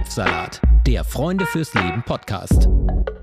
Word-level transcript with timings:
Kopfsalat, 0.00 0.62
der 0.86 1.04
Freunde 1.04 1.44
fürs 1.44 1.74
Leben 1.74 2.02
Podcast. 2.02 2.64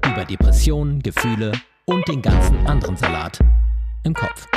Über 0.05 0.25
Depressionen, 0.25 1.01
Gefühle 1.01 1.51
und 1.85 2.07
den 2.07 2.21
ganzen 2.21 2.55
anderen 2.67 2.95
Salat 2.95 3.39
im 4.03 4.13
Kopf. 4.13 4.47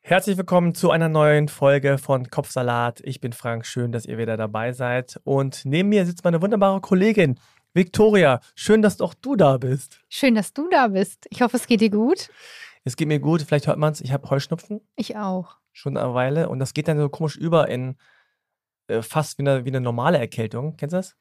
Herzlich 0.00 0.36
willkommen 0.36 0.74
zu 0.74 0.90
einer 0.90 1.08
neuen 1.08 1.46
Folge 1.46 1.98
von 1.98 2.28
Kopfsalat. 2.28 3.02
Ich 3.04 3.20
bin 3.20 3.32
Frank, 3.32 3.66
schön, 3.66 3.92
dass 3.92 4.04
ihr 4.04 4.18
wieder 4.18 4.36
dabei 4.36 4.72
seid. 4.72 5.20
Und 5.22 5.64
neben 5.64 5.90
mir 5.90 6.04
sitzt 6.06 6.24
meine 6.24 6.42
wunderbare 6.42 6.80
Kollegin 6.80 7.38
Victoria. 7.72 8.40
Schön, 8.56 8.82
dass 8.82 9.00
auch 9.00 9.14
du 9.14 9.36
da 9.36 9.58
bist. 9.58 10.00
Schön, 10.08 10.34
dass 10.34 10.52
du 10.52 10.68
da 10.70 10.88
bist. 10.88 11.28
Ich 11.30 11.40
hoffe, 11.40 11.56
es 11.56 11.68
geht 11.68 11.82
dir 11.82 11.90
gut. 11.90 12.30
Es 12.82 12.96
geht 12.96 13.06
mir 13.06 13.20
gut, 13.20 13.42
vielleicht 13.42 13.68
hört 13.68 13.78
man 13.78 13.92
es, 13.92 14.00
ich 14.00 14.12
habe 14.12 14.28
Heuschnupfen. 14.28 14.80
Ich 14.96 15.16
auch. 15.16 15.58
Schon 15.70 15.96
eine 15.96 16.14
Weile. 16.14 16.48
Und 16.48 16.58
das 16.58 16.74
geht 16.74 16.88
dann 16.88 16.98
so 16.98 17.08
komisch 17.08 17.36
über 17.36 17.68
in 17.68 17.94
fast 19.00 19.38
wie 19.38 19.42
eine, 19.42 19.64
wie 19.64 19.70
eine 19.70 19.80
normale 19.80 20.18
Erkältung. 20.18 20.76
Kennst 20.76 20.92
du 20.92 20.98
das? 20.98 21.16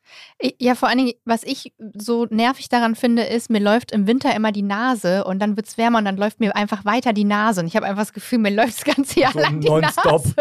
Ja, 0.59 0.75
vor 0.75 0.89
allen 0.89 0.97
Dingen, 0.97 1.13
was 1.23 1.43
ich 1.43 1.73
so 1.93 2.25
nervig 2.25 2.67
daran 2.67 2.95
finde, 2.95 3.23
ist, 3.23 3.49
mir 3.49 3.61
läuft 3.61 3.91
im 3.91 4.07
Winter 4.07 4.35
immer 4.35 4.51
die 4.51 4.63
Nase 4.63 5.23
und 5.23 5.39
dann 5.39 5.55
wird 5.55 5.67
es 5.67 5.77
wärmer 5.77 5.99
und 5.99 6.05
dann 6.05 6.17
läuft 6.17 6.39
mir 6.39 6.55
einfach 6.55 6.83
weiter 6.83 7.13
die 7.13 7.23
Nase. 7.23 7.61
Und 7.61 7.67
ich 7.67 7.75
habe 7.75 7.85
einfach 7.85 8.01
das 8.01 8.13
Gefühl, 8.13 8.39
mir 8.39 8.51
läuft 8.51 8.85
das 8.85 8.95
ganze 8.95 9.19
Jahr 9.19 9.31
so 9.31 9.39
lang 9.39 9.61
die 9.61 9.67
nonstop. 9.67 10.25
Nase. 10.25 10.35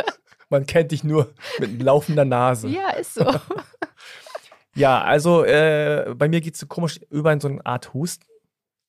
Man 0.48 0.66
kennt 0.66 0.90
dich 0.90 1.04
nur 1.04 1.32
mit 1.60 1.80
laufender 1.80 2.24
Nase. 2.24 2.68
Ja, 2.68 2.90
ist 2.90 3.14
so. 3.14 3.24
ja, 4.74 5.00
also 5.00 5.44
äh, 5.44 6.12
bei 6.16 6.28
mir 6.28 6.40
geht 6.40 6.54
es 6.54 6.60
so 6.60 6.66
komisch 6.66 6.98
über 7.10 7.32
in 7.32 7.38
so 7.38 7.46
eine 7.46 7.64
Art 7.64 7.94
Husten. 7.94 8.24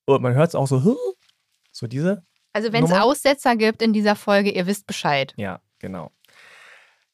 Und 0.05 0.23
man 0.23 0.34
hört 0.34 0.49
es 0.49 0.55
auch 0.55 0.67
so, 0.67 0.98
so 1.71 1.87
diese. 1.87 2.23
Also 2.53 2.73
wenn 2.73 2.84
es 2.84 2.91
Aussetzer 2.91 3.55
gibt 3.55 3.81
in 3.81 3.93
dieser 3.93 4.15
Folge, 4.15 4.51
ihr 4.51 4.65
wisst 4.67 4.87
Bescheid. 4.87 5.34
Ja, 5.37 5.62
genau. 5.79 6.12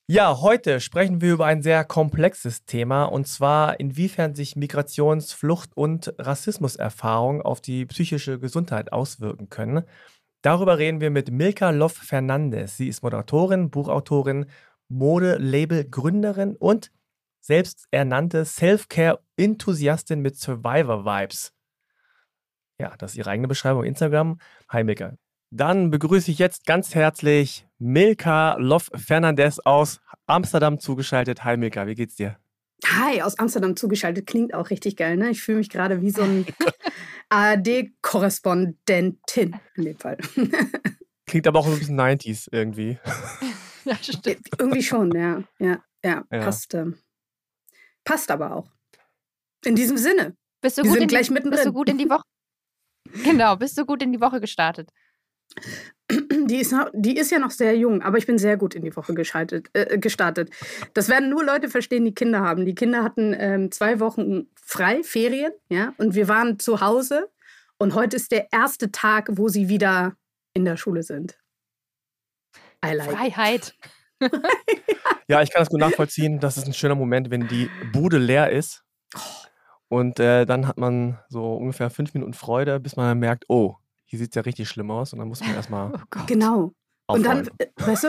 Ja, 0.09 0.39
heute 0.39 0.79
sprechen 0.79 1.19
wir 1.19 1.33
über 1.33 1.45
ein 1.47 1.61
sehr 1.61 1.83
komplexes 1.83 2.63
Thema 2.63 3.03
und 3.03 3.27
zwar 3.27 3.77
inwiefern 3.81 4.35
sich 4.35 4.55
Migrations-, 4.55 5.33
Flucht- 5.33 5.75
und 5.75 6.13
Rassismuserfahrungen 6.17 7.41
auf 7.41 7.59
die 7.59 7.85
psychische 7.85 8.39
Gesundheit 8.39 8.93
auswirken 8.93 9.49
können. 9.49 9.83
Darüber 10.41 10.77
reden 10.77 11.01
wir 11.01 11.09
mit 11.09 11.29
Milka 11.29 11.71
Loff 11.71 11.91
Fernandez. 11.91 12.77
Sie 12.77 12.87
ist 12.87 13.03
Moderatorin, 13.03 13.69
Buchautorin, 13.69 14.45
Modelabel-Gründerin 14.87 16.55
und 16.55 16.93
selbsternannte 17.41 18.45
Self-Care-Enthusiastin 18.45 20.21
mit 20.21 20.37
Survivor-Vibes. 20.37 21.51
Ja, 22.79 22.95
das 22.95 23.11
ist 23.11 23.17
ihre 23.17 23.31
eigene 23.31 23.49
Beschreibung. 23.49 23.83
Instagram. 23.83 24.39
Hi 24.69 24.85
Milka. 24.85 25.17
Dann 25.49 25.91
begrüße 25.91 26.29
ich 26.29 26.39
jetzt 26.39 26.65
ganz 26.65 26.93
herzlich 26.93 27.65
Milka 27.77 28.55
Loff 28.55 28.89
Fernandez 28.93 29.59
aus 29.59 30.01
Amsterdam 30.27 30.79
zugeschaltet. 30.79 31.43
Hi 31.45 31.57
Milka, 31.57 31.87
wie 31.87 31.95
geht's 31.95 32.15
dir? 32.15 32.37
Hi, 32.85 33.23
aus 33.23 33.39
Amsterdam 33.39 33.75
zugeschaltet. 33.75 34.27
Klingt 34.27 34.53
auch 34.53 34.69
richtig 34.69 34.97
geil, 34.97 35.17
ne? 35.17 35.31
Ich 35.31 35.41
fühle 35.41 35.57
mich 35.59 35.69
gerade 35.69 36.01
wie 36.01 36.11
so 36.11 36.21
ein 36.21 36.45
ARD-Korrespondentin 37.29 39.55
in 39.75 39.83
dem 39.83 39.97
Fall. 39.97 40.17
Klingt 41.25 41.47
aber 41.47 41.59
auch 41.59 41.65
so 41.65 41.71
ein 41.71 41.79
bisschen 41.79 41.99
90s 41.99 42.47
irgendwie. 42.51 42.99
Ja, 43.85 43.95
stimmt. 44.01 44.47
Irgendwie 44.59 44.81
schon, 44.83 45.11
ja. 45.13 45.43
Ja, 45.59 45.81
ja, 46.03 46.25
ja. 46.29 46.39
Passt, 46.41 46.73
äh, 46.73 46.87
passt 48.03 48.29
aber 48.29 48.53
auch. 48.53 48.69
In 49.63 49.75
diesem 49.75 49.95
Sinne. 49.95 50.35
Bist 50.59 50.77
du, 50.77 50.81
gut 50.81 50.97
in, 50.97 51.07
die, 51.07 51.15
bist 51.15 51.65
du 51.65 51.71
gut 51.71 51.87
in 51.87 51.97
die 51.97 52.09
Woche? 52.09 52.23
Genau, 53.23 53.55
bist 53.55 53.77
du 53.77 53.85
gut 53.85 54.03
in 54.03 54.11
die 54.11 54.19
Woche 54.19 54.41
gestartet? 54.41 54.91
Die 56.47 56.57
ist, 56.57 56.73
die 56.93 57.17
ist 57.17 57.31
ja 57.31 57.39
noch 57.39 57.51
sehr 57.51 57.75
jung, 57.77 58.01
aber 58.01 58.17
ich 58.17 58.25
bin 58.25 58.37
sehr 58.37 58.57
gut 58.57 58.75
in 58.75 58.83
die 58.83 58.95
Woche 58.95 59.13
äh, 59.13 59.97
gestartet. 59.97 60.49
Das 60.93 61.09
werden 61.09 61.29
nur 61.29 61.43
Leute 61.43 61.69
verstehen, 61.69 62.05
die 62.05 62.13
Kinder 62.13 62.41
haben. 62.41 62.65
Die 62.65 62.75
Kinder 62.75 63.03
hatten 63.03 63.35
ähm, 63.37 63.71
zwei 63.71 63.99
Wochen 63.99 64.47
frei, 64.55 65.03
Ferien, 65.03 65.51
ja, 65.69 65.93
und 65.97 66.15
wir 66.15 66.27
waren 66.27 66.59
zu 66.59 66.81
Hause. 66.81 67.29
Und 67.77 67.93
heute 67.93 68.15
ist 68.15 68.31
der 68.31 68.47
erste 68.51 68.91
Tag, 68.91 69.29
wo 69.33 69.49
sie 69.49 69.69
wieder 69.69 70.15
in 70.53 70.65
der 70.65 70.77
Schule 70.77 71.03
sind. 71.03 71.37
Like. 72.83 73.11
Freiheit. 73.11 73.75
ja, 75.27 75.41
ich 75.41 75.51
kann 75.51 75.61
das 75.61 75.69
gut 75.69 75.79
nachvollziehen. 75.79 76.39
Das 76.39 76.57
ist 76.57 76.67
ein 76.67 76.73
schöner 76.73 76.95
Moment, 76.95 77.29
wenn 77.29 77.47
die 77.47 77.69
Bude 77.91 78.17
leer 78.17 78.51
ist. 78.51 78.83
Und 79.89 80.19
äh, 80.19 80.45
dann 80.45 80.67
hat 80.67 80.77
man 80.77 81.19
so 81.29 81.55
ungefähr 81.55 81.89
fünf 81.89 82.13
Minuten 82.13 82.33
Freude, 82.33 82.79
bis 82.79 82.95
man 82.95 83.17
merkt, 83.19 83.45
oh, 83.47 83.75
hier 84.07 84.19
sieht 84.19 84.31
es 84.31 84.35
ja 84.35 84.41
richtig 84.41 84.69
schlimm 84.69 84.89
aus 84.89 85.13
und 85.13 85.19
dann 85.19 85.27
muss 85.27 85.41
man 85.41 85.53
erstmal. 85.53 85.91
Oh 86.15 86.25
genau. 86.25 86.73
Und 87.07 87.23
dann, 87.23 87.49
äh, 87.57 87.67
weißt 87.75 88.05
du? 88.05 88.07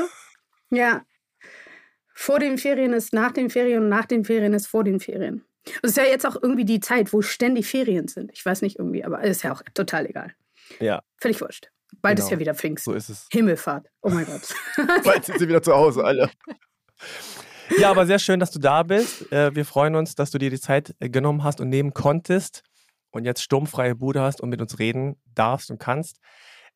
Ja. 0.71 1.05
Vor 2.15 2.39
den 2.39 2.57
Ferien 2.59 2.93
ist 2.93 3.13
nach 3.13 3.33
den 3.33 3.51
Ferien 3.51 3.85
und 3.85 3.89
nach 3.89 4.07
den 4.07 4.25
Ferien 4.25 4.53
ist 4.55 4.67
vor 4.67 4.85
den 4.85 5.01
Ferien. 5.01 5.45
Und 5.67 5.85
es 5.85 5.91
ist 5.91 5.97
ja 5.97 6.05
jetzt 6.05 6.27
auch 6.27 6.37
irgendwie 6.41 6.65
die 6.65 6.81
Zeit, 6.81 7.13
wo 7.13 7.21
ständig 7.21 7.67
Ferien 7.67 8.09
sind. 8.09 8.31
Ich 8.33 8.45
weiß 8.45 8.63
nicht 8.63 8.79
irgendwie, 8.79 9.05
aber 9.05 9.23
ist 9.23 9.43
ja 9.43 9.53
auch 9.53 9.63
total 9.75 10.07
egal. 10.07 10.35
Ja. 10.81 11.03
Völlig 11.21 11.41
wurscht. 11.41 11.71
Bald 12.01 12.17
genau. 12.17 12.27
ist 12.27 12.33
ja 12.33 12.39
wieder 12.39 12.55
Pfingsten. 12.55 12.91
So 12.91 12.97
ist 12.97 13.09
es. 13.09 13.27
Himmelfahrt. 13.31 13.89
Oh 14.03 14.11
mein 14.11 14.27
Gott. 14.27 14.55
Bald 15.05 15.25
sind 15.25 15.39
sie 15.39 15.49
wieder 15.49 15.63
zu 15.63 15.75
Hause, 15.75 16.05
alle. 16.05 16.31
Ja, 17.79 17.91
aber 17.91 18.07
sehr 18.07 18.19
schön, 18.19 18.41
dass 18.41 18.51
du 18.51 18.59
da 18.59 18.83
bist. 18.83 19.31
Äh, 19.33 19.55
wir 19.55 19.65
freuen 19.65 19.95
uns, 19.95 20.15
dass 20.15 20.31
du 20.31 20.39
dir 20.39 20.51
die 20.51 20.61
Zeit 20.61 20.95
äh, 21.01 21.09
genommen 21.09 21.45
hast 21.45 21.61
und 21.61 21.69
nehmen 21.69 21.93
konntest 21.93 22.63
und 23.11 23.25
jetzt 23.25 23.43
sturmfreie 23.43 23.95
Bude 23.95 24.23
hast 24.23 24.41
und 24.41 24.49
mit 24.49 24.61
uns 24.61 24.79
reden 24.79 25.17
darfst 25.35 25.71
und 25.71 25.79
kannst. 25.79 26.21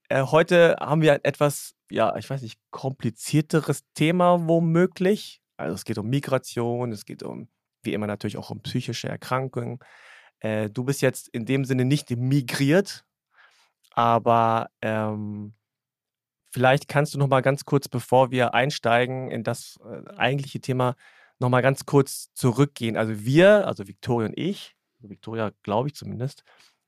Äh, 0.08 0.22
heute 0.22 0.76
haben 0.80 1.02
wir 1.02 1.14
ein 1.14 1.24
etwas, 1.24 1.74
ja, 1.90 2.16
ich 2.16 2.28
weiß 2.28 2.42
nicht, 2.42 2.60
komplizierteres 2.70 3.82
Thema 3.94 4.48
womöglich. 4.48 5.40
Also 5.56 5.74
es 5.74 5.84
geht 5.84 5.98
um 5.98 6.08
Migration, 6.08 6.92
es 6.92 7.04
geht 7.04 7.22
um, 7.22 7.48
wie 7.82 7.92
immer 7.92 8.06
natürlich 8.06 8.36
auch 8.36 8.50
um 8.50 8.62
psychische 8.62 9.08
Erkrankungen. 9.08 9.78
Äh, 10.40 10.70
du 10.70 10.84
bist 10.84 11.02
jetzt 11.02 11.28
in 11.28 11.46
dem 11.46 11.64
Sinne 11.64 11.84
nicht 11.84 12.10
migriert, 12.10 13.04
aber 13.92 14.70
ähm, 14.80 15.54
vielleicht 16.50 16.88
kannst 16.88 17.14
du 17.14 17.18
noch 17.18 17.28
mal 17.28 17.42
ganz 17.42 17.64
kurz, 17.64 17.88
bevor 17.88 18.30
wir 18.30 18.54
einsteigen 18.54 19.30
in 19.30 19.44
das 19.44 19.78
äh, 19.84 20.14
eigentliche 20.16 20.60
Thema, 20.60 20.96
noch 21.38 21.48
mal 21.48 21.62
ganz 21.62 21.86
kurz 21.86 22.32
zurückgehen. 22.34 22.96
Also 22.96 23.24
wir, 23.24 23.66
also 23.66 23.86
Victoria 23.86 24.28
und 24.28 24.38
ich, 24.38 24.74
Victoria, 25.08 25.52
glaube 25.62 25.88
ich 25.88 25.94
zumindest. 25.94 26.44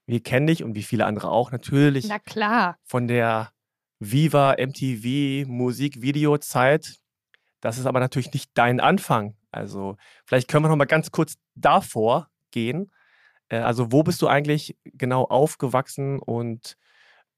Wir 0.07 0.23
kennen 0.23 0.47
dich 0.47 0.63
und 0.63 0.75
wie 0.75 0.83
viele 0.83 1.07
andere 1.07 1.31
auch 1.31 1.51
natürlich. 1.51 2.07
Na 2.09 2.19
klar. 2.19 2.79
Von 2.85 3.09
der 3.09 3.53
Viva 3.99 4.55
MTV 4.59 5.49
Musik-Video-Zeit. 5.49 6.99
Das 7.61 7.79
ist 7.79 7.87
aber 7.87 8.01
natürlich 8.01 8.33
nicht 8.33 8.51
dein 8.55 8.81
Anfang. 8.81 9.37
Also 9.51 9.97
vielleicht 10.27 10.49
können 10.49 10.65
wir 10.65 10.69
noch 10.69 10.77
mal 10.77 10.85
ganz 10.85 11.11
kurz 11.11 11.37
davor 11.55 12.29
gehen. 12.51 12.93
Äh, 13.49 13.59
also 13.59 13.93
wo 13.93 14.03
bist 14.03 14.21
du 14.21 14.27
eigentlich 14.27 14.77
genau 14.85 15.25
aufgewachsen 15.25 16.19
und 16.19 16.77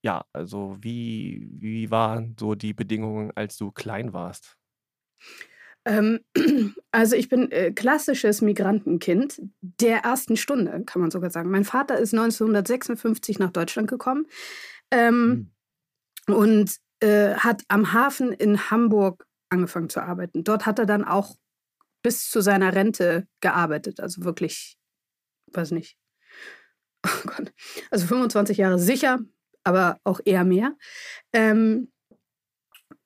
ja, 0.03 0.25
also 0.33 0.77
wie, 0.81 1.49
wie 1.53 1.91
waren 1.91 2.37
so 2.39 2.55
die 2.55 2.75
Bedingungen, 2.75 3.33
als 3.35 3.57
du 3.57 3.71
klein 3.73 4.13
warst? 4.13 4.57
Ähm, 5.87 6.21
also 6.91 7.17
ich 7.17 7.29
bin 7.29 7.51
äh, 7.53 7.73
klassisches 7.73 8.43
Migrantenkind 8.43 9.41
der 9.61 9.99
ersten 9.99 10.37
Stunde, 10.37 10.83
kann 10.85 11.01
man 11.01 11.11
sogar 11.11 11.31
sagen. 11.31 11.51
Mein 11.51 11.65
Vater 11.65 11.97
ist 11.97 12.13
1956 12.13 13.39
nach 13.39 13.53
Deutschland 13.53 13.89
gekommen 13.89 14.27
ähm, 14.91 15.53
mhm. 16.27 16.35
und 16.35 16.77
äh, 17.01 17.35
hat 17.35 17.63
am 17.69 17.93
Hafen 17.93 18.33
in 18.33 18.71
Hamburg 18.71 19.27
angefangen 19.49 19.89
zu 19.89 20.01
arbeiten. 20.03 20.43
Dort 20.43 20.67
hat 20.67 20.81
er 20.81 20.87
dann 20.87 21.05
auch 21.05 21.37
bis 22.03 22.29
zu 22.29 22.41
seiner 22.41 22.75
Rente 22.75 23.29
gearbeitet. 23.41 24.01
Also 24.01 24.25
wirklich, 24.25 24.77
weiß 25.53 25.71
nicht, 25.71 25.97
oh 27.07 27.27
Gott, 27.27 27.53
also 27.93 28.07
25 28.07 28.59
Jahre 28.59 28.81
sicher, 28.81 29.21
aber 29.63 30.01
auch 30.03 30.21
eher 30.25 30.45
mehr. 30.45 30.77
Ähm, 31.33 31.93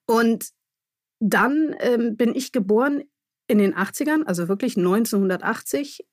und 0.06 0.50
dann 1.20 1.76
ähm, 1.80 2.16
bin 2.16 2.34
ich 2.34 2.50
geboren 2.50 3.04
in 3.46 3.58
den 3.58 3.74
80ern, 3.74 4.24
also 4.24 4.48
wirklich 4.48 4.76
1980, 4.76 6.06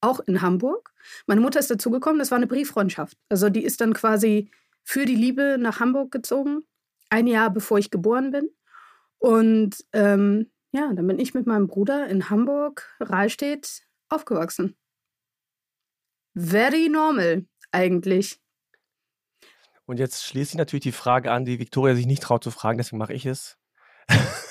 auch 0.00 0.20
in 0.20 0.42
Hamburg. 0.42 0.92
Meine 1.26 1.40
Mutter 1.40 1.58
ist 1.58 1.70
dazugekommen, 1.70 2.18
das 2.18 2.30
war 2.30 2.36
eine 2.36 2.46
Brieffreundschaft. 2.46 3.18
Also 3.28 3.50
die 3.50 3.64
ist 3.64 3.80
dann 3.80 3.94
quasi 3.94 4.50
für 4.82 5.04
die 5.04 5.14
Liebe 5.14 5.56
nach 5.58 5.80
Hamburg 5.80 6.12
gezogen, 6.12 6.62
ein 7.10 7.26
Jahr 7.26 7.50
bevor 7.50 7.78
ich 7.78 7.90
geboren 7.90 8.30
bin. 8.30 8.50
Und 9.18 9.84
ähm, 9.92 10.50
ja, 10.72 10.92
dann 10.92 11.06
bin 11.06 11.18
ich 11.18 11.34
mit 11.34 11.46
meinem 11.46 11.66
Bruder 11.66 12.06
in 12.08 12.30
Hamburg, 12.30 12.94
Rahlstedt, 13.00 13.82
aufgewachsen. 14.08 14.76
Very 16.34 16.88
normal 16.88 17.46
eigentlich. 17.72 18.40
Und 19.86 19.98
jetzt 19.98 20.24
schließt 20.24 20.52
sich 20.52 20.58
natürlich 20.58 20.82
die 20.82 20.92
Frage 20.92 21.30
an, 21.30 21.44
die 21.44 21.58
Viktoria 21.58 21.94
sich 21.94 22.06
nicht 22.06 22.22
traut 22.22 22.44
zu 22.44 22.50
fragen, 22.50 22.78
deswegen 22.78 22.98
mache 22.98 23.14
ich 23.14 23.26
es. 23.26 23.58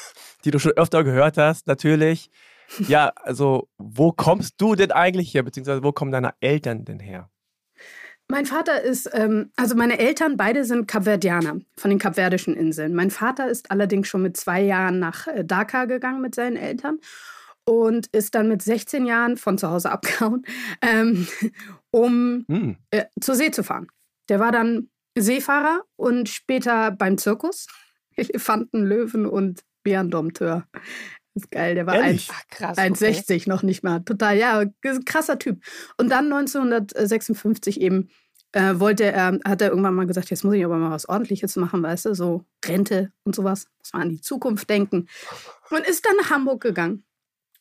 die 0.45 0.51
du 0.51 0.59
schon 0.59 0.73
öfter 0.73 1.03
gehört 1.03 1.37
hast, 1.37 1.67
natürlich. 1.67 2.29
Ja, 2.87 3.11
also 3.15 3.69
wo 3.77 4.11
kommst 4.11 4.55
du 4.59 4.75
denn 4.75 4.91
eigentlich 4.91 5.33
her, 5.33 5.43
beziehungsweise 5.43 5.83
wo 5.83 5.91
kommen 5.91 6.11
deine 6.11 6.33
Eltern 6.39 6.85
denn 6.85 6.99
her? 6.99 7.29
Mein 8.29 8.45
Vater 8.45 8.81
ist, 8.81 9.09
ähm, 9.13 9.51
also 9.57 9.75
meine 9.75 9.99
Eltern 9.99 10.37
beide 10.37 10.63
sind 10.63 10.87
Kapverdianer 10.87 11.59
von 11.77 11.89
den 11.89 11.99
Kapverdischen 11.99 12.55
Inseln. 12.55 12.95
Mein 12.95 13.11
Vater 13.11 13.49
ist 13.49 13.69
allerdings 13.69 14.07
schon 14.07 14.21
mit 14.21 14.37
zwei 14.37 14.61
Jahren 14.61 14.99
nach 14.99 15.27
äh, 15.27 15.43
Dhaka 15.43 15.85
gegangen 15.85 16.21
mit 16.21 16.33
seinen 16.33 16.57
Eltern. 16.57 16.99
und 17.65 18.07
ist 18.07 18.35
dann 18.35 18.49
mit 18.49 18.61
16 18.61 19.05
Jahren 19.05 19.37
von 19.37 19.57
zu 19.57 19.69
Hause 19.69 19.91
abgehauen, 19.91 20.45
ähm, 20.81 21.27
um 21.91 22.45
hm. 22.47 22.77
äh, 22.91 23.05
zur 23.21 23.35
See 23.35 23.51
zu 23.51 23.63
fahren. 23.63 23.87
Der 24.29 24.39
war 24.39 24.51
dann 24.51 24.89
Seefahrer 25.17 25.83
und 25.95 26.29
später 26.29 26.91
beim 26.91 27.17
Zirkus. 27.17 27.67
Elefanten, 28.15 28.83
Löwen 28.83 29.25
und 29.25 29.61
Bärendompteur. 29.83 30.67
Das 31.33 31.43
ist 31.45 31.51
geil, 31.51 31.75
der 31.75 31.87
war 31.87 31.95
1,60 31.95 33.35
okay. 33.35 33.49
noch 33.49 33.63
nicht 33.63 33.83
mal. 33.83 34.01
Total, 34.01 34.37
ja, 34.37 34.63
krasser 35.05 35.39
Typ. 35.39 35.63
Und 35.97 36.09
dann 36.09 36.31
1956 36.31 37.81
eben 37.81 38.09
äh, 38.51 38.79
wollte 38.79 39.05
er, 39.05 39.39
hat 39.43 39.61
er 39.61 39.69
irgendwann 39.69 39.95
mal 39.95 40.05
gesagt, 40.05 40.29
jetzt 40.29 40.43
muss 40.43 40.53
ich 40.53 40.63
aber 40.63 40.77
mal 40.77 40.91
was 40.91 41.09
Ordentliches 41.09 41.55
machen, 41.55 41.81
weißt 41.81 42.05
du, 42.05 42.13
so 42.13 42.45
Rente 42.63 43.11
und 43.23 43.35
sowas. 43.35 43.65
Muss 43.79 43.93
man 43.93 44.03
an 44.03 44.09
die 44.09 44.21
Zukunft 44.21 44.69
denken. 44.69 45.07
Und 45.71 45.87
ist 45.87 46.05
dann 46.05 46.15
nach 46.17 46.29
Hamburg 46.29 46.61
gegangen 46.61 47.03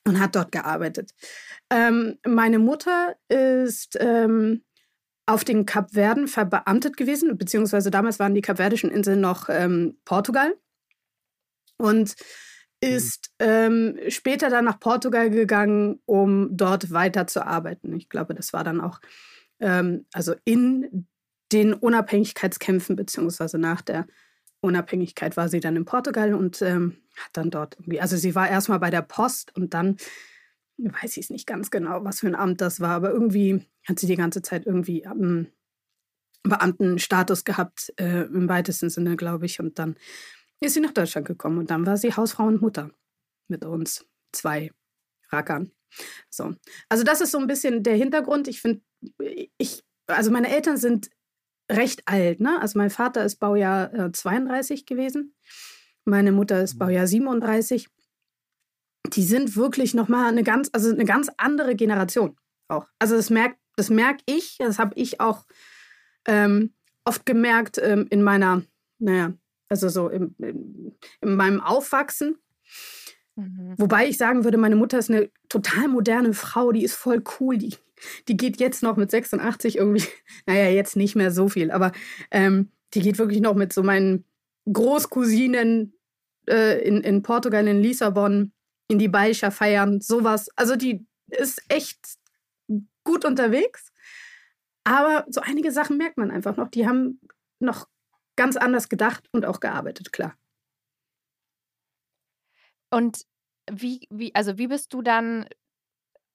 und 0.07 0.21
hat 0.21 0.37
dort 0.37 0.53
gearbeitet. 0.53 1.13
Ähm, 1.71 2.19
meine 2.27 2.59
Mutter 2.59 3.17
ist 3.29 3.97
ähm, 4.01 4.63
auf 5.27 5.45
den 5.45 5.65
Kapverden 5.65 6.29
verbeamtet 6.29 6.97
gewesen, 6.97 7.39
beziehungsweise 7.39 7.91
damals 7.91 8.19
waren 8.19 8.35
die 8.35 8.43
Kapverdischen 8.43 8.91
Inseln 8.91 9.21
noch 9.21 9.49
ähm, 9.49 9.97
Portugal. 10.05 10.55
Und 11.77 12.15
ist 12.81 13.31
ähm, 13.39 13.97
später 14.09 14.51
dann 14.51 14.65
nach 14.65 14.81
Portugal 14.81 15.31
gegangen, 15.31 16.01
um 16.05 16.49
dort 16.57 16.91
weiter 16.91 17.29
zu 17.29 17.47
arbeiten. 17.47 17.95
Ich 17.95 18.09
glaube, 18.09 18.35
das 18.35 18.53
war 18.53 18.65
dann 18.65 18.81
auch 18.81 19.01
ähm, 19.61 20.05
also 20.13 20.35
in 20.45 21.07
den 21.53 21.75
Unabhängigkeitskämpfen, 21.75 22.97
beziehungsweise 22.97 23.59
nach 23.59 23.83
der 23.83 24.07
Unabhängigkeit 24.61 25.37
war 25.37 25.49
sie 25.49 25.61
dann 25.61 25.77
in 25.77 25.85
Portugal 25.85 26.35
und 26.35 26.61
ähm, 26.63 26.97
hat 27.17 27.31
dann 27.35 27.51
dort 27.51 27.77
irgendwie, 27.79 28.01
also 28.01 28.17
sie 28.17 28.35
war 28.35 28.49
erstmal 28.49 28.81
bei 28.81 28.91
der 28.91 29.03
Post 29.03 29.57
und 29.57 29.75
dann 29.75 29.97
weiß 30.79 31.17
ich 31.17 31.25
es 31.25 31.31
nicht 31.31 31.47
ganz 31.47 31.71
genau, 31.71 32.05
was 32.05 32.21
für 32.21 32.27
ein 32.27 32.35
Amt 32.35 32.61
das 32.61 32.81
war, 32.81 32.91
aber 32.91 33.11
irgendwie 33.11 33.65
hat 33.87 33.99
sie 33.99 34.07
die 34.07 34.17
ganze 34.17 34.43
Zeit 34.43 34.67
irgendwie 34.67 35.03
ähm, 35.03 35.49
Beamtenstatus 36.43 37.45
gehabt, 37.45 37.93
äh, 37.99 38.23
im 38.23 38.49
weitesten 38.49 38.91
Sinne, 38.91 39.17
glaube 39.17 39.47
ich. 39.47 39.61
Und 39.61 39.79
dann 39.79 39.97
ist 40.65 40.75
sie 40.75 40.81
nach 40.81 40.93
Deutschland 40.93 41.27
gekommen 41.27 41.59
und 41.59 41.71
dann 41.71 41.87
war 41.87 41.97
sie 41.97 42.15
Hausfrau 42.15 42.45
und 42.45 42.63
Mutter 42.63 42.91
mit 43.49 43.65
uns 43.65 44.07
zwei 44.33 44.71
Rackern. 45.31 45.73
So. 46.31 46.55
Also 46.89 47.05
das 47.05 47.21
ist 47.21 47.33
so 47.33 47.39
ein 47.39 47.47
bisschen 47.47 47.83
der 47.83 47.97
Hintergrund. 47.97 48.49
Ich 48.49 48.61
finde, 48.61 48.83
ich, 49.59 49.83
also 50.07 50.31
meine 50.31 50.49
Eltern 50.49 50.77
sind 50.77 51.11
recht 51.71 52.03
alt, 52.07 52.41
ne? 52.41 52.61
Also 52.61 52.79
mein 52.79 52.91
Vater 52.91 53.25
ist 53.25 53.37
Baujahr 53.37 53.93
äh, 53.95 54.13
32 54.13 54.87
gewesen. 54.87 55.35
Meine 56.05 56.33
Mutter 56.33 56.63
ist 56.63 56.75
mhm. 56.75 56.79
Baujahr 56.79 57.07
37. 57.07 57.89
Die 59.13 59.23
sind 59.23 59.57
wirklich 59.57 59.95
nochmal 59.95 60.29
eine 60.29 60.43
ganz, 60.43 60.71
also 60.73 60.91
eine 60.91 61.05
ganz 61.05 61.29
andere 61.37 61.75
Generation 61.75 62.37
auch. 62.69 62.87
Also 62.99 63.17
das 63.17 63.31
merkt, 63.31 63.59
das 63.77 63.91
merke 63.91 64.23
ich, 64.27 64.57
das 64.59 64.79
habe 64.79 64.95
ich 64.97 65.21
auch 65.21 65.45
ähm, 66.27 66.75
oft 67.05 67.27
gemerkt 67.27 67.79
ähm, 67.79 68.07
in 68.11 68.23
meiner, 68.23 68.63
naja, 68.99 69.35
also 69.73 69.89
so 69.89 70.09
im, 70.09 70.35
in, 70.39 70.95
in 71.23 71.35
meinem 71.35 71.61
Aufwachsen. 71.61 72.37
Mhm. 73.37 73.75
Wobei 73.79 74.07
ich 74.07 74.19
sagen 74.19 74.45
würde, 74.45 74.59
meine 74.59 74.77
Mutter 74.77 74.99
ist 74.99 75.11
eine 75.11 75.31
total 75.49 75.89
moderne 75.89 76.35
Frau, 76.35 76.73
die 76.73 76.85
ist 76.85 76.95
voll 76.95 77.25
cool, 77.41 77.57
die, 77.57 77.75
die 78.29 78.37
geht 78.37 78.61
jetzt 78.61 78.83
noch 78.83 78.99
mit 78.99 79.11
86 79.11 79.79
irgendwie, 79.79 80.07
naja, 80.47 80.69
jetzt 80.69 80.95
nicht 80.95 81.17
mehr 81.17 81.31
so 81.31 81.49
viel, 81.49 81.71
aber 81.71 81.93
ähm, 82.31 82.71
die 82.93 83.01
geht 83.01 83.19
wirklich 83.19 83.41
noch 83.41 83.55
mit 83.55 83.73
so 83.73 83.83
meinen 83.83 84.25
Großcousinen 84.71 85.95
äh, 86.47 86.87
in, 86.87 87.01
in 87.01 87.23
Portugal, 87.23 87.67
in 87.67 87.81
Lissabon, 87.81 88.53
in 88.89 88.99
die 88.99 89.09
Baixa 89.09 89.51
feiern, 89.51 90.03
sowas. 90.03 90.51
Also 90.55 90.77
die 90.77 91.07
ist 91.29 91.63
echt 91.69 91.99
gut 93.05 93.25
unterwegs. 93.25 93.91
Aber 94.85 95.25
so 95.31 95.41
einige 95.41 95.73
Sachen 95.73 95.97
merkt 95.97 96.19
man 96.19 96.31
einfach 96.31 96.57
noch. 96.57 96.69
Die 96.69 96.87
haben 96.87 97.21
noch 97.61 97.89
ganz 98.37 98.57
anders 98.57 98.89
gedacht 98.89 99.29
und 99.33 99.45
auch 99.45 99.61
gearbeitet, 99.61 100.13
klar. 100.13 100.35
Und 102.91 103.25
wie, 103.71 104.07
wie, 104.11 104.35
also 104.35 104.59
wie 104.59 104.67
bist 104.67 104.93
du 104.93 105.03
dann 105.03 105.47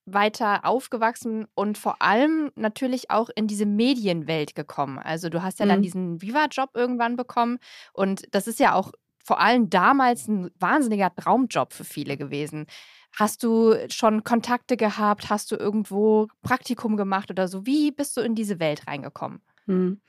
weiter 0.05 0.65
aufgewachsen 0.65 1.47
und 1.53 1.77
vor 1.77 2.01
allem 2.01 2.51
natürlich 2.55 3.11
auch 3.11 3.29
in 3.35 3.47
diese 3.47 3.65
Medienwelt 3.65 4.55
gekommen? 4.55 4.99
Also 4.99 5.29
du 5.29 5.43
hast 5.43 5.59
ja 5.59 5.65
mhm. 5.65 5.69
dann 5.69 5.81
diesen 5.81 6.21
Viva-Job 6.21 6.71
irgendwann 6.73 7.15
bekommen 7.15 7.59
und 7.93 8.23
das 8.31 8.47
ist 8.47 8.59
ja 8.59 8.73
auch 8.73 8.91
vor 9.23 9.41
allem 9.41 9.69
damals 9.69 10.27
ein 10.29 10.49
wahnsinniger 10.57 11.13
Traumjob 11.13 11.73
für 11.73 11.83
viele 11.83 12.15
gewesen. 12.15 12.65
Hast 13.13 13.43
du 13.43 13.75
schon 13.89 14.23
Kontakte 14.23 14.77
gehabt? 14.77 15.29
Hast 15.29 15.51
du 15.51 15.57
irgendwo 15.57 16.27
Praktikum 16.41 16.95
gemacht 16.95 17.29
oder 17.29 17.49
so? 17.49 17.65
Wie 17.65 17.91
bist 17.91 18.15
du 18.15 18.21
in 18.21 18.35
diese 18.35 18.59
Welt 18.59 18.87
reingekommen? 18.87 19.41
Mhm. 19.65 20.01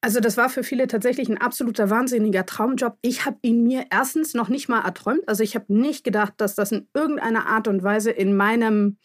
Also 0.00 0.20
das 0.20 0.36
war 0.36 0.48
für 0.48 0.62
viele 0.62 0.86
tatsächlich 0.86 1.28
ein 1.28 1.38
absoluter 1.38 1.90
wahnsinniger 1.90 2.46
Traumjob. 2.46 2.96
Ich 3.02 3.26
habe 3.26 3.38
ihn 3.42 3.64
mir 3.64 3.86
erstens 3.90 4.32
noch 4.32 4.48
nicht 4.48 4.68
mal 4.68 4.84
erträumt. 4.84 5.28
Also 5.28 5.42
ich 5.42 5.56
habe 5.56 5.72
nicht 5.74 6.04
gedacht, 6.04 6.34
dass 6.36 6.54
das 6.54 6.70
in 6.70 6.88
irgendeiner 6.94 7.46
Art 7.46 7.66
und 7.66 7.82
Weise 7.82 8.12
in 8.12 8.36
meinem 8.36 8.98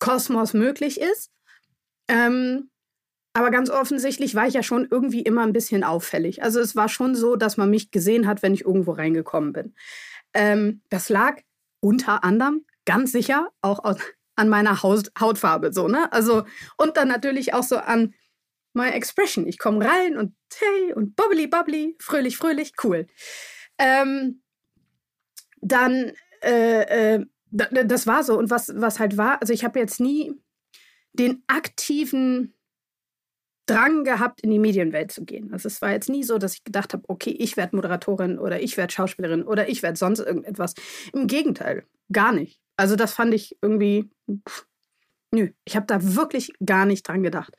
Kosmos 0.00 0.52
möglich 0.52 1.00
ist. 1.00 1.30
Ähm, 2.08 2.70
aber 3.34 3.50
ganz 3.50 3.70
offensichtlich 3.70 4.34
war 4.34 4.46
ich 4.46 4.54
ja 4.54 4.62
schon 4.62 4.86
irgendwie 4.90 5.22
immer 5.22 5.42
ein 5.42 5.52
bisschen 5.52 5.84
auffällig. 5.84 6.42
Also 6.42 6.60
es 6.60 6.74
war 6.74 6.88
schon 6.88 7.14
so, 7.14 7.36
dass 7.36 7.56
man 7.56 7.70
mich 7.70 7.90
gesehen 7.90 8.26
hat, 8.26 8.42
wenn 8.42 8.54
ich 8.54 8.64
irgendwo 8.64 8.92
reingekommen 8.92 9.52
bin. 9.52 9.74
Ähm, 10.32 10.82
das 10.88 11.08
lag 11.08 11.40
unter 11.80 12.24
anderem 12.24 12.64
ganz 12.84 13.12
sicher 13.12 13.48
auch 13.60 13.80
an 14.36 14.48
meiner 14.48 14.82
Haut, 14.82 15.10
Hautfarbe 15.18 15.72
so 15.72 15.88
ne 15.88 16.12
also 16.12 16.44
und 16.76 16.96
dann 16.96 17.08
natürlich 17.08 17.54
auch 17.54 17.62
so 17.62 17.76
an 17.76 18.14
my 18.74 18.88
expression. 18.88 19.46
Ich 19.46 19.58
komme 19.58 19.84
rein 19.84 20.16
und 20.16 20.34
hey 20.58 20.92
und 20.92 21.16
bubbly 21.16 21.46
bubbly, 21.46 21.96
fröhlich, 22.00 22.36
fröhlich, 22.36 22.72
cool. 22.82 23.06
Ähm, 23.78 24.42
dann, 25.60 26.12
äh, 26.42 27.14
äh, 27.16 27.26
das 27.50 28.06
war 28.06 28.22
so. 28.22 28.38
Und 28.38 28.50
was, 28.50 28.72
was 28.74 28.98
halt 28.98 29.16
war, 29.16 29.40
also 29.40 29.52
ich 29.52 29.64
habe 29.64 29.78
jetzt 29.78 30.00
nie 30.00 30.32
den 31.12 31.42
aktiven 31.46 32.54
Drang 33.66 34.04
gehabt, 34.04 34.42
in 34.42 34.50
die 34.50 34.58
Medienwelt 34.58 35.10
zu 35.10 35.24
gehen. 35.24 35.52
Also 35.52 35.68
es 35.68 35.80
war 35.80 35.90
jetzt 35.90 36.10
nie 36.10 36.22
so, 36.22 36.36
dass 36.36 36.54
ich 36.54 36.64
gedacht 36.64 36.92
habe, 36.92 37.04
okay, 37.08 37.30
ich 37.30 37.56
werde 37.56 37.76
Moderatorin 37.76 38.38
oder 38.38 38.60
ich 38.60 38.76
werde 38.76 38.92
Schauspielerin 38.92 39.42
oder 39.42 39.68
ich 39.68 39.82
werde 39.82 39.96
sonst 39.96 40.18
irgendetwas. 40.18 40.74
Im 41.14 41.26
Gegenteil, 41.26 41.84
gar 42.12 42.32
nicht. 42.32 42.60
Also 42.76 42.94
das 42.96 43.14
fand 43.14 43.32
ich 43.32 43.56
irgendwie, 43.62 44.10
pff, 44.46 44.66
nö, 45.30 45.50
ich 45.64 45.76
habe 45.76 45.86
da 45.86 45.98
wirklich 46.14 46.52
gar 46.64 46.84
nicht 46.84 47.08
dran 47.08 47.22
gedacht. 47.22 47.56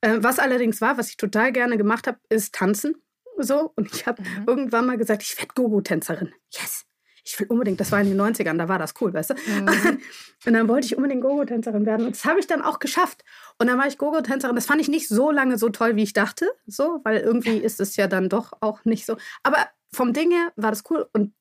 Äh, 0.00 0.18
was 0.20 0.38
allerdings 0.38 0.80
war, 0.80 0.98
was 0.98 1.08
ich 1.08 1.16
total 1.16 1.52
gerne 1.52 1.76
gemacht 1.76 2.06
habe, 2.06 2.18
ist 2.28 2.54
tanzen. 2.54 2.94
So. 3.38 3.72
Und 3.76 3.94
ich 3.94 4.06
habe 4.06 4.22
mhm. 4.22 4.44
irgendwann 4.46 4.86
mal 4.86 4.96
gesagt, 4.96 5.22
ich 5.22 5.36
werde 5.38 5.52
Gogo-Tänzerin. 5.54 6.32
Yes. 6.50 6.84
Ich 7.24 7.40
will 7.40 7.48
unbedingt, 7.48 7.80
das 7.80 7.90
war 7.90 8.00
in 8.00 8.06
den 8.06 8.20
90ern, 8.20 8.56
da 8.56 8.68
war 8.68 8.78
das 8.78 8.94
cool, 9.00 9.12
weißt 9.12 9.30
du? 9.30 9.34
Mhm. 9.34 10.00
Und 10.46 10.52
dann 10.52 10.68
wollte 10.68 10.86
ich 10.86 10.96
unbedingt 10.96 11.22
Gogo-Tänzerin 11.22 11.84
werden. 11.84 12.06
Und 12.06 12.14
das 12.14 12.24
habe 12.24 12.38
ich 12.38 12.46
dann 12.46 12.62
auch 12.62 12.78
geschafft. 12.78 13.24
Und 13.58 13.66
dann 13.66 13.78
war 13.78 13.88
ich 13.88 13.98
Gogo-Tänzerin. 13.98 14.54
Das 14.54 14.66
fand 14.66 14.80
ich 14.80 14.88
nicht 14.88 15.08
so 15.08 15.32
lange 15.32 15.58
so 15.58 15.68
toll, 15.68 15.96
wie 15.96 16.04
ich 16.04 16.12
dachte. 16.12 16.48
So, 16.66 17.00
weil 17.02 17.18
irgendwie 17.18 17.56
ist 17.58 17.80
es 17.80 17.96
ja 17.96 18.06
dann 18.06 18.28
doch 18.28 18.52
auch 18.60 18.84
nicht 18.84 19.06
so. 19.06 19.16
Aber 19.42 19.66
vom 19.92 20.12
Ding 20.12 20.30
her 20.30 20.52
war 20.54 20.70
das 20.70 20.84
cool. 20.88 21.08
Und 21.12 21.34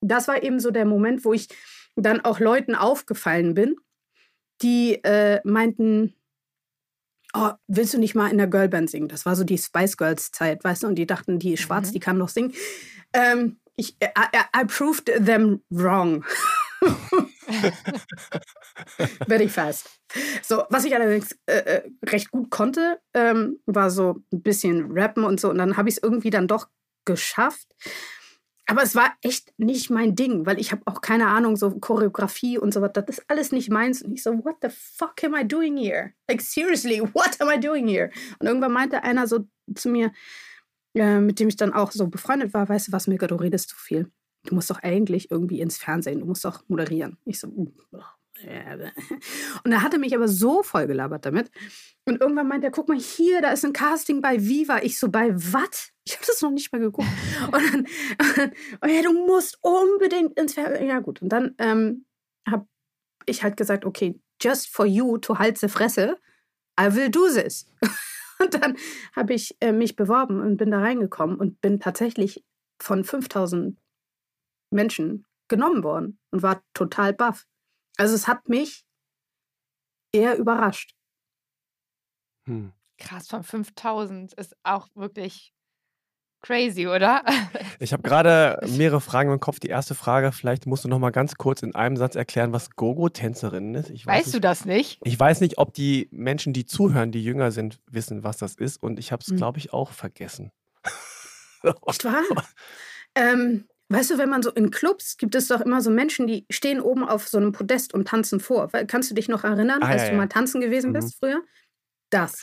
das 0.00 0.28
war 0.28 0.42
eben 0.42 0.60
so 0.60 0.70
der 0.70 0.84
Moment, 0.84 1.24
wo 1.24 1.32
ich 1.32 1.48
dann 1.96 2.20
auch 2.20 2.38
Leuten 2.38 2.74
aufgefallen 2.74 3.54
bin, 3.54 3.76
die 4.62 4.94
äh, 5.02 5.40
meinten, 5.44 6.14
oh, 7.34 7.50
willst 7.66 7.94
du 7.94 7.98
nicht 7.98 8.14
mal 8.14 8.30
in 8.30 8.38
der 8.38 8.46
Girlband 8.46 8.90
singen? 8.90 9.08
Das 9.08 9.26
war 9.26 9.36
so 9.36 9.44
die 9.44 9.58
Spice 9.58 9.96
Girls 9.96 10.30
Zeit, 10.30 10.62
weißt 10.64 10.82
du? 10.82 10.86
Und 10.88 10.96
die 10.96 11.06
dachten, 11.06 11.38
die 11.38 11.56
schwarz, 11.56 11.88
mhm. 11.88 11.92
die 11.92 12.00
kann 12.00 12.18
noch 12.18 12.28
singen. 12.28 12.52
Ähm, 13.12 13.58
ich, 13.76 13.96
I, 14.02 14.38
I 14.56 14.64
proved 14.66 15.06
them 15.06 15.62
wrong. 15.70 16.24
Very 19.26 19.48
fast. 19.48 19.88
So, 20.42 20.64
was 20.68 20.84
ich 20.84 20.94
allerdings 20.94 21.36
äh, 21.46 21.56
äh, 21.56 21.82
recht 22.04 22.30
gut 22.30 22.50
konnte, 22.50 23.00
ähm, 23.14 23.60
war 23.66 23.90
so 23.90 24.22
ein 24.32 24.42
bisschen 24.42 24.92
rappen 24.92 25.24
und 25.24 25.40
so. 25.40 25.50
Und 25.50 25.58
dann 25.58 25.76
habe 25.76 25.88
ich 25.88 25.96
es 25.96 26.02
irgendwie 26.02 26.30
dann 26.30 26.48
doch 26.48 26.68
geschafft. 27.04 27.66
Aber 28.66 28.82
es 28.82 28.94
war 28.94 29.12
echt 29.22 29.52
nicht 29.58 29.90
mein 29.90 30.14
Ding, 30.14 30.46
weil 30.46 30.60
ich 30.60 30.70
habe 30.70 30.82
auch 30.86 31.00
keine 31.00 31.26
Ahnung, 31.26 31.56
so 31.56 31.70
Choreografie 31.70 32.58
und 32.58 32.72
so 32.72 32.80
was. 32.80 32.92
Das 32.92 33.04
ist 33.08 33.24
alles 33.28 33.52
nicht 33.52 33.70
meins. 33.70 34.02
Und 34.02 34.12
ich 34.12 34.22
so, 34.22 34.44
what 34.44 34.56
the 34.62 34.68
fuck 34.70 35.22
am 35.24 35.34
I 35.34 35.46
doing 35.46 35.76
here? 35.76 36.12
Like, 36.28 36.40
seriously, 36.40 37.00
what 37.14 37.40
am 37.40 37.48
I 37.50 37.58
doing 37.58 37.88
here? 37.88 38.10
Und 38.38 38.46
irgendwann 38.46 38.72
meinte 38.72 39.02
einer 39.02 39.26
so 39.26 39.46
zu 39.74 39.88
mir, 39.88 40.12
äh, 40.94 41.18
mit 41.18 41.40
dem 41.40 41.48
ich 41.48 41.56
dann 41.56 41.72
auch 41.72 41.90
so 41.90 42.06
befreundet 42.06 42.54
war, 42.54 42.68
weißt 42.68 42.88
du 42.88 42.92
was, 42.92 43.08
Milka, 43.08 43.26
du 43.26 43.36
redest 43.36 43.70
zu 43.70 43.76
viel. 43.76 44.10
Du 44.44 44.54
musst 44.54 44.70
doch 44.70 44.82
eigentlich 44.82 45.30
irgendwie 45.30 45.60
ins 45.60 45.78
Fernsehen, 45.78 46.20
du 46.20 46.26
musst 46.26 46.44
doch 46.44 46.62
moderieren. 46.68 47.18
Ich 47.24 47.40
so, 47.40 47.48
und 49.64 49.72
er 49.72 49.82
hatte 49.82 49.98
mich 49.98 50.14
aber 50.14 50.28
so 50.28 50.62
vollgelabert 50.62 51.26
damit. 51.26 51.50
Und 52.04 52.20
irgendwann 52.20 52.48
meinte 52.48 52.66
er, 52.66 52.70
guck 52.70 52.88
mal 52.88 52.98
hier, 52.98 53.40
da 53.40 53.50
ist 53.50 53.64
ein 53.64 53.72
Casting 53.72 54.20
bei 54.20 54.40
Viva. 54.40 54.82
Ich 54.82 54.98
so, 54.98 55.08
bei 55.08 55.32
was? 55.34 55.92
Ich 56.04 56.14
habe 56.14 56.26
das 56.26 56.42
noch 56.42 56.50
nicht 56.50 56.72
mal 56.72 56.80
geguckt. 56.80 57.08
und 57.46 57.72
dann, 57.72 57.86
und, 58.80 58.90
ja, 58.90 59.02
du 59.02 59.12
musst 59.26 59.58
unbedingt 59.60 60.38
ins 60.38 60.54
Fernsehen. 60.54 60.88
Ja 60.88 61.00
gut, 61.00 61.22
und 61.22 61.28
dann 61.28 61.54
ähm, 61.58 62.06
habe 62.48 62.66
ich 63.26 63.42
halt 63.42 63.56
gesagt, 63.56 63.84
okay, 63.84 64.20
just 64.40 64.68
for 64.68 64.84
you 64.86 65.18
to 65.18 65.38
halt 65.38 65.58
the 65.58 65.68
Fresse, 65.68 66.18
I 66.80 66.94
will 66.94 67.10
do 67.10 67.28
this. 67.28 67.66
Und 68.38 68.54
dann 68.54 68.76
habe 69.14 69.34
ich 69.34 69.56
äh, 69.60 69.70
mich 69.70 69.94
beworben 69.94 70.40
und 70.40 70.56
bin 70.56 70.72
da 70.72 70.80
reingekommen 70.80 71.36
und 71.36 71.60
bin 71.60 71.78
tatsächlich 71.78 72.44
von 72.80 73.04
5000 73.04 73.78
Menschen 74.72 75.26
genommen 75.46 75.84
worden 75.84 76.18
und 76.30 76.42
war 76.42 76.64
total 76.74 77.12
baff. 77.12 77.46
Also 78.02 78.16
es 78.16 78.26
hat 78.26 78.48
mich 78.48 78.84
eher 80.12 80.36
überrascht. 80.36 80.96
Hm. 82.48 82.72
Krass, 82.98 83.28
von 83.28 83.44
5000 83.44 84.32
ist 84.32 84.56
auch 84.64 84.88
wirklich 84.96 85.54
crazy, 86.40 86.88
oder? 86.88 87.24
Ich 87.78 87.92
habe 87.92 88.02
gerade 88.02 88.58
mehrere 88.76 89.00
Fragen 89.00 89.32
im 89.32 89.38
Kopf. 89.38 89.60
Die 89.60 89.68
erste 89.68 89.94
Frage, 89.94 90.32
vielleicht 90.32 90.66
musst 90.66 90.84
du 90.84 90.88
noch 90.88 90.98
mal 90.98 91.10
ganz 91.10 91.36
kurz 91.36 91.62
in 91.62 91.76
einem 91.76 91.96
Satz 91.96 92.16
erklären, 92.16 92.52
was 92.52 92.70
Gogo-Tänzerin 92.70 93.76
ist. 93.76 93.90
Ich 93.90 94.04
weißt 94.04 94.26
nicht, 94.26 94.34
du 94.34 94.40
das 94.40 94.64
nicht? 94.64 95.00
Ich 95.04 95.18
weiß 95.18 95.40
nicht, 95.40 95.58
ob 95.58 95.72
die 95.72 96.08
Menschen, 96.10 96.52
die 96.52 96.66
zuhören, 96.66 97.12
die 97.12 97.22
jünger 97.22 97.52
sind, 97.52 97.78
wissen, 97.88 98.24
was 98.24 98.36
das 98.36 98.56
ist. 98.56 98.82
Und 98.82 98.98
ich 98.98 99.12
habe 99.12 99.22
es, 99.22 99.28
hm. 99.28 99.36
glaube 99.36 99.58
ich, 99.58 99.72
auch 99.72 99.92
vergessen. 99.92 100.50
Echt 101.86 102.04
wahr? 102.04 102.22
ähm, 103.14 103.68
Weißt 103.92 104.10
du, 104.10 104.16
wenn 104.16 104.30
man 104.30 104.42
so 104.42 104.50
in 104.50 104.70
Clubs 104.70 105.18
gibt 105.18 105.34
es 105.34 105.48
doch 105.48 105.60
immer 105.60 105.82
so 105.82 105.90
Menschen, 105.90 106.26
die 106.26 106.46
stehen 106.48 106.80
oben 106.80 107.06
auf 107.06 107.28
so 107.28 107.36
einem 107.36 107.52
Podest 107.52 107.92
und 107.92 108.08
tanzen 108.08 108.40
vor. 108.40 108.70
Kannst 108.86 109.10
du 109.10 109.14
dich 109.14 109.28
noch 109.28 109.44
erinnern, 109.44 109.82
ah, 109.82 109.88
als 109.88 110.02
ja, 110.02 110.08
du 110.08 110.14
ja. 110.14 110.18
mal 110.18 110.28
tanzen 110.28 110.62
gewesen 110.62 110.90
mhm. 110.90 110.94
bist 110.94 111.18
früher? 111.18 111.42
Das. 112.08 112.42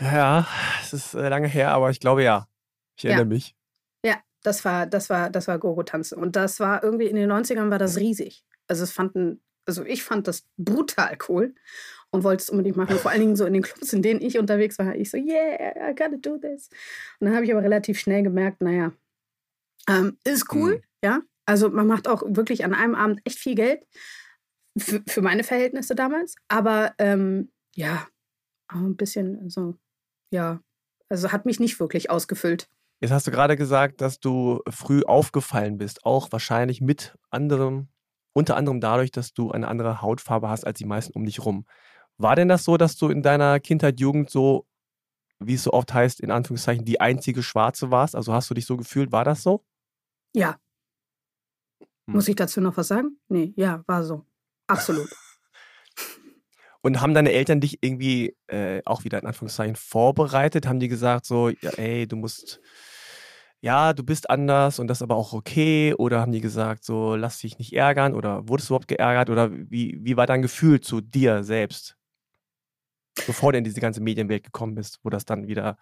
Ja, 0.00 0.46
es 0.82 0.92
ist 0.92 1.14
äh, 1.14 1.28
lange 1.28 1.48
her, 1.48 1.72
aber 1.72 1.90
ich 1.90 1.98
glaube 1.98 2.22
ja. 2.22 2.46
Ich 2.96 3.04
erinnere 3.04 3.24
ja. 3.24 3.28
mich. 3.28 3.56
Ja, 4.04 4.16
das 4.44 4.64
war, 4.64 4.86
das 4.86 5.10
war, 5.10 5.30
das 5.30 5.48
war 5.48 5.58
Gogo-Tanzen. 5.58 6.16
Und 6.16 6.36
das 6.36 6.60
war 6.60 6.84
irgendwie 6.84 7.06
in 7.06 7.16
den 7.16 7.30
90ern 7.30 7.70
war 7.70 7.78
das 7.78 7.96
riesig. 7.96 8.44
Also 8.68 8.84
es 8.84 8.92
fanden, 8.92 9.42
also 9.66 9.84
ich 9.84 10.04
fand 10.04 10.28
das 10.28 10.46
brutal 10.56 11.18
cool 11.28 11.54
und 12.10 12.22
wollte 12.22 12.42
es 12.42 12.50
unbedingt 12.50 12.76
machen. 12.76 12.98
Vor 12.98 13.10
allen 13.10 13.20
Dingen 13.20 13.36
so 13.36 13.46
in 13.46 13.52
den 13.52 13.62
Clubs, 13.62 13.92
in 13.92 14.02
denen 14.02 14.22
ich 14.22 14.38
unterwegs 14.38 14.78
war, 14.78 14.94
ich 14.94 15.10
so, 15.10 15.16
yeah, 15.16 15.90
I 15.90 15.94
gotta 15.94 16.16
do 16.18 16.38
this. 16.38 16.68
Und 17.18 17.26
dann 17.26 17.34
habe 17.34 17.44
ich 17.44 17.52
aber 17.52 17.64
relativ 17.64 17.98
schnell 17.98 18.22
gemerkt, 18.22 18.60
naja, 18.62 18.92
ähm, 19.88 20.18
ist 20.24 20.52
cool, 20.52 20.76
mhm. 20.76 20.82
ja. 21.04 21.20
Also 21.46 21.70
man 21.70 21.86
macht 21.86 22.08
auch 22.08 22.22
wirklich 22.26 22.64
an 22.64 22.74
einem 22.74 22.94
Abend 22.94 23.20
echt 23.24 23.38
viel 23.38 23.54
Geld. 23.54 23.86
Für, 24.76 25.02
für 25.06 25.22
meine 25.22 25.44
Verhältnisse 25.44 25.94
damals. 25.94 26.34
Aber 26.48 26.94
ähm, 26.98 27.52
ja, 27.76 28.08
auch 28.68 28.80
ein 28.80 28.96
bisschen 28.96 29.48
so, 29.48 29.76
ja, 30.32 30.60
also 31.08 31.30
hat 31.30 31.46
mich 31.46 31.60
nicht 31.60 31.78
wirklich 31.78 32.10
ausgefüllt. 32.10 32.68
Jetzt 33.00 33.12
hast 33.12 33.26
du 33.26 33.30
gerade 33.30 33.56
gesagt, 33.56 34.00
dass 34.00 34.18
du 34.18 34.60
früh 34.68 35.02
aufgefallen 35.02 35.78
bist, 35.78 36.04
auch 36.04 36.32
wahrscheinlich 36.32 36.80
mit 36.80 37.14
anderem, 37.30 37.88
unter 38.32 38.56
anderem 38.56 38.80
dadurch, 38.80 39.10
dass 39.10 39.32
du 39.32 39.50
eine 39.50 39.68
andere 39.68 40.00
Hautfarbe 40.00 40.48
hast 40.48 40.66
als 40.66 40.78
die 40.78 40.86
meisten 40.86 41.12
um 41.12 41.24
dich 41.24 41.44
rum. 41.44 41.66
War 42.16 42.34
denn 42.34 42.48
das 42.48 42.64
so, 42.64 42.76
dass 42.76 42.96
du 42.96 43.08
in 43.08 43.22
deiner 43.22 43.60
Kindheit, 43.60 44.00
Jugend 44.00 44.30
so, 44.30 44.66
wie 45.38 45.54
es 45.54 45.64
so 45.64 45.72
oft 45.72 45.92
heißt, 45.92 46.20
in 46.20 46.30
Anführungszeichen, 46.30 46.84
die 46.84 47.00
einzige 47.00 47.42
Schwarze 47.42 47.90
warst? 47.90 48.16
Also 48.16 48.32
hast 48.32 48.48
du 48.50 48.54
dich 48.54 48.66
so 48.66 48.76
gefühlt? 48.76 49.12
War 49.12 49.24
das 49.24 49.42
so? 49.42 49.64
Ja. 50.34 50.58
Hm. 52.06 52.14
Muss 52.14 52.28
ich 52.28 52.36
dazu 52.36 52.60
noch 52.60 52.76
was 52.76 52.88
sagen? 52.88 53.18
Nee, 53.28 53.54
ja, 53.56 53.82
war 53.86 54.04
so. 54.04 54.26
Absolut. 54.66 55.08
Und 56.82 57.00
haben 57.00 57.14
deine 57.14 57.32
Eltern 57.32 57.62
dich 57.62 57.78
irgendwie 57.82 58.36
äh, 58.46 58.82
auch 58.84 59.04
wieder 59.04 59.18
in 59.18 59.26
Anführungszeichen 59.26 59.76
vorbereitet? 59.76 60.66
Haben 60.66 60.80
die 60.80 60.88
gesagt, 60.88 61.24
so, 61.24 61.48
ja, 61.48 61.70
ey, 61.78 62.06
du 62.06 62.16
musst, 62.16 62.60
ja, 63.62 63.94
du 63.94 64.02
bist 64.02 64.28
anders 64.28 64.78
und 64.78 64.88
das 64.88 64.98
ist 64.98 65.02
aber 65.02 65.16
auch 65.16 65.32
okay? 65.32 65.94
Oder 65.94 66.20
haben 66.20 66.32
die 66.32 66.42
gesagt, 66.42 66.84
so, 66.84 67.16
lass 67.16 67.38
dich 67.38 67.56
nicht 67.56 67.72
ärgern? 67.72 68.12
Oder 68.12 68.46
wurdest 68.50 68.68
du 68.68 68.74
überhaupt 68.74 68.88
geärgert? 68.88 69.30
Oder 69.30 69.50
wie, 69.50 69.98
wie 70.02 70.18
war 70.18 70.26
dein 70.26 70.42
Gefühl 70.42 70.82
zu 70.82 71.00
dir 71.00 71.42
selbst? 71.42 71.96
Bevor 73.26 73.52
du 73.52 73.58
in 73.58 73.64
diese 73.64 73.80
ganze 73.80 74.02
Medienwelt 74.02 74.44
gekommen 74.44 74.74
bist, 74.74 74.98
wo 75.02 75.08
das 75.08 75.24
dann 75.24 75.46
wieder 75.46 75.78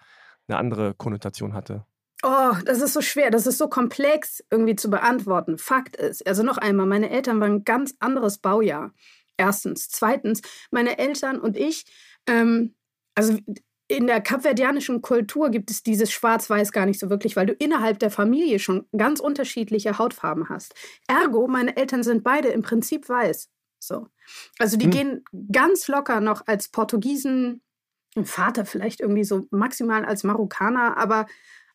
eine 0.46 0.58
andere 0.58 0.94
Konnotation 0.94 1.52
hatte? 1.52 1.84
Oh, 2.22 2.54
das 2.64 2.80
ist 2.80 2.92
so 2.92 3.00
schwer, 3.00 3.30
das 3.30 3.46
ist 3.46 3.58
so 3.58 3.68
komplex 3.68 4.44
irgendwie 4.50 4.76
zu 4.76 4.88
beantworten. 4.90 5.58
Fakt 5.58 5.96
ist, 5.96 6.26
also 6.26 6.42
noch 6.44 6.58
einmal, 6.58 6.86
meine 6.86 7.10
Eltern 7.10 7.40
waren 7.40 7.52
ein 7.52 7.64
ganz 7.64 7.94
anderes 7.98 8.38
Baujahr. 8.38 8.92
Erstens. 9.36 9.88
Zweitens, 9.88 10.40
meine 10.70 10.98
Eltern 10.98 11.40
und 11.40 11.56
ich, 11.56 11.84
ähm, 12.28 12.74
also 13.16 13.36
in 13.88 14.06
der 14.06 14.20
kapverdianischen 14.20 15.02
Kultur 15.02 15.50
gibt 15.50 15.70
es 15.70 15.82
dieses 15.82 16.12
Schwarz-Weiß 16.12 16.72
gar 16.72 16.86
nicht 16.86 17.00
so 17.00 17.10
wirklich, 17.10 17.36
weil 17.36 17.46
du 17.46 17.52
innerhalb 17.52 17.98
der 17.98 18.10
Familie 18.10 18.58
schon 18.58 18.86
ganz 18.96 19.20
unterschiedliche 19.20 19.98
Hautfarben 19.98 20.48
hast. 20.48 20.74
Ergo, 21.08 21.46
meine 21.48 21.76
Eltern 21.76 22.02
sind 22.02 22.22
beide 22.22 22.48
im 22.48 22.62
Prinzip 22.62 23.08
weiß. 23.08 23.50
So. 23.80 24.06
Also 24.58 24.76
die 24.76 24.86
hm. 24.86 24.90
gehen 24.92 25.24
ganz 25.50 25.88
locker 25.88 26.20
noch 26.20 26.46
als 26.46 26.68
Portugiesen, 26.68 27.62
Vater 28.24 28.64
vielleicht 28.64 29.00
irgendwie 29.00 29.24
so 29.24 29.46
maximal 29.50 30.04
als 30.04 30.22
Marokkaner, 30.22 30.96
aber 30.96 31.26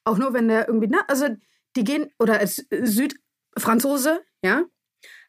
auch 0.07 0.17
nur, 0.17 0.33
wenn 0.33 0.47
der 0.47 0.67
irgendwie, 0.67 0.87
ne, 0.87 1.07
also 1.07 1.27
die 1.75 1.83
gehen, 1.83 2.09
oder 2.19 2.39
als 2.39 2.65
Südfranzose, 2.71 4.21
ja, 4.43 4.63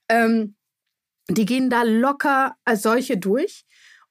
ähm, 0.08 0.56
die 1.28 1.44
gehen 1.44 1.68
da 1.68 1.82
locker 1.82 2.56
als 2.64 2.82
solche 2.82 3.18
durch 3.18 3.66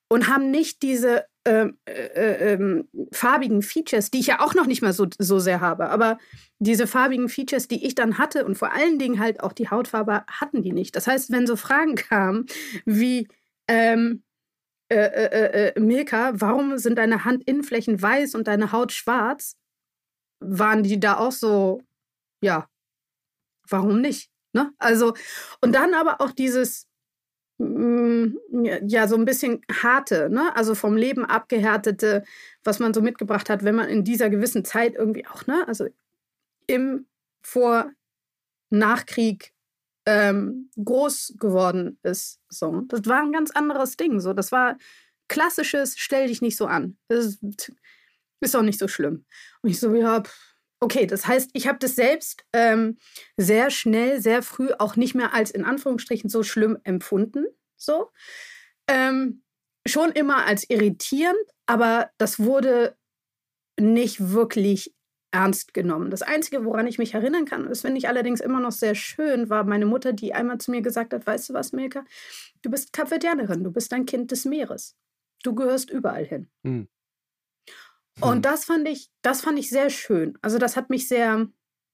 und 0.08 0.28
haben 0.28 0.52
nicht 0.52 0.84
diese 0.84 1.26
ähm, 1.46 1.78
äh, 1.86 1.92
äh, 1.92 2.54
äh, 2.54 2.84
farbigen 3.12 3.62
Features, 3.62 4.12
die 4.12 4.20
ich 4.20 4.28
ja 4.28 4.42
auch 4.42 4.54
noch 4.54 4.68
nicht 4.68 4.82
mal 4.82 4.94
so, 4.94 5.08
so 5.18 5.40
sehr 5.40 5.62
habe, 5.62 5.90
aber 5.90 6.18
diese 6.60 6.88
farbigen 6.88 7.30
Features, 7.30 7.68
die 7.68 7.86
ich 7.86 7.96
dann 7.96 8.18
hatte 8.18 8.46
und 8.46 8.58
vor 8.58 8.74
allen 8.74 9.00
Dingen 9.00 9.20
halt 9.20 9.40
auch 9.40 9.54
die 9.54 9.70
Hautfarbe 9.70 10.26
hatten 10.30 10.62
die 10.62 10.74
nicht. 10.74 10.96
Das 10.96 11.08
heißt, 11.08 11.32
wenn 11.32 11.48
so 11.48 11.56
Fragen 11.56 11.96
kamen 11.96 12.46
wie, 12.86 13.28
ähm, 13.68 14.24
äh, 14.90 14.96
äh, 14.96 15.74
äh, 15.76 15.80
Milka, 15.80 16.32
warum 16.36 16.78
sind 16.78 16.98
deine 16.98 17.26
Handinnenflächen 17.26 18.02
weiß 18.02 18.36
und 18.36 18.48
deine 18.48 18.72
Haut 18.72 18.94
schwarz? 18.94 19.58
Waren 20.40 20.84
die 20.84 21.00
da 21.00 21.18
auch 21.18 21.32
so, 21.32 21.82
ja, 22.42 22.68
warum 23.70 24.02
nicht? 24.02 24.30
Ne? 24.54 24.72
Also, 24.78 25.14
und 25.62 25.74
dann 25.74 25.94
aber 25.94 26.22
auch 26.22 26.32
dieses, 26.32 26.88
mm, 27.58 28.28
ja, 28.88 29.08
so 29.08 29.16
ein 29.16 29.26
bisschen 29.26 29.62
harte, 29.72 30.30
ne? 30.30 30.56
also 30.56 30.76
vom 30.76 30.96
Leben 30.96 31.26
abgehärtete, 31.26 32.24
was 32.64 32.80
man 32.80 32.94
so 32.94 33.02
mitgebracht 33.02 33.50
hat, 33.50 33.64
wenn 33.64 33.76
man 33.76 33.90
in 33.90 34.04
dieser 34.04 34.30
gewissen 34.30 34.66
Zeit 34.66 34.96
irgendwie 34.96 35.28
auch, 35.28 35.48
ne, 35.48 35.68
also 35.68 35.88
im 36.68 37.08
Vor-, 37.42 37.92
Nachkrieg 38.70 39.54
ähm, 40.06 40.70
groß 40.84 41.36
geworden 41.40 42.00
ist. 42.04 42.40
So. 42.50 42.82
Das 42.88 43.06
war 43.06 43.22
ein 43.22 43.32
ganz 43.32 43.52
anderes 43.52 43.98
Ding. 43.98 44.20
So. 44.20 44.34
Das 44.34 44.52
war 44.52 44.78
klassisches, 45.28 45.96
stell 45.98 46.28
dich 46.28 46.42
nicht 46.42 46.58
so 46.58 46.66
an. 46.66 46.98
Das 47.08 47.26
ist, 47.26 47.72
ist 48.40 48.56
auch 48.56 48.62
nicht 48.62 48.80
so 48.80 48.88
schlimm. 48.88 49.26
Und 49.62 49.70
ich 49.70 49.80
so, 49.80 49.94
ja, 49.96 50.24
okay, 50.80 51.08
das 51.08 51.28
heißt, 51.28 51.52
ich 51.54 51.68
habe 51.68 51.80
das 51.80 51.96
selbst 51.96 52.44
ähm, 52.54 52.98
sehr 53.36 53.70
schnell, 53.70 54.22
sehr 54.22 54.44
früh 54.44 54.70
auch 54.78 54.96
nicht 54.96 55.16
mehr 55.16 55.34
als 55.34 55.52
in 55.52 55.66
Anführungsstrichen 55.66 56.30
so 56.30 56.44
schlimm 56.44 56.78
empfunden. 56.84 57.46
So. 57.76 58.12
Ähm, 58.88 59.44
schon 59.88 60.12
immer 60.12 60.46
als 60.46 60.70
irritierend, 60.70 61.40
aber 61.66 62.10
das 62.18 62.40
wurde 62.40 62.96
nicht 63.80 64.32
wirklich 64.32 64.94
ernst 65.32 65.74
genommen. 65.74 66.10
Das 66.10 66.22
Einzige, 66.22 66.66
woran 66.66 66.88
ich 66.88 66.98
mich 66.98 67.14
erinnern 67.14 67.46
kann, 67.46 67.68
das 67.68 67.82
finde 67.82 67.98
ich 67.98 68.08
allerdings 68.08 68.40
immer 68.40 68.60
noch 68.60 68.72
sehr 68.72 68.96
schön, 68.96 69.50
war 69.50 69.64
meine 69.66 69.86
Mutter, 69.86 70.14
die 70.14 70.34
einmal 70.34 70.58
zu 70.58 70.72
mir 70.72 70.82
gesagt 70.82 71.14
hat, 71.14 71.28
weißt 71.28 71.50
du 71.50 71.54
was, 71.54 71.74
Milka, 71.74 72.06
du 72.62 72.70
bist 72.70 72.94
Kapverdianerin, 72.94 73.64
du 73.64 73.72
bist 73.72 73.94
ein 73.94 74.06
Kind 74.06 74.32
des 74.32 74.46
Meeres. 74.46 74.96
Du 75.44 75.54
gehörst 75.54 75.90
überall 75.90 76.26
hin. 76.26 76.50
Mhm. 76.64 76.88
Und 78.20 78.38
mhm. 78.38 78.42
das 78.42 78.66
fand 78.66 78.88
ich, 78.88 79.10
das 79.22 79.42
fand 79.42 79.60
ich 79.60 79.70
sehr 79.70 79.90
schön. 79.90 80.38
Also 80.42 80.58
das 80.58 80.76
hat 80.76 80.90
mich 80.90 81.08
sehr 81.08 81.48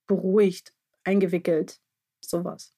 beruhigt, 0.07 0.73
eingewickelt. 1.03 1.79
Sowas, 2.21 2.73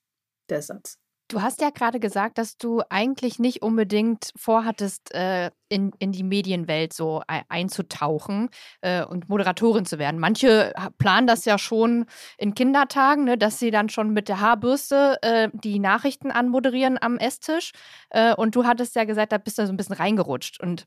der 0.50 0.62
Satz. 0.62 1.00
Du 1.28 1.42
hast 1.42 1.60
ja 1.60 1.72
gerade 1.72 2.00
gesagt, 2.00 2.38
dass 2.38 2.56
du 2.58 2.84
eigentlich 2.90 3.40
nicht 3.40 3.64
unbedingt 3.64 4.32
vorhattest, 4.36 5.12
äh, 5.16 5.50
in, 5.70 5.92
in 5.98 6.12
die 6.12 6.24
Medienwelt 6.24 6.94
so 6.94 7.24
einzutauchen 7.28 8.50
äh, 8.82 9.04
und 9.04 9.28
Moderatorin 9.28 9.86
zu 9.86 9.98
werden. 9.98 10.20
Manche 10.20 10.72
planen 11.00 11.26
das 11.26 11.46
ja 11.46 11.58
schon 11.58 12.06
in 12.38 12.54
Kindertagen, 12.54 13.24
ne, 13.24 13.40
dass 13.40 13.58
sie 13.58 13.72
dann 13.72 13.90
schon 13.90 14.12
mit 14.14 14.30
der 14.30 14.40
Haarbürste 14.40 15.18
äh, 15.24 15.50
die 15.52 15.80
Nachrichten 15.80 16.30
anmoderieren 16.30 17.00
am 17.02 17.18
Esstisch. 17.18 17.72
Äh, 18.12 18.36
und 18.36 18.56
du 18.56 18.66
hattest 18.66 18.96
ja 18.96 19.06
gesagt, 19.06 19.32
da 19.32 19.40
bist 19.40 19.58
du 19.58 19.66
so 19.66 19.74
ein 19.74 19.78
bisschen 19.78 19.96
reingerutscht. 19.96 20.62
Und 20.62 20.86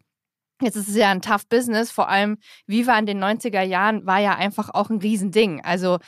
Jetzt 0.60 0.76
ist 0.76 0.88
es 0.88 0.96
ja 0.96 1.10
ein 1.10 1.22
tough 1.22 1.46
Business, 1.48 1.90
vor 1.90 2.08
allem 2.08 2.38
Viva 2.66 2.98
in 2.98 3.06
den 3.06 3.22
90er 3.22 3.62
Jahren 3.62 4.06
war 4.06 4.18
ja 4.18 4.34
einfach 4.34 4.70
auch 4.74 4.90
ein 4.90 4.98
Riesending. 4.98 5.64
Also 5.64 5.98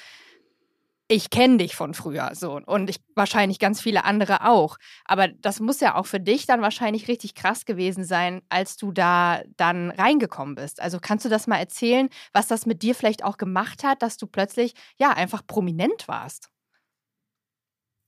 ich 1.13 1.29
kenne 1.31 1.59
dich 1.59 1.75
von 1.75 1.93
früher 1.93 2.31
so 2.35 2.61
und 2.65 2.89
ich 2.89 3.01
wahrscheinlich 3.17 3.59
ganz 3.59 3.81
viele 3.81 4.05
andere 4.05 4.47
auch. 4.47 4.77
Aber 5.05 5.27
das 5.29 5.59
muss 5.59 5.81
ja 5.81 5.97
auch 5.97 6.07
für 6.07 6.21
dich 6.21 6.47
dann 6.47 6.63
wahrscheinlich 6.63 7.09
richtig 7.09 7.35
krass 7.35 7.65
gewesen 7.65 8.05
sein, 8.05 8.43
als 8.49 8.77
du 8.77 8.93
da 8.93 9.43
dann 9.57 9.91
reingekommen 9.91 10.55
bist. 10.55 10.81
Also 10.81 11.01
kannst 11.01 11.25
du 11.25 11.29
das 11.29 11.49
mal 11.49 11.59
erzählen, 11.59 12.09
was 12.33 12.47
das 12.47 12.65
mit 12.65 12.83
dir 12.83 12.95
vielleicht 12.95 13.25
auch 13.25 13.39
gemacht 13.39 13.83
hat, 13.83 14.03
dass 14.03 14.19
du 14.19 14.29
plötzlich 14.29 14.75
ja 14.99 15.11
einfach 15.13 15.45
prominent 15.47 16.07
warst? 16.07 16.49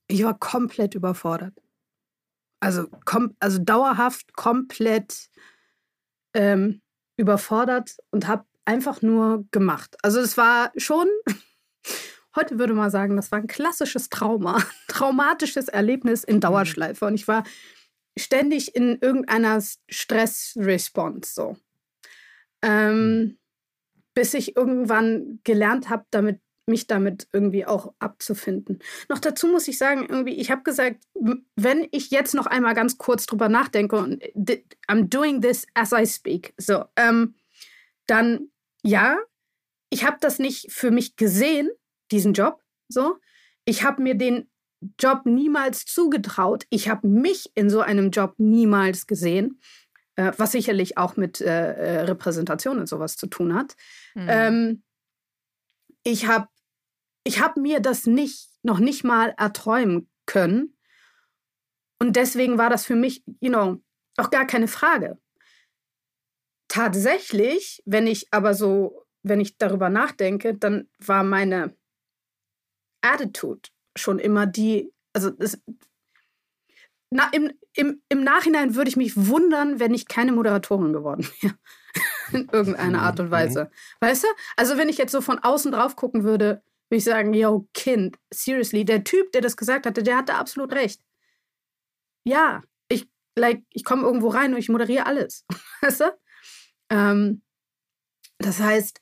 Ich 0.06 0.22
war 0.22 0.38
komplett 0.38 0.94
überfordert. 0.94 1.54
also, 2.60 2.86
kom 3.04 3.34
also 3.40 3.58
dauerhaft 3.58 4.34
komplett 4.34 5.28
ähm, 6.34 6.80
überfordert 7.16 7.96
und 8.10 8.26
habe 8.26 8.44
einfach 8.64 9.02
nur 9.02 9.44
gemacht. 9.50 9.96
Also 10.02 10.20
es 10.20 10.36
war 10.36 10.72
schon, 10.76 11.08
heute 12.36 12.58
würde 12.58 12.74
man 12.74 12.90
sagen, 12.90 13.16
das 13.16 13.32
war 13.32 13.38
ein 13.38 13.46
klassisches 13.46 14.08
Trauma, 14.08 14.62
traumatisches 14.88 15.68
Erlebnis 15.68 16.24
in 16.24 16.36
mhm. 16.36 16.40
Dauerschleife. 16.40 17.06
Und 17.06 17.14
ich 17.14 17.28
war 17.28 17.44
ständig 18.18 18.74
in 18.74 18.98
irgendeiner 19.00 19.62
Stress-Response 19.88 21.32
so. 21.32 21.56
Ähm, 22.64 23.18
mhm. 23.18 23.38
bis 24.14 24.34
ich 24.34 24.56
irgendwann 24.56 25.40
gelernt 25.42 25.88
habe, 25.88 26.04
damit 26.10 26.40
mich 26.66 26.86
damit 26.86 27.28
irgendwie 27.32 27.66
auch 27.66 27.92
abzufinden. 27.98 28.78
Noch 29.08 29.18
dazu 29.18 29.48
muss 29.48 29.68
ich 29.68 29.78
sagen, 29.78 30.06
irgendwie, 30.08 30.34
ich 30.34 30.50
habe 30.50 30.62
gesagt, 30.62 31.02
wenn 31.56 31.88
ich 31.90 32.10
jetzt 32.10 32.34
noch 32.34 32.46
einmal 32.46 32.74
ganz 32.74 32.98
kurz 32.98 33.26
drüber 33.26 33.48
nachdenke 33.48 33.96
und 33.96 34.22
I'm 34.88 35.08
doing 35.08 35.40
this 35.40 35.66
as 35.74 35.92
I 35.92 36.06
speak, 36.06 36.54
so, 36.56 36.84
ähm, 36.96 37.34
dann 38.06 38.50
ja, 38.82 39.18
ich 39.90 40.04
habe 40.04 40.16
das 40.20 40.38
nicht 40.38 40.72
für 40.72 40.90
mich 40.90 41.16
gesehen, 41.16 41.70
diesen 42.10 42.32
Job, 42.32 42.62
so. 42.88 43.16
Ich 43.64 43.84
habe 43.84 44.02
mir 44.02 44.16
den 44.16 44.50
Job 44.98 45.24
niemals 45.24 45.84
zugetraut. 45.84 46.66
Ich 46.70 46.88
habe 46.88 47.06
mich 47.06 47.50
in 47.54 47.70
so 47.70 47.80
einem 47.80 48.10
Job 48.10 48.34
niemals 48.38 49.06
gesehen, 49.06 49.60
äh, 50.16 50.32
was 50.36 50.52
sicherlich 50.52 50.98
auch 50.98 51.16
mit 51.16 51.40
äh, 51.40 51.72
äh 51.74 52.00
Repräsentation 52.00 52.80
und 52.80 52.88
sowas 52.88 53.16
zu 53.16 53.28
tun 53.28 53.54
hat. 53.54 53.76
Mhm. 54.14 54.26
Ähm, 54.28 54.82
ich 56.04 56.26
habe 56.26 56.48
ich 57.24 57.40
hab 57.40 57.56
mir 57.56 57.80
das 57.80 58.06
nicht, 58.06 58.50
noch 58.62 58.78
nicht 58.78 59.04
mal 59.04 59.34
erträumen 59.36 60.10
können. 60.26 60.76
Und 62.00 62.16
deswegen 62.16 62.58
war 62.58 62.68
das 62.68 62.84
für 62.84 62.96
mich, 62.96 63.22
you 63.40 63.48
know, 63.48 63.80
auch 64.16 64.30
gar 64.30 64.46
keine 64.46 64.68
Frage. 64.68 65.20
Tatsächlich, 66.68 67.82
wenn 67.86 68.06
ich 68.06 68.32
aber 68.32 68.54
so, 68.54 69.06
wenn 69.22 69.40
ich 69.40 69.56
darüber 69.56 69.88
nachdenke, 69.88 70.56
dann 70.56 70.88
war 70.98 71.22
meine 71.22 71.76
Attitude 73.02 73.68
schon 73.96 74.18
immer 74.18 74.46
die, 74.46 74.92
also 75.12 75.30
es, 75.38 75.62
na, 77.10 77.28
im, 77.32 77.52
im, 77.74 78.02
im 78.08 78.24
Nachhinein 78.24 78.74
würde 78.74 78.88
ich 78.88 78.96
mich 78.96 79.28
wundern, 79.28 79.78
wenn 79.78 79.94
ich 79.94 80.08
keine 80.08 80.32
Moderatorin 80.32 80.92
geworden 80.92 81.28
wäre. 81.40 81.54
In 82.32 82.48
irgendeiner 82.50 83.02
Art 83.02 83.20
und 83.20 83.26
mhm. 83.26 83.32
Weise. 83.32 83.70
Weißt 84.00 84.24
du? 84.24 84.28
Also, 84.56 84.78
wenn 84.78 84.88
ich 84.88 84.98
jetzt 84.98 85.12
so 85.12 85.20
von 85.20 85.38
außen 85.38 85.72
drauf 85.72 85.96
gucken 85.96 86.24
würde, 86.24 86.62
würde 86.88 86.98
ich 86.98 87.04
sagen, 87.04 87.34
yo, 87.34 87.68
Kind, 87.74 88.18
seriously, 88.32 88.84
der 88.84 89.04
Typ, 89.04 89.32
der 89.32 89.40
das 89.40 89.56
gesagt 89.56 89.86
hatte, 89.86 90.02
der 90.02 90.16
hatte 90.16 90.34
absolut 90.34 90.72
recht. 90.72 91.02
Ja, 92.24 92.62
ich, 92.88 93.08
like, 93.36 93.62
ich 93.70 93.84
komme 93.84 94.02
irgendwo 94.02 94.28
rein 94.28 94.52
und 94.52 94.58
ich 94.58 94.68
moderiere 94.68 95.06
alles. 95.06 95.44
Weißt 95.80 96.00
du? 96.00 96.18
Ähm, 96.90 97.42
das 98.38 98.60
heißt, 98.60 99.00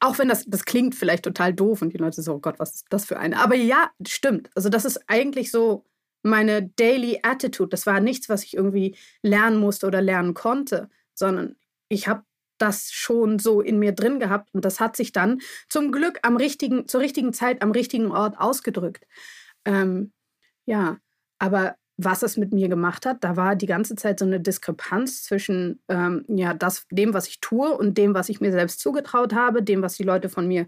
auch 0.00 0.18
wenn 0.18 0.28
das, 0.28 0.44
das 0.46 0.64
klingt 0.64 0.94
vielleicht 0.94 1.24
total 1.24 1.52
doof 1.52 1.82
und 1.82 1.92
die 1.92 1.98
Leute 1.98 2.22
so, 2.22 2.34
oh 2.34 2.40
Gott, 2.40 2.58
was 2.58 2.76
ist 2.76 2.86
das 2.90 3.04
für 3.04 3.18
eine? 3.18 3.38
Aber 3.38 3.54
ja, 3.54 3.90
stimmt. 4.06 4.50
Also 4.54 4.68
das 4.68 4.84
ist 4.84 5.08
eigentlich 5.08 5.50
so 5.50 5.84
meine 6.22 6.68
Daily 6.68 7.20
Attitude. 7.22 7.68
Das 7.68 7.86
war 7.86 8.00
nichts, 8.00 8.28
was 8.28 8.44
ich 8.44 8.54
irgendwie 8.54 8.96
lernen 9.22 9.58
musste 9.58 9.86
oder 9.86 10.00
lernen 10.00 10.34
konnte, 10.34 10.88
sondern 11.14 11.56
ich 11.88 12.08
habe 12.08 12.22
das 12.58 12.90
schon 12.90 13.38
so 13.38 13.60
in 13.60 13.78
mir 13.78 13.92
drin 13.92 14.18
gehabt 14.18 14.50
und 14.52 14.64
das 14.64 14.80
hat 14.80 14.96
sich 14.96 15.12
dann 15.12 15.40
zum 15.68 15.92
Glück 15.92 16.18
am 16.22 16.36
richtigen, 16.36 16.88
zur 16.88 17.00
richtigen 17.00 17.32
Zeit 17.32 17.62
am 17.62 17.70
richtigen 17.70 18.10
Ort 18.10 18.38
ausgedrückt. 18.38 19.06
Ähm, 19.64 20.12
ja, 20.66 20.98
aber 21.38 21.76
was 21.96 22.22
es 22.22 22.36
mit 22.36 22.52
mir 22.52 22.68
gemacht 22.68 23.06
hat, 23.06 23.24
da 23.24 23.36
war 23.36 23.56
die 23.56 23.66
ganze 23.66 23.96
Zeit 23.96 24.20
so 24.20 24.24
eine 24.24 24.40
Diskrepanz 24.40 25.24
zwischen 25.24 25.80
ähm, 25.88 26.24
ja, 26.28 26.54
das, 26.54 26.86
dem, 26.90 27.12
was 27.12 27.26
ich 27.26 27.40
tue 27.40 27.76
und 27.76 27.98
dem, 27.98 28.14
was 28.14 28.28
ich 28.28 28.40
mir 28.40 28.52
selbst 28.52 28.80
zugetraut 28.80 29.34
habe, 29.34 29.62
dem, 29.62 29.82
was 29.82 29.96
die 29.96 30.04
Leute 30.04 30.28
von 30.28 30.46
mir 30.46 30.66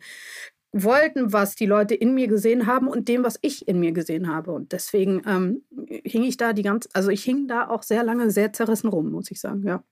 wollten, 0.72 1.32
was 1.32 1.54
die 1.54 1.66
Leute 1.66 1.94
in 1.94 2.14
mir 2.14 2.26
gesehen 2.28 2.66
haben 2.66 2.88
und 2.88 3.08
dem, 3.08 3.24
was 3.24 3.38
ich 3.42 3.68
in 3.68 3.78
mir 3.78 3.92
gesehen 3.92 4.28
habe. 4.28 4.52
Und 4.52 4.72
deswegen 4.72 5.22
ähm, 5.26 5.64
hing 6.04 6.24
ich 6.24 6.36
da 6.36 6.52
die 6.52 6.62
ganze, 6.62 6.88
also 6.92 7.10
ich 7.10 7.22
hing 7.22 7.46
da 7.46 7.68
auch 7.68 7.82
sehr 7.84 8.02
lange 8.04 8.30
sehr 8.30 8.52
zerrissen 8.52 8.88
rum, 8.88 9.10
muss 9.10 9.30
ich 9.30 9.40
sagen, 9.40 9.64
ja. 9.64 9.84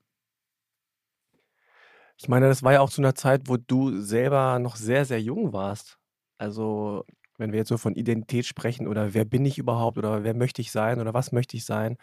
Ich 2.20 2.28
meine, 2.28 2.48
das 2.48 2.64
war 2.64 2.72
ja 2.72 2.80
auch 2.80 2.90
zu 2.90 3.00
einer 3.00 3.14
Zeit, 3.14 3.42
wo 3.46 3.56
du 3.56 4.00
selber 4.00 4.58
noch 4.58 4.74
sehr, 4.76 5.04
sehr 5.04 5.22
jung 5.22 5.52
warst. 5.52 5.98
Also, 6.36 7.04
wenn 7.38 7.52
wir 7.52 7.60
jetzt 7.60 7.68
so 7.68 7.78
von 7.78 7.94
Identität 7.94 8.44
sprechen 8.44 8.88
oder 8.88 9.14
wer 9.14 9.24
bin 9.24 9.46
ich 9.46 9.58
überhaupt 9.58 9.98
oder 9.98 10.24
wer 10.24 10.34
möchte 10.34 10.60
ich 10.60 10.72
sein 10.72 11.00
oder 11.00 11.14
was 11.14 11.30
möchte 11.30 11.56
ich 11.56 11.64
sein, 11.64 11.96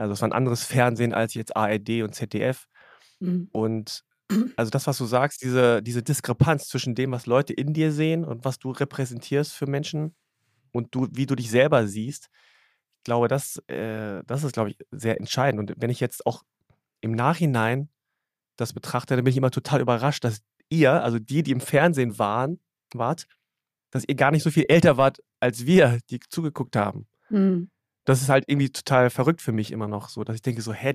Also 0.00 0.14
es 0.14 0.22
war 0.22 0.28
ein 0.28 0.32
anderes 0.32 0.64
Fernsehen 0.64 1.12
als 1.12 1.34
jetzt 1.34 1.56
ARD 1.56 2.02
und 2.02 2.14
ZDF. 2.14 2.66
Mhm. 3.20 3.48
Und 3.52 4.04
also 4.56 4.70
das, 4.70 4.86
was 4.86 4.98
du 4.98 5.04
sagst, 5.04 5.42
diese, 5.42 5.82
diese 5.82 6.02
Diskrepanz 6.02 6.68
zwischen 6.68 6.94
dem, 6.94 7.12
was 7.12 7.26
Leute 7.26 7.52
in 7.52 7.74
dir 7.74 7.92
sehen 7.92 8.24
und 8.24 8.44
was 8.44 8.58
du 8.58 8.70
repräsentierst 8.70 9.52
für 9.52 9.66
Menschen 9.66 10.14
und 10.72 10.94
du, 10.94 11.08
wie 11.12 11.26
du 11.26 11.34
dich 11.34 11.50
selber 11.50 11.86
siehst, 11.86 12.30
ich 12.98 13.04
glaube, 13.04 13.28
das, 13.28 13.56
äh, 13.68 14.22
das 14.26 14.44
ist, 14.44 14.52
glaube 14.52 14.70
ich, 14.70 14.78
sehr 14.90 15.18
entscheidend. 15.18 15.70
Und 15.70 15.80
wenn 15.80 15.90
ich 15.90 16.00
jetzt 16.00 16.26
auch 16.26 16.44
im 17.00 17.12
Nachhinein 17.12 17.88
das 18.56 18.72
betrachte, 18.72 19.16
dann 19.16 19.24
bin 19.24 19.30
ich 19.30 19.38
immer 19.38 19.50
total 19.50 19.80
überrascht, 19.80 20.24
dass 20.24 20.42
ihr, 20.68 21.02
also 21.02 21.18
die, 21.18 21.42
die 21.42 21.50
im 21.50 21.60
Fernsehen 21.60 22.18
waren, 22.18 22.60
wart, 22.92 23.26
dass 23.90 24.04
ihr 24.06 24.14
gar 24.14 24.30
nicht 24.30 24.42
so 24.42 24.50
viel 24.50 24.66
älter 24.68 24.96
wart 24.96 25.22
als 25.40 25.64
wir, 25.66 25.98
die 26.10 26.20
zugeguckt 26.20 26.76
haben. 26.76 27.06
Mhm 27.30 27.70
das 28.04 28.22
ist 28.22 28.28
halt 28.28 28.44
irgendwie 28.46 28.70
total 28.70 29.10
verrückt 29.10 29.42
für 29.42 29.52
mich 29.52 29.72
immer 29.72 29.88
noch 29.88 30.08
so, 30.08 30.24
dass 30.24 30.36
ich 30.36 30.42
denke 30.42 30.62
so, 30.62 30.72
hä, 30.72 30.94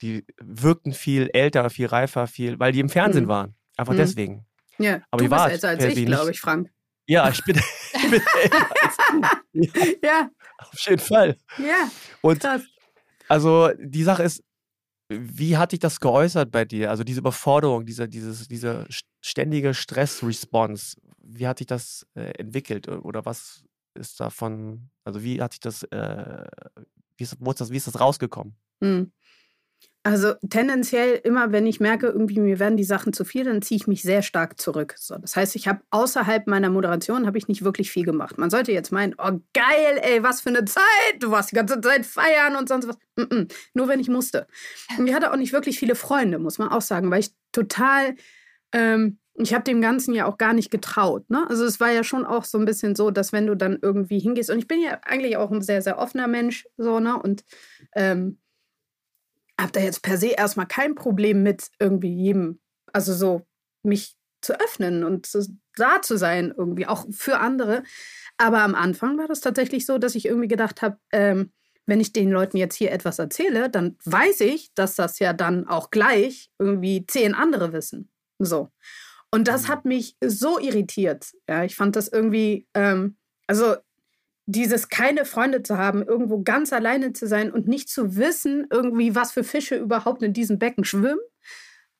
die, 0.00 0.24
wirkten 0.40 0.92
viel 0.92 1.28
älter, 1.32 1.68
viel 1.70 1.86
reifer, 1.86 2.26
viel, 2.26 2.58
weil 2.58 2.72
die 2.72 2.80
im 2.80 2.88
Fernsehen 2.88 3.24
mhm. 3.24 3.28
waren. 3.28 3.54
Einfach 3.76 3.94
mhm. 3.94 3.98
deswegen. 3.98 4.46
Ja, 4.78 5.00
aber 5.10 5.24
du 5.24 5.30
bist 5.30 5.46
älter 5.46 5.68
als 5.68 5.84
ich, 5.84 6.06
glaube 6.06 6.30
ich, 6.30 6.40
Frank. 6.40 6.70
Ja, 7.06 7.28
ich 7.28 7.42
bin, 7.44 7.56
ich 7.94 8.10
bin 8.10 8.22
älter 8.42 8.68
als 8.82 8.96
du. 8.96 9.22
Ja, 9.52 9.86
ja. 10.02 10.30
Auf 10.58 10.80
jeden 10.80 11.00
Fall. 11.00 11.36
Ja, 11.58 11.90
Und 12.20 12.40
krass. 12.40 12.62
Also 13.28 13.70
die 13.78 14.04
Sache 14.04 14.22
ist, 14.22 14.42
wie 15.08 15.56
hat 15.56 15.72
dich 15.72 15.80
das 15.80 16.00
geäußert 16.00 16.50
bei 16.50 16.64
dir? 16.64 16.90
Also 16.90 17.02
diese 17.02 17.20
Überforderung, 17.20 17.86
diese, 17.86 18.08
dieses, 18.08 18.46
diese 18.46 18.86
ständige 19.20 19.74
Stress-Response, 19.74 20.96
wie 21.22 21.46
hat 21.46 21.58
sich 21.58 21.66
das 21.66 22.06
äh, 22.14 22.30
entwickelt? 22.38 22.88
Oder 22.88 23.24
was 23.24 23.64
ist 23.98 24.20
davon, 24.20 24.90
also 25.04 25.22
wie 25.22 25.42
hat 25.42 25.52
sich 25.52 25.60
das, 25.60 25.82
äh, 25.84 26.44
wie, 27.16 27.24
ist, 27.24 27.36
wo 27.40 27.50
ist 27.50 27.60
das, 27.60 27.70
wie 27.70 27.76
ist 27.76 27.86
das 27.86 28.00
rausgekommen? 28.00 28.56
Mhm. 28.80 29.12
Also 30.04 30.34
tendenziell 30.48 31.20
immer, 31.22 31.52
wenn 31.52 31.66
ich 31.66 31.80
merke, 31.80 32.06
irgendwie 32.06 32.40
mir 32.40 32.58
werden 32.58 32.78
die 32.78 32.84
Sachen 32.84 33.12
zu 33.12 33.26
viel, 33.26 33.44
dann 33.44 33.60
ziehe 33.60 33.76
ich 33.76 33.86
mich 33.86 34.00
sehr 34.00 34.22
stark 34.22 34.58
zurück. 34.58 34.94
So, 34.96 35.18
das 35.18 35.36
heißt, 35.36 35.54
ich 35.54 35.68
habe 35.68 35.82
außerhalb 35.90 36.46
meiner 36.46 36.70
Moderation 36.70 37.26
habe 37.26 37.36
ich 37.36 37.46
nicht 37.46 37.62
wirklich 37.62 37.90
viel 37.90 38.06
gemacht. 38.06 38.38
Man 38.38 38.48
sollte 38.48 38.72
jetzt 38.72 38.90
meinen, 38.90 39.14
oh 39.18 39.40
geil, 39.52 40.00
ey, 40.00 40.22
was 40.22 40.40
für 40.40 40.48
eine 40.48 40.64
Zeit, 40.64 40.84
du 41.18 41.30
warst 41.30 41.50
die 41.50 41.56
ganze 41.56 41.80
Zeit 41.80 42.06
feiern 42.06 42.56
und 42.56 42.68
sonst 42.68 42.88
was. 42.88 42.96
Mm 43.16 43.22
-mm, 43.22 43.52
nur 43.74 43.88
wenn 43.88 44.00
ich 44.00 44.08
musste. 44.08 44.46
Und 44.96 45.06
ich 45.06 45.14
hatte 45.14 45.30
auch 45.30 45.36
nicht 45.36 45.52
wirklich 45.52 45.78
viele 45.78 45.94
Freunde, 45.94 46.38
muss 46.38 46.58
man 46.58 46.68
auch 46.68 46.80
sagen, 46.80 47.10
weil 47.10 47.20
ich 47.20 47.34
total 47.52 48.14
ähm, 48.72 49.18
ich 49.40 49.54
habe 49.54 49.64
dem 49.64 49.80
Ganzen 49.80 50.14
ja 50.14 50.26
auch 50.26 50.38
gar 50.38 50.52
nicht 50.52 50.70
getraut. 50.70 51.28
Ne? 51.30 51.46
Also 51.48 51.64
es 51.64 51.80
war 51.80 51.90
ja 51.90 52.02
schon 52.02 52.24
auch 52.26 52.44
so 52.44 52.58
ein 52.58 52.64
bisschen 52.64 52.96
so, 52.96 53.10
dass 53.10 53.32
wenn 53.32 53.46
du 53.46 53.56
dann 53.56 53.78
irgendwie 53.80 54.18
hingehst, 54.18 54.50
und 54.50 54.58
ich 54.58 54.66
bin 54.66 54.80
ja 54.80 55.00
eigentlich 55.02 55.36
auch 55.36 55.50
ein 55.50 55.62
sehr, 55.62 55.82
sehr 55.82 55.98
offener 55.98 56.26
Mensch, 56.26 56.66
so, 56.76 56.98
ne? 56.98 57.20
Und 57.20 57.44
ähm, 57.94 58.38
habe 59.60 59.72
da 59.72 59.80
jetzt 59.80 60.02
per 60.02 60.18
se 60.18 60.28
erstmal 60.28 60.66
kein 60.66 60.94
Problem 60.94 61.42
mit 61.42 61.68
irgendwie 61.78 62.12
jedem, 62.12 62.60
also 62.92 63.12
so 63.12 63.46
mich 63.82 64.16
zu 64.40 64.58
öffnen 64.58 65.04
und 65.04 65.26
zu, 65.26 65.46
da 65.76 66.00
zu 66.02 66.16
sein, 66.16 66.54
irgendwie, 66.56 66.86
auch 66.86 67.06
für 67.10 67.38
andere. 67.38 67.82
Aber 68.36 68.60
am 68.60 68.74
Anfang 68.74 69.18
war 69.18 69.26
das 69.26 69.40
tatsächlich 69.40 69.84
so, 69.84 69.98
dass 69.98 70.14
ich 70.14 70.26
irgendwie 70.26 70.48
gedacht 70.48 70.82
habe, 70.82 70.98
ähm, 71.12 71.52
wenn 71.86 72.00
ich 72.00 72.12
den 72.12 72.30
Leuten 72.30 72.56
jetzt 72.56 72.76
hier 72.76 72.92
etwas 72.92 73.18
erzähle, 73.18 73.70
dann 73.70 73.96
weiß 74.04 74.42
ich, 74.42 74.72
dass 74.74 74.94
das 74.94 75.18
ja 75.18 75.32
dann 75.32 75.66
auch 75.66 75.90
gleich 75.90 76.50
irgendwie 76.58 77.06
zehn 77.06 77.34
andere 77.34 77.72
wissen. 77.72 78.10
So. 78.38 78.70
Und 79.30 79.48
das 79.48 79.64
mhm. 79.64 79.68
hat 79.68 79.84
mich 79.84 80.16
so 80.24 80.58
irritiert. 80.58 81.32
Ja, 81.48 81.64
ich 81.64 81.76
fand 81.76 81.96
das 81.96 82.08
irgendwie, 82.08 82.66
ähm, 82.74 83.16
also 83.46 83.76
dieses 84.46 84.88
keine 84.88 85.26
Freunde 85.26 85.62
zu 85.62 85.76
haben, 85.76 86.02
irgendwo 86.02 86.42
ganz 86.42 86.72
alleine 86.72 87.12
zu 87.12 87.26
sein 87.26 87.52
und 87.52 87.68
nicht 87.68 87.90
zu 87.90 88.16
wissen, 88.16 88.66
irgendwie, 88.70 89.14
was 89.14 89.32
für 89.32 89.44
Fische 89.44 89.76
überhaupt 89.76 90.22
in 90.22 90.32
diesem 90.32 90.58
Becken 90.58 90.84
schwimmen. 90.84 91.20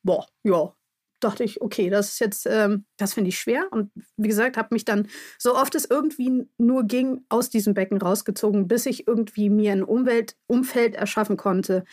Boah, 0.01 0.25
ja, 0.43 0.73
dachte 1.19 1.43
ich, 1.43 1.61
okay, 1.61 1.91
das 1.91 2.09
ist 2.13 2.19
jetzt, 2.19 2.47
ähm, 2.47 2.85
das 2.97 3.13
finde 3.13 3.29
ich 3.29 3.39
schwer. 3.39 3.67
Und 3.71 3.91
wie 4.17 4.27
gesagt, 4.27 4.57
habe 4.57 4.69
mich 4.71 4.83
dann, 4.83 5.07
so 5.37 5.55
oft 5.55 5.75
es 5.75 5.85
irgendwie 5.85 6.49
nur 6.57 6.85
ging, 6.85 7.23
aus 7.29 7.51
diesem 7.51 7.75
Becken 7.75 8.01
rausgezogen, 8.01 8.67
bis 8.67 8.87
ich 8.87 9.07
irgendwie 9.07 9.51
mir 9.51 9.73
ein 9.73 9.83
Umwelt, 9.83 10.35
Umfeld 10.47 10.95
erschaffen 10.95 11.37
konnte, 11.37 11.83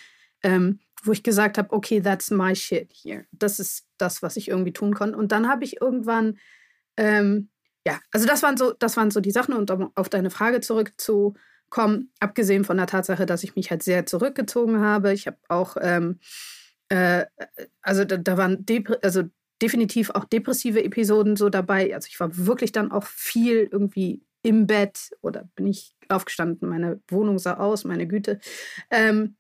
ähm, 0.43 0.81
wo 1.07 1.13
ich 1.13 1.23
gesagt 1.23 1.59
habe, 1.59 1.73
okay, 1.73 2.01
that's 2.01 2.31
my 2.31 2.55
shit 2.55 2.93
here. 2.93 3.27
Das 3.33 3.59
ist 3.59 3.87
das, 3.99 4.23
was 4.23 4.37
ich 4.37 4.49
irgendwie 4.49 4.73
tun 4.73 4.95
konnte. 4.95 5.17
Und 5.17 5.33
dann 5.33 5.49
habe 5.49 5.65
ich 5.65 5.81
irgendwann, 5.81 6.39
ähm, 6.97 7.51
ja, 7.87 8.01
also 8.13 8.27
das 8.27 8.43
waren 8.43 8.57
so, 8.57 8.73
das 8.73 8.97
waren 8.97 9.11
so 9.11 9.21
die 9.21 9.31
Sachen. 9.31 9.55
Und 9.55 9.71
um 9.71 9.93
auf 9.95 10.09
deine 10.09 10.31
Frage 10.31 10.61
zurückzukommen, 10.61 12.13
abgesehen 12.21 12.65
von 12.65 12.77
der 12.77 12.87
Tatsache, 12.87 13.27
dass 13.27 13.45
ich 13.45 13.57
mich 13.57 13.71
halt 13.71 13.83
sehr 13.83 14.07
zurückgezogen 14.07 14.81
habe, 14.81 15.13
ich 15.13 15.27
habe 15.27 15.39
auch 15.49 15.77
ähm, 15.81 16.19
äh, 16.89 17.27
also 17.83 18.05
da, 18.05 18.17
da 18.17 18.37
waren 18.37 18.65
also 19.03 19.25
definitiv 19.63 20.11
auch 20.11 20.25
depressive 20.25 20.85
Episoden 20.85 21.37
so 21.37 21.49
dabei. 21.49 21.95
Also 21.95 22.09
ich 22.11 22.21
war 22.21 22.37
wirklich 22.37 22.73
dann 22.73 22.93
auch 22.93 23.05
viel 23.05 23.69
irgendwie 23.71 24.23
im 24.43 24.67
Bett 24.67 25.11
oder 25.23 25.49
bin 25.57 25.67
ich 25.67 25.97
aufgestanden, 26.09 26.69
meine 26.69 27.01
Wohnung 27.09 27.39
sah 27.39 27.55
aus, 27.55 27.85
meine 27.85 28.07
Güte. 28.07 28.39
Ähm, 28.91 29.37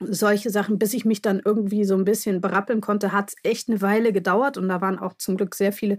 solche 0.00 0.50
Sachen, 0.50 0.78
bis 0.78 0.94
ich 0.94 1.04
mich 1.04 1.22
dann 1.22 1.40
irgendwie 1.44 1.84
so 1.84 1.94
ein 1.94 2.04
bisschen 2.04 2.40
berappeln 2.40 2.80
konnte, 2.80 3.12
hat 3.12 3.30
es 3.30 3.36
echt 3.42 3.68
eine 3.68 3.82
Weile 3.82 4.12
gedauert 4.12 4.56
und 4.56 4.68
da 4.68 4.80
waren 4.80 4.98
auch 4.98 5.14
zum 5.14 5.36
Glück 5.36 5.54
sehr 5.54 5.72
viele, 5.72 5.98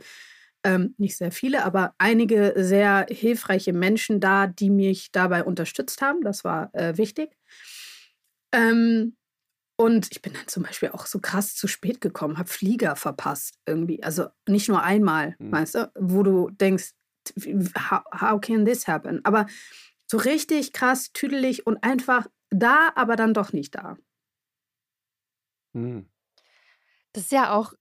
ähm, 0.63 0.95
nicht 0.97 1.17
sehr 1.17 1.31
viele, 1.31 1.63
aber 1.63 1.93
einige 1.97 2.53
sehr 2.57 3.05
hilfreiche 3.09 3.73
Menschen 3.73 4.19
da, 4.19 4.47
die 4.47 4.69
mich 4.69 5.11
dabei 5.11 5.43
unterstützt 5.43 6.01
haben. 6.01 6.21
Das 6.21 6.43
war 6.43 6.73
äh, 6.73 6.97
wichtig. 6.97 7.37
Ähm, 8.51 9.15
und 9.77 10.09
ich 10.11 10.21
bin 10.21 10.33
dann 10.33 10.47
zum 10.47 10.63
Beispiel 10.63 10.89
auch 10.89 11.07
so 11.07 11.19
krass 11.19 11.55
zu 11.55 11.67
spät 11.67 12.01
gekommen, 12.01 12.37
habe 12.37 12.49
Flieger 12.49 12.95
verpasst 12.95 13.55
irgendwie. 13.65 14.03
Also 14.03 14.27
nicht 14.47 14.67
nur 14.67 14.83
einmal, 14.83 15.35
mhm. 15.39 15.51
weißt 15.51 15.75
du, 15.75 15.91
wo 15.95 16.23
du 16.23 16.49
denkst, 16.51 16.91
how, 17.89 18.01
how 18.19 18.41
can 18.41 18.65
this 18.65 18.87
happen? 18.87 19.21
Aber 19.23 19.47
so 20.07 20.17
richtig 20.17 20.73
krass, 20.73 21.11
tüdelig 21.13 21.65
und 21.65 21.83
einfach 21.83 22.27
da, 22.51 22.91
aber 22.95 23.15
dann 23.15 23.33
doch 23.33 23.53
nicht 23.53 23.73
da. 23.75 23.97
Mhm. 25.73 26.07
Das 27.13 27.23
ist 27.23 27.31
ja 27.31 27.53
auch 27.53 27.73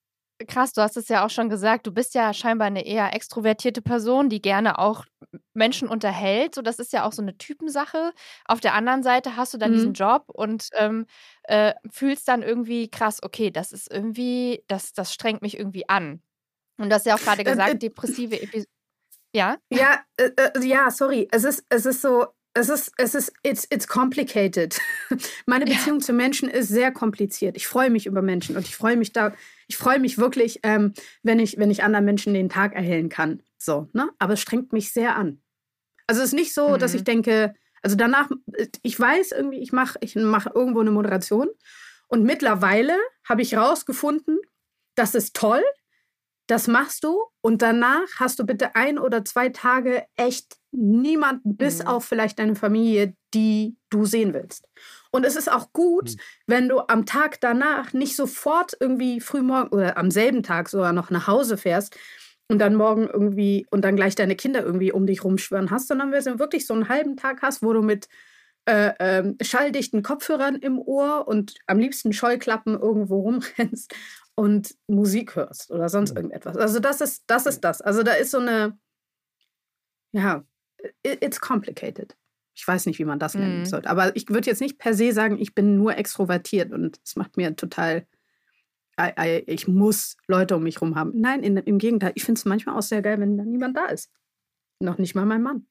krass, 0.47 0.73
du 0.73 0.83
hast 0.83 0.97
es 0.97 1.09
ja 1.09 1.25
auch 1.25 1.31
schon 1.31 1.49
gesagt, 1.49 1.87
du 1.87 1.93
bist 1.93 2.15
ja 2.15 2.33
scheinbar 2.33 2.67
eine 2.67 2.87
eher 2.87 3.15
extrovertierte 3.15 3.83
Person, 3.83 4.29
die 4.29 4.41
gerne 4.41 4.79
auch 4.79 5.05
Menschen 5.55 5.89
unterhält. 5.89 6.55
So, 6.55 6.63
das 6.63 6.79
ist 6.79 6.93
ja 6.93 7.05
auch 7.05 7.13
so 7.13 7.23
eine 7.23 7.37
Typensache. 7.37 8.13
Auf 8.47 8.61
der 8.61 8.75
anderen 8.75 9.03
Seite 9.03 9.37
hast 9.37 9.55
du 9.55 9.59
dann 9.59 9.73
mhm. 9.73 9.75
diesen 9.75 9.93
Job 9.93 10.25
und 10.29 10.69
ähm, 10.75 11.07
äh, 11.45 11.75
fühlst 11.91 12.27
dann 12.29 12.43
irgendwie 12.43 12.89
krass, 12.89 13.23
okay, 13.23 13.51
das 13.51 13.73
ist 13.73 13.93
irgendwie, 13.93 14.65
das, 14.67 14.93
das 14.93 15.13
strengt 15.13 15.43
mich 15.43 15.59
irgendwie 15.59 15.89
an. 15.89 16.23
Und 16.79 16.89
du 16.89 16.95
hast 16.95 17.07
ja 17.07 17.15
auch 17.15 17.21
gerade 17.21 17.45
gesagt, 17.45 17.71
äh, 17.71 17.75
äh, 17.75 17.79
depressive 17.79 18.41
Episode. 18.41 18.71
Ja? 19.35 19.59
Ja, 19.71 20.01
äh, 20.17 20.31
äh, 20.37 20.67
ja, 20.67 20.91
sorry. 20.91 21.29
Es 21.31 21.45
ist, 21.45 21.65
es 21.69 21.87
ist 21.87 22.01
so, 22.01 22.27
es 22.55 22.69
ist, 22.69 22.93
es 22.97 23.15
ist, 23.15 23.33
it's, 23.43 23.67
it's 23.71 23.87
complicated. 23.87 24.81
Meine 25.47 25.67
Beziehung 25.67 26.01
ja. 26.01 26.05
zu 26.05 26.13
Menschen 26.13 26.49
ist 26.49 26.69
sehr 26.69 26.91
kompliziert. 26.91 27.57
Ich 27.57 27.67
freue 27.67 27.91
mich 27.91 28.07
über 28.07 28.23
Menschen 28.23 28.57
und 28.57 28.67
ich 28.67 28.77
freue 28.77 28.97
mich 28.97 29.13
da, 29.13 29.35
ich 29.69 29.77
freue 29.77 30.01
mich 30.01 30.19
wirklich, 30.19 30.61
ähm, 30.63 30.93
wenn 31.23 31.39
ich, 31.39 31.59
wenn 31.59 31.71
ich 31.71 31.85
anderen 31.85 32.05
Menschen 32.05 32.35
den 32.35 32.49
Tag 32.49 32.75
erhellen 32.75 33.09
kann. 33.09 33.43
So, 33.57 33.89
ne? 33.93 34.11
Aber 34.19 34.35
es 34.35 34.41
strengt 34.41 34.73
mich 34.73 34.93
sehr 34.93 35.17
an. 35.17 35.43
Also 36.07 36.23
es 36.23 36.29
ist 36.29 36.35
nicht 36.35 36.53
so, 36.53 36.71
mhm. 36.71 36.79
dass 36.79 36.95
ich 36.95 37.03
mhm. 37.03 37.07
denke, 37.07 37.55
also 37.83 37.97
danach, 37.97 38.29
ich 38.83 38.99
weiß 38.99 39.33
irgendwie, 39.33 39.61
ich 39.61 39.73
mache 39.73 39.99
ich 40.03 40.17
mach 40.17 40.47
irgendwo 40.53 40.81
eine 40.81 40.91
Moderation 40.91 41.49
und 42.09 42.25
mittlerweile 42.25 42.97
habe 43.25 43.43
ich 43.43 43.57
rausgefunden, 43.57 44.39
das 44.97 45.15
ist 45.15 45.37
toll, 45.37 45.63
das 46.47 46.67
machst 46.67 47.05
du 47.05 47.23
und 47.41 47.63
danach 47.63 48.09
hast 48.17 48.39
du 48.39 48.45
bitte 48.45 48.75
ein 48.75 48.99
oder 48.99 49.25
zwei 49.25 49.51
Tage 49.51 50.05
echt 50.17 50.60
niemanden, 50.73 51.57
bis 51.57 51.81
mhm. 51.81 51.87
auf 51.89 52.05
vielleicht 52.05 52.39
deine 52.39 52.55
Familie, 52.55 53.15
die 53.35 53.77
du 53.91 54.05
sehen 54.05 54.35
willst. 54.35 54.69
Und 55.11 55.25
es 55.27 55.37
ist 55.37 55.51
auch 55.51 55.73
gut, 55.73 56.11
mhm. 56.11 56.17
wenn 56.47 56.69
du 56.69 56.81
am 56.81 57.07
Tag 57.07 57.41
danach 57.41 57.93
nicht 57.93 58.17
sofort 58.17 58.77
irgendwie 58.79 59.21
frühmorgen 59.21 59.71
oder 59.71 59.97
am 59.97 60.11
selben 60.11 60.43
Tag 60.43 60.69
sogar 60.69 60.93
noch 60.93 61.11
nach 61.11 61.27
Hause 61.27 61.57
fährst 61.57 61.97
und 62.49 62.59
dann 62.59 62.75
morgen 62.75 63.09
irgendwie 63.09 63.67
und 63.71 63.83
dann 63.83 63.97
gleich 63.97 64.15
deine 64.15 64.37
Kinder 64.37 64.63
irgendwie 64.63 64.93
um 64.93 65.07
dich 65.07 65.25
rumschwören 65.25 65.71
hast, 65.71 65.89
sondern 65.89 66.13
wenn 66.13 66.25
du 66.25 66.39
wirklich 66.39 66.67
so 66.67 66.75
einen 66.75 66.89
halben 66.89 67.17
Tag 67.17 67.43
hast, 67.43 67.63
wo 67.63 67.73
du 67.73 67.83
mit 67.83 68.09
äh, 68.67 68.93
äh, 68.99 69.35
schalldichten 69.43 70.03
Kopfhörern 70.03 70.57
im 70.57 70.79
Ohr 70.79 71.27
und 71.27 71.55
am 71.67 71.79
liebsten 71.79 72.13
Scheuklappen 72.13 72.79
irgendwo 72.79 73.21
rumrennst 73.21 73.95
und 74.35 74.75
Musik 74.87 75.37
hörst 75.37 75.71
oder 75.71 75.89
sonst 75.89 76.11
mhm. 76.11 76.17
irgendetwas. 76.17 76.57
Also 76.57 76.79
das 76.81 77.01
ist, 77.01 77.25
das 77.27 77.47
ist 77.47 77.61
das. 77.61 77.81
Also 77.81 78.03
da 78.03 78.13
ist 78.13 78.31
so 78.31 78.39
eine, 78.39 78.79
ja, 80.13 80.45
it's 81.03 81.41
complicated. 81.41 82.17
Ich 82.55 82.67
weiß 82.67 82.87
nicht, 82.87 82.99
wie 82.99 83.05
man 83.05 83.19
das 83.19 83.35
nennen 83.35 83.61
mhm. 83.61 83.67
sollte. 83.67 83.89
Aber 83.89 84.15
ich 84.17 84.29
würde 84.29 84.51
jetzt 84.51 84.61
nicht 84.61 84.79
per 84.79 84.95
se 84.95 85.13
sagen, 85.13 85.39
ich 85.39 85.55
bin 85.55 85.77
nur 85.77 85.97
extrovertiert 85.97 86.73
und 86.73 87.01
es 87.05 87.17
macht 87.17 87.37
mir 87.37 87.55
total, 87.57 88.07
ich 89.47 89.67
muss 89.67 90.17
Leute 90.27 90.57
um 90.57 90.63
mich 90.63 90.77
herum 90.77 90.95
haben. 90.95 91.13
Nein, 91.15 91.43
in, 91.43 91.57
im 91.57 91.79
Gegenteil. 91.79 92.13
Ich 92.17 92.25
finde 92.25 92.39
es 92.39 92.45
manchmal 92.45 92.77
auch 92.77 92.83
sehr 92.83 93.01
geil, 93.01 93.19
wenn 93.19 93.39
da 93.39 93.45
niemand 93.45 93.77
da 93.77 93.87
ist. 93.87 94.11
Noch 94.79 94.99
nicht 94.99 95.15
mal 95.15 95.25
mein 95.25 95.43
Mann. 95.43 95.67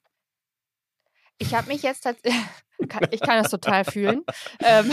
Ich 1.39 1.55
habe 1.55 1.67
mich 1.67 1.81
jetzt 1.81 2.01
tatsächlich, 2.01 2.43
ich 3.11 3.19
kann 3.21 3.41
das 3.41 3.51
total 3.51 3.85
fühlen. 3.85 4.23
Ähm, 4.63 4.91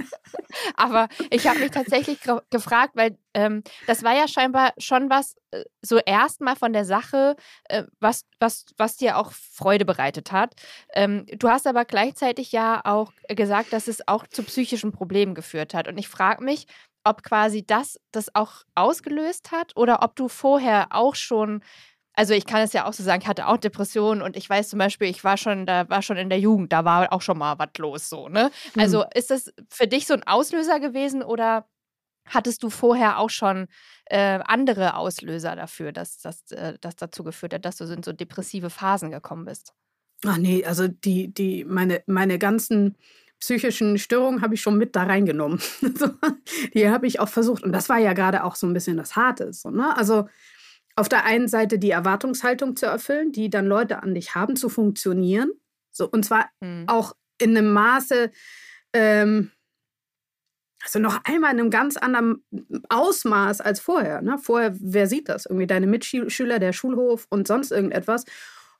aber 0.74 1.08
ich 1.30 1.46
habe 1.48 1.58
mich 1.58 1.70
tatsächlich 1.70 2.18
gefragt, 2.50 2.92
weil 2.94 3.18
ähm, 3.34 3.62
das 3.86 4.02
war 4.02 4.14
ja 4.14 4.28
scheinbar 4.28 4.72
schon 4.78 5.08
was, 5.08 5.36
äh, 5.50 5.64
so 5.82 5.98
erstmal 5.98 6.54
von 6.54 6.72
der 6.72 6.84
Sache, 6.84 7.34
äh, 7.64 7.84
was, 7.98 8.26
was, 8.38 8.66
was 8.76 8.96
dir 8.96 9.16
auch 9.16 9.32
Freude 9.32 9.84
bereitet 9.84 10.32
hat. 10.32 10.54
Ähm, 10.92 11.26
du 11.32 11.48
hast 11.48 11.66
aber 11.66 11.84
gleichzeitig 11.84 12.52
ja 12.52 12.82
auch 12.84 13.12
gesagt, 13.28 13.72
dass 13.72 13.88
es 13.88 14.06
auch 14.06 14.26
zu 14.26 14.42
psychischen 14.42 14.92
Problemen 14.92 15.34
geführt 15.34 15.72
hat. 15.72 15.88
Und 15.88 15.98
ich 15.98 16.08
frage 16.08 16.44
mich, 16.44 16.66
ob 17.04 17.22
quasi 17.22 17.64
das 17.64 17.98
das 18.12 18.34
auch 18.34 18.64
ausgelöst 18.74 19.52
hat 19.52 19.74
oder 19.76 20.02
ob 20.02 20.16
du 20.16 20.28
vorher 20.28 20.88
auch 20.90 21.14
schon 21.14 21.62
also 22.20 22.34
ich 22.34 22.44
kann 22.44 22.60
es 22.60 22.74
ja 22.74 22.84
auch 22.84 22.92
so 22.92 23.02
sagen, 23.02 23.22
ich 23.22 23.28
hatte 23.28 23.46
auch 23.46 23.56
Depressionen 23.56 24.20
und 24.20 24.36
ich 24.36 24.48
weiß 24.48 24.68
zum 24.68 24.78
Beispiel, 24.78 25.08
ich 25.08 25.24
war 25.24 25.38
schon, 25.38 25.64
da 25.64 25.88
war 25.88 26.02
schon 26.02 26.18
in 26.18 26.28
der 26.28 26.38
Jugend, 26.38 26.70
da 26.70 26.84
war 26.84 27.14
auch 27.14 27.22
schon 27.22 27.38
mal 27.38 27.58
was 27.58 27.70
los 27.78 28.10
so, 28.10 28.28
ne? 28.28 28.50
Also 28.76 28.98
mhm. 28.98 29.06
ist 29.14 29.30
das 29.30 29.50
für 29.70 29.86
dich 29.86 30.06
so 30.06 30.12
ein 30.12 30.26
Auslöser 30.26 30.80
gewesen 30.80 31.22
oder 31.22 31.66
hattest 32.26 32.62
du 32.62 32.68
vorher 32.68 33.18
auch 33.18 33.30
schon 33.30 33.68
äh, 34.04 34.38
andere 34.44 34.96
Auslöser 34.96 35.56
dafür, 35.56 35.92
dass 35.92 36.18
das 36.18 36.42
äh, 36.50 36.74
dazu 36.78 37.24
geführt 37.24 37.54
hat, 37.54 37.64
dass 37.64 37.76
du 37.76 37.84
in 37.84 38.02
so 38.02 38.12
depressive 38.12 38.68
Phasen 38.68 39.10
gekommen 39.10 39.46
bist? 39.46 39.72
Ach 40.26 40.36
nee, 40.36 40.62
also 40.62 40.88
die, 40.88 41.32
die, 41.32 41.64
meine, 41.64 42.02
meine 42.04 42.38
ganzen 42.38 42.98
psychischen 43.38 43.96
Störungen 43.96 44.42
habe 44.42 44.52
ich 44.52 44.60
schon 44.60 44.76
mit 44.76 44.94
da 44.94 45.04
reingenommen. 45.04 45.58
die 46.74 46.86
habe 46.90 47.06
ich 47.06 47.18
auch 47.18 47.30
versucht. 47.30 47.62
Und 47.62 47.72
das 47.72 47.88
war 47.88 47.96
ja 47.96 48.12
gerade 48.12 48.44
auch 48.44 48.56
so 48.56 48.66
ein 48.66 48.74
bisschen 48.74 48.98
das 48.98 49.16
Harte. 49.16 49.54
So, 49.54 49.70
ne? 49.70 49.96
Also 49.96 50.28
auf 51.00 51.08
der 51.08 51.24
einen 51.24 51.48
Seite 51.48 51.78
die 51.78 51.90
Erwartungshaltung 51.90 52.76
zu 52.76 52.84
erfüllen, 52.84 53.32
die 53.32 53.48
dann 53.48 53.66
Leute 53.66 54.02
an 54.02 54.14
dich 54.14 54.34
haben, 54.34 54.54
zu 54.54 54.68
funktionieren. 54.68 55.50
So, 55.90 56.08
und 56.08 56.24
zwar 56.24 56.50
mhm. 56.60 56.84
auch 56.88 57.14
in 57.38 57.56
einem 57.56 57.72
Maße, 57.72 58.30
ähm, 58.92 59.50
also 60.84 60.98
noch 60.98 61.24
einmal 61.24 61.52
in 61.52 61.60
einem 61.60 61.70
ganz 61.70 61.96
anderen 61.96 62.44
Ausmaß 62.90 63.62
als 63.62 63.80
vorher. 63.80 64.20
Ne? 64.20 64.36
Vorher, 64.38 64.74
wer 64.78 65.06
sieht 65.06 65.30
das? 65.30 65.46
Irgendwie 65.46 65.66
deine 65.66 65.86
Mitschüler, 65.86 66.58
der 66.58 66.74
Schulhof 66.74 67.26
und 67.30 67.48
sonst 67.48 67.70
irgendetwas. 67.70 68.26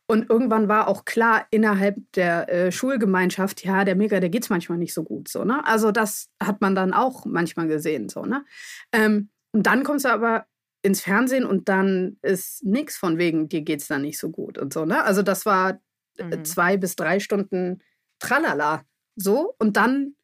Und 0.07 0.29
irgendwann 0.29 0.69
war 0.69 0.89
auch 0.89 1.07
klar 1.07 1.47
innerhalb 1.51 1.97
der 2.13 2.49
äh, 2.53 2.73
Schulgemeinschaft, 2.73 3.65
ja, 3.65 3.85
der 3.85 3.97
Mega, 3.97 4.21
der 4.21 4.29
geht 4.29 4.43
es 4.43 4.51
manchmal 4.51 4.77
nicht 4.77 4.93
so 4.93 5.05
gut. 5.05 5.29
So, 5.29 5.45
ne? 5.45 5.65
Also 5.65 5.91
das 5.91 6.29
hat 6.43 6.61
man 6.61 6.75
dann 6.75 6.93
auch 6.93 7.25
manchmal 7.25 7.69
gesehen. 7.69 8.11
So, 8.11 8.27
ne? 8.27 8.45
Ähm, 8.93 9.31
und 9.53 9.67
dann 9.67 9.85
kommst 9.85 10.05
du 10.05 10.11
aber 10.11 10.47
ins 10.83 11.03
Fernsehen 11.03 11.45
und 11.45 11.69
dann 11.69 12.17
ist 12.23 12.65
nichts 12.65 12.97
von 12.97 13.19
wegen, 13.19 13.49
dir 13.49 13.63
geht 13.63 13.81
es 13.81 13.89
dann 13.89 14.03
nicht 14.03 14.19
so 14.19 14.31
gut 14.31 14.59
und 14.59 14.73
so, 14.73 14.85
ne? 14.85 15.05
Also 15.05 15.23
das 15.23 15.45
war 15.45 15.81
äh, 16.17 16.25
mhm. 16.25 16.45
zwei 16.45 16.77
bis 16.77 16.97
drei 16.97 17.21
Stunden 17.21 17.83
Tralala. 18.19 18.85
So. 19.17 19.55
Und 19.59 19.77
dann 19.77 20.15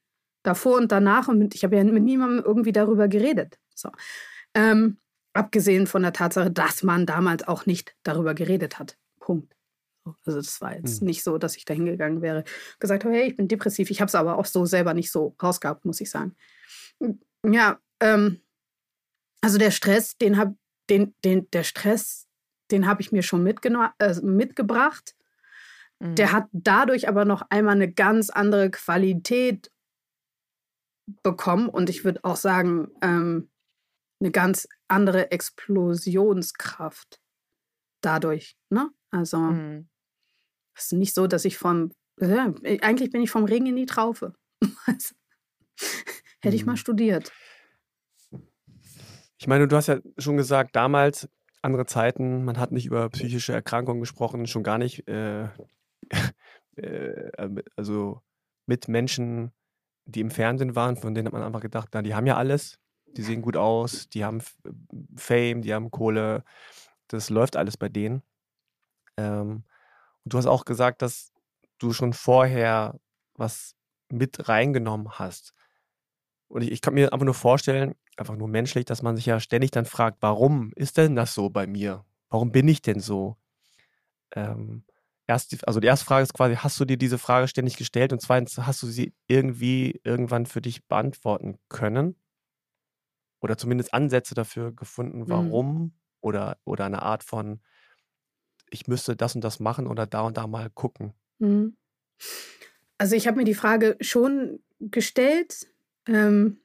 davor 0.42 0.76
und 0.76 0.92
danach, 0.92 1.28
und 1.28 1.54
ich 1.54 1.64
habe 1.64 1.76
ja 1.76 1.84
mit 1.84 2.02
niemandem 2.02 2.44
irgendwie 2.44 2.72
darüber 2.72 3.08
geredet. 3.08 3.58
So. 3.74 3.90
Ähm, 4.54 4.98
abgesehen 5.32 5.86
von 5.86 6.02
der 6.02 6.12
Tatsache, 6.12 6.50
dass 6.50 6.82
man 6.82 7.04
damals 7.04 7.46
auch 7.46 7.66
nicht 7.66 7.96
darüber 8.04 8.34
geredet 8.34 8.78
hat. 8.78 8.96
Punkt. 9.18 9.54
Also 10.24 10.38
das 10.38 10.60
war 10.60 10.76
jetzt 10.76 11.02
mhm. 11.02 11.08
nicht 11.08 11.24
so, 11.24 11.36
dass 11.36 11.56
ich 11.56 11.64
da 11.64 11.74
hingegangen 11.74 12.22
wäre, 12.22 12.44
gesagt 12.78 13.04
habe, 13.04 13.14
hey, 13.14 13.28
ich 13.28 13.36
bin 13.36 13.48
depressiv. 13.48 13.90
Ich 13.90 14.00
habe 14.00 14.08
es 14.08 14.14
aber 14.14 14.38
auch 14.38 14.46
so 14.46 14.64
selber 14.64 14.94
nicht 14.94 15.10
so 15.10 15.34
rausgehabt, 15.42 15.84
muss 15.84 16.00
ich 16.00 16.10
sagen. 16.10 16.36
Ja, 17.44 17.80
ähm, 18.00 18.40
also 19.46 19.58
der 19.58 19.70
Stress, 19.70 20.18
den 20.18 20.38
habe 20.38 20.56
den, 20.90 21.14
den, 21.24 21.48
der 21.52 21.62
Stress, 21.62 22.26
den 22.72 22.88
habe 22.88 23.00
ich 23.00 23.12
mir 23.12 23.22
schon 23.22 23.46
äh, 23.46 24.20
mitgebracht. 24.20 25.14
Mhm. 26.00 26.16
Der 26.16 26.32
hat 26.32 26.48
dadurch 26.50 27.08
aber 27.08 27.24
noch 27.24 27.42
einmal 27.48 27.76
eine 27.76 27.92
ganz 27.92 28.28
andere 28.28 28.72
Qualität 28.72 29.70
bekommen 31.22 31.68
und 31.68 31.88
ich 31.90 32.04
würde 32.04 32.24
auch 32.24 32.34
sagen, 32.34 32.88
ähm, 33.02 33.48
eine 34.20 34.32
ganz 34.32 34.66
andere 34.88 35.30
Explosionskraft 35.30 37.20
dadurch. 38.00 38.56
Ne? 38.68 38.90
Also 39.12 39.38
mhm. 39.38 39.88
es 40.76 40.86
ist 40.86 40.92
nicht 40.94 41.14
so, 41.14 41.28
dass 41.28 41.44
ich 41.44 41.56
vom, 41.56 41.92
ja, 42.18 42.52
eigentlich 42.80 43.10
bin 43.12 43.22
ich 43.22 43.30
vom 43.30 43.44
Regen 43.44 43.66
in 43.66 43.76
die 43.76 43.86
Traufe. 43.86 44.34
Also, 44.86 45.14
hätte 46.40 46.56
ich 46.56 46.66
mal 46.66 46.72
mhm. 46.72 46.78
studiert. 46.78 47.32
Ich 49.46 49.48
meine, 49.48 49.68
du 49.68 49.76
hast 49.76 49.86
ja 49.86 50.00
schon 50.18 50.36
gesagt, 50.36 50.74
damals 50.74 51.28
andere 51.62 51.86
Zeiten, 51.86 52.44
man 52.44 52.58
hat 52.58 52.72
nicht 52.72 52.86
über 52.86 53.08
psychische 53.10 53.52
Erkrankungen 53.52 54.00
gesprochen, 54.00 54.48
schon 54.48 54.64
gar 54.64 54.76
nicht, 54.76 55.06
äh, 55.06 55.44
äh, 56.74 57.62
also 57.76 58.22
mit 58.66 58.88
Menschen, 58.88 59.52
die 60.04 60.18
im 60.18 60.32
Fernsehen 60.32 60.74
waren, 60.74 60.96
von 60.96 61.14
denen 61.14 61.26
hat 61.26 61.32
man 61.32 61.44
einfach 61.44 61.60
gedacht, 61.60 61.90
na, 61.92 62.02
die 62.02 62.12
haben 62.12 62.26
ja 62.26 62.36
alles, 62.36 62.80
die 63.06 63.22
sehen 63.22 63.40
gut 63.40 63.56
aus, 63.56 64.08
die 64.08 64.24
haben 64.24 64.42
Fame, 65.14 65.62
die 65.62 65.72
haben 65.72 65.92
Kohle, 65.92 66.42
das 67.06 67.30
läuft 67.30 67.54
alles 67.54 67.76
bei 67.76 67.88
denen. 67.88 68.24
Ähm, 69.16 69.62
und 70.24 70.32
du 70.32 70.38
hast 70.38 70.46
auch 70.46 70.64
gesagt, 70.64 71.02
dass 71.02 71.30
du 71.78 71.92
schon 71.92 72.14
vorher 72.14 72.98
was 73.34 73.76
mit 74.08 74.48
reingenommen 74.48 75.20
hast. 75.20 75.54
Und 76.48 76.62
ich, 76.62 76.72
ich 76.72 76.80
kann 76.80 76.94
mir 76.94 77.12
einfach 77.12 77.26
nur 77.26 77.34
vorstellen, 77.34 77.94
einfach 78.16 78.36
nur 78.36 78.48
menschlich, 78.48 78.84
dass 78.84 79.02
man 79.02 79.16
sich 79.16 79.26
ja 79.26 79.40
ständig 79.40 79.70
dann 79.70 79.84
fragt, 79.84 80.18
warum 80.20 80.72
ist 80.74 80.96
denn 80.96 81.16
das 81.16 81.34
so 81.34 81.50
bei 81.50 81.66
mir? 81.66 82.04
Warum 82.28 82.50
bin 82.50 82.68
ich 82.68 82.82
denn 82.82 83.00
so? 83.00 83.36
Ähm, 84.32 84.84
erst, 85.26 85.66
also 85.66 85.80
die 85.80 85.86
erste 85.86 86.06
Frage 86.06 86.22
ist 86.22 86.34
quasi, 86.34 86.56
hast 86.56 86.78
du 86.80 86.84
dir 86.84 86.96
diese 86.96 87.18
Frage 87.18 87.48
ständig 87.48 87.76
gestellt? 87.76 88.12
Und 88.12 88.20
zweitens, 88.20 88.58
hast 88.58 88.82
du 88.82 88.86
sie 88.86 89.14
irgendwie 89.26 90.00
irgendwann 90.04 90.46
für 90.46 90.60
dich 90.60 90.86
beantworten 90.86 91.58
können? 91.68 92.16
Oder 93.40 93.58
zumindest 93.58 93.94
Ansätze 93.94 94.34
dafür 94.34 94.72
gefunden, 94.72 95.20
mhm. 95.20 95.28
warum? 95.28 95.78
Mhm. 95.78 95.92
Oder, 96.20 96.58
oder 96.64 96.86
eine 96.86 97.02
Art 97.02 97.22
von, 97.22 97.60
ich 98.70 98.88
müsste 98.88 99.14
das 99.14 99.34
und 99.34 99.44
das 99.44 99.60
machen 99.60 99.86
oder 99.86 100.06
da 100.06 100.22
und 100.22 100.36
da 100.36 100.46
mal 100.46 100.70
gucken. 100.70 101.12
Mhm. 101.38 101.76
Also 102.98 103.14
ich 103.14 103.26
habe 103.26 103.36
mir 103.36 103.44
die 103.44 103.54
Frage 103.54 103.96
schon 104.00 104.60
gestellt, 104.80 105.68
ähm, 106.06 106.60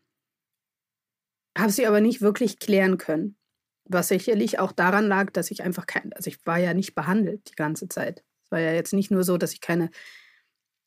habe 1.57 1.71
sie 1.71 1.85
aber 1.85 2.01
nicht 2.01 2.21
wirklich 2.21 2.59
klären 2.59 2.97
können. 2.97 3.37
Was 3.85 4.07
sicherlich 4.07 4.59
auch 4.59 4.71
daran 4.71 5.07
lag, 5.07 5.31
dass 5.31 5.51
ich 5.51 5.63
einfach 5.63 5.85
kein, 5.85 6.13
also 6.13 6.29
ich 6.29 6.45
war 6.45 6.57
ja 6.57 6.73
nicht 6.73 6.95
behandelt 6.95 7.49
die 7.49 7.55
ganze 7.55 7.87
Zeit. 7.87 8.23
Es 8.45 8.51
war 8.51 8.59
ja 8.59 8.73
jetzt 8.73 8.93
nicht 8.93 9.11
nur 9.11 9.23
so, 9.23 9.37
dass 9.37 9.53
ich 9.53 9.61
keine, 9.61 9.89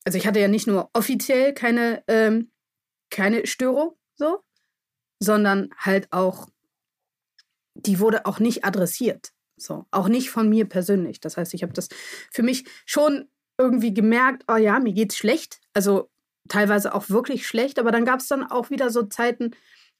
also 0.04 0.16
ich 0.16 0.26
hatte 0.26 0.40
ja 0.40 0.48
nicht 0.48 0.66
nur 0.66 0.90
offiziell 0.92 1.52
keine, 1.52 2.02
ähm, 2.08 2.50
keine 3.10 3.46
Störung, 3.46 3.96
so, 4.14 4.42
sondern 5.20 5.70
halt 5.76 6.08
auch, 6.12 6.48
die 7.74 7.98
wurde 7.98 8.26
auch 8.26 8.38
nicht 8.38 8.64
adressiert. 8.64 9.32
So, 9.56 9.86
auch 9.90 10.08
nicht 10.08 10.30
von 10.30 10.48
mir 10.48 10.68
persönlich. 10.68 11.20
Das 11.20 11.36
heißt, 11.36 11.54
ich 11.54 11.62
habe 11.62 11.72
das 11.72 11.88
für 12.32 12.42
mich 12.42 12.64
schon 12.86 13.28
irgendwie 13.58 13.94
gemerkt, 13.94 14.44
oh 14.48 14.56
ja, 14.56 14.80
mir 14.80 14.92
geht's 14.92 15.16
schlecht. 15.16 15.60
Also 15.74 16.10
teilweise 16.48 16.94
auch 16.94 17.08
wirklich 17.08 17.46
schlecht, 17.46 17.78
aber 17.78 17.92
dann 17.92 18.04
gab 18.04 18.20
es 18.20 18.26
dann 18.26 18.42
auch 18.44 18.70
wieder 18.70 18.90
so 18.90 19.04
Zeiten, 19.04 19.52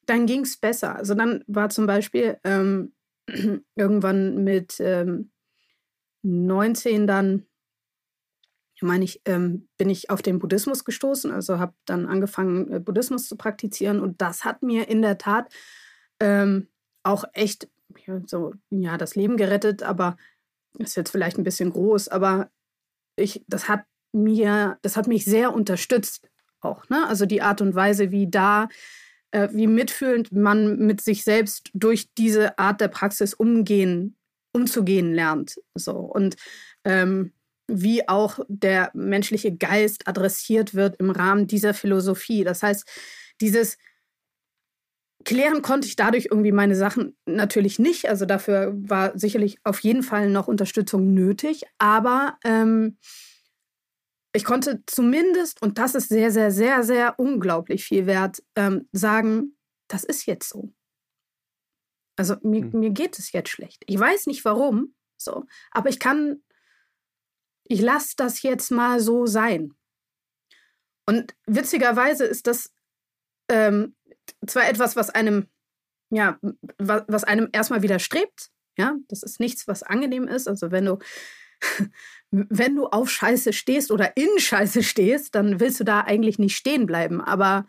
dann 0.06 0.26
ging 0.26 0.40
es 0.42 0.56
besser. 0.56 0.96
Also 0.96 1.14
dann 1.14 1.44
war 1.46 1.70
zum 1.70 1.86
Beispiel 1.86 2.38
ähm, 2.44 2.92
irgendwann 3.74 4.44
mit 4.44 4.80
ähm, 4.80 5.30
19 6.22 7.06
dann, 7.06 7.46
meine 8.80 9.04
ich, 9.04 9.22
ähm, 9.24 9.68
bin 9.78 9.88
ich 9.88 10.10
auf 10.10 10.22
den 10.22 10.38
Buddhismus 10.38 10.84
gestoßen, 10.84 11.30
also 11.30 11.58
habe 11.58 11.74
dann 11.84 12.06
angefangen, 12.06 12.70
äh, 12.72 12.80
Buddhismus 12.80 13.28
zu 13.28 13.36
praktizieren 13.36 14.00
und 14.00 14.20
das 14.20 14.44
hat 14.44 14.62
mir 14.62 14.88
in 14.88 15.02
der 15.02 15.18
Tat 15.18 15.52
ähm, 16.20 16.68
auch 17.02 17.24
echt 17.32 17.68
so, 18.26 18.54
ja, 18.70 18.98
das 18.98 19.14
Leben 19.14 19.36
gerettet, 19.36 19.82
aber 19.82 20.16
ist 20.78 20.96
jetzt 20.96 21.10
vielleicht 21.10 21.38
ein 21.38 21.44
bisschen 21.44 21.70
groß, 21.70 22.08
aber 22.08 22.50
ich, 23.16 23.44
das 23.46 23.68
hat 23.68 23.84
mir, 24.12 24.78
das 24.82 24.96
hat 24.96 25.06
mich 25.06 25.24
sehr 25.24 25.54
unterstützt 25.54 26.28
auch. 26.60 26.88
Ne? 26.88 27.06
Also 27.06 27.26
die 27.26 27.42
Art 27.42 27.60
und 27.60 27.74
Weise, 27.74 28.10
wie 28.10 28.28
da, 28.28 28.68
äh, 29.35 29.49
wie 29.53 29.66
mitfühlend 29.66 30.31
man 30.33 30.79
mit 30.79 31.01
sich 31.01 31.25
selbst 31.25 31.70
durch 31.75 32.09
diese 32.14 32.57
Art 32.57 32.81
der 32.81 32.88
Praxis 32.88 33.35
umgehen, 33.35 34.16
umzugehen 34.53 35.12
lernt. 35.12 35.57
So. 35.75 35.97
Und 35.97 36.37
ähm, 36.85 37.33
wie 37.66 38.09
auch 38.09 38.38
der 38.47 38.90
menschliche 38.94 39.57
Geist 39.57 40.07
adressiert 40.07 40.75
wird 40.75 40.97
im 41.01 41.11
Rahmen 41.11 41.49
dieser 41.49 41.75
Philosophie. 41.75 42.44
Das 42.44 42.62
heißt, 42.62 42.88
dieses 43.40 43.77
Klären 45.25 45.62
konnte 45.62 45.88
ich 45.88 45.97
dadurch 45.97 46.27
irgendwie 46.31 46.53
meine 46.53 46.77
Sachen 46.77 47.16
natürlich 47.27 47.81
nicht. 47.81 48.09
Also 48.09 48.27
dafür 48.27 48.73
war 48.77 49.18
sicherlich 49.18 49.59
auf 49.64 49.81
jeden 49.81 50.05
Fall 50.05 50.31
noch 50.31 50.47
Unterstützung 50.47 51.12
nötig. 51.12 51.62
Aber 51.79 52.37
ähm, 52.44 52.99
ich 54.35 54.44
konnte 54.44 54.83
zumindest, 54.87 55.62
und 55.62 55.79
das 55.79 55.94
ist 55.94 56.09
sehr, 56.09 56.31
sehr, 56.33 56.51
sehr, 56.51 56.83
sehr 56.83 57.18
unglaublich 57.18 57.85
viel 57.85 58.07
wert, 58.07 58.42
ähm, 58.57 58.88
sagen, 58.92 59.57
das 59.87 60.03
ist 60.03 60.27
jetzt 60.27 60.49
so. 60.49 60.75
Also 62.16 62.37
mir, 62.42 62.62
hm. 62.62 62.81
mir 62.81 62.90
geht 62.90 63.18
es 63.18 63.31
jetzt 63.33 63.49
schlecht. 63.49 63.83
Ich 63.87 63.99
weiß 63.99 64.27
nicht 64.27 64.44
warum, 64.44 64.94
so, 65.16 65.44
aber 65.70 65.88
ich 65.88 66.01
kann, 66.01 66.42
ich 67.64 67.81
lasse 67.81 68.14
das 68.16 68.42
jetzt 68.42 68.70
mal 68.73 68.99
so 68.99 69.27
sein. 69.27 69.73
Und 71.07 71.35
witzigerweise 71.47 72.25
ist 72.25 72.49
das 72.49 72.73
ähm, 73.49 73.94
zwar 74.47 74.68
etwas, 74.68 74.97
was 74.97 75.11
einem, 75.11 75.49
ja, 76.11 76.40
was, 76.79 77.05
was 77.07 77.25
einem 77.25 77.49
erstmal 77.53 77.83
widerstrebt, 77.83 78.51
ja, 78.77 78.97
das 79.07 79.23
ist 79.23 79.38
nichts, 79.38 79.68
was 79.68 79.85
angenehm 79.85 80.27
ist. 80.27 80.49
Also 80.49 80.73
wenn 80.73 80.87
du 80.87 80.99
wenn 82.30 82.76
du 82.76 82.86
auf 82.86 83.10
Scheiße 83.10 83.52
stehst 83.52 83.90
oder 83.90 84.16
in 84.16 84.38
Scheiße 84.38 84.82
stehst, 84.82 85.34
dann 85.34 85.60
willst 85.60 85.80
du 85.80 85.84
da 85.84 86.00
eigentlich 86.00 86.38
nicht 86.38 86.56
stehen 86.56 86.86
bleiben. 86.86 87.20
Aber 87.20 87.66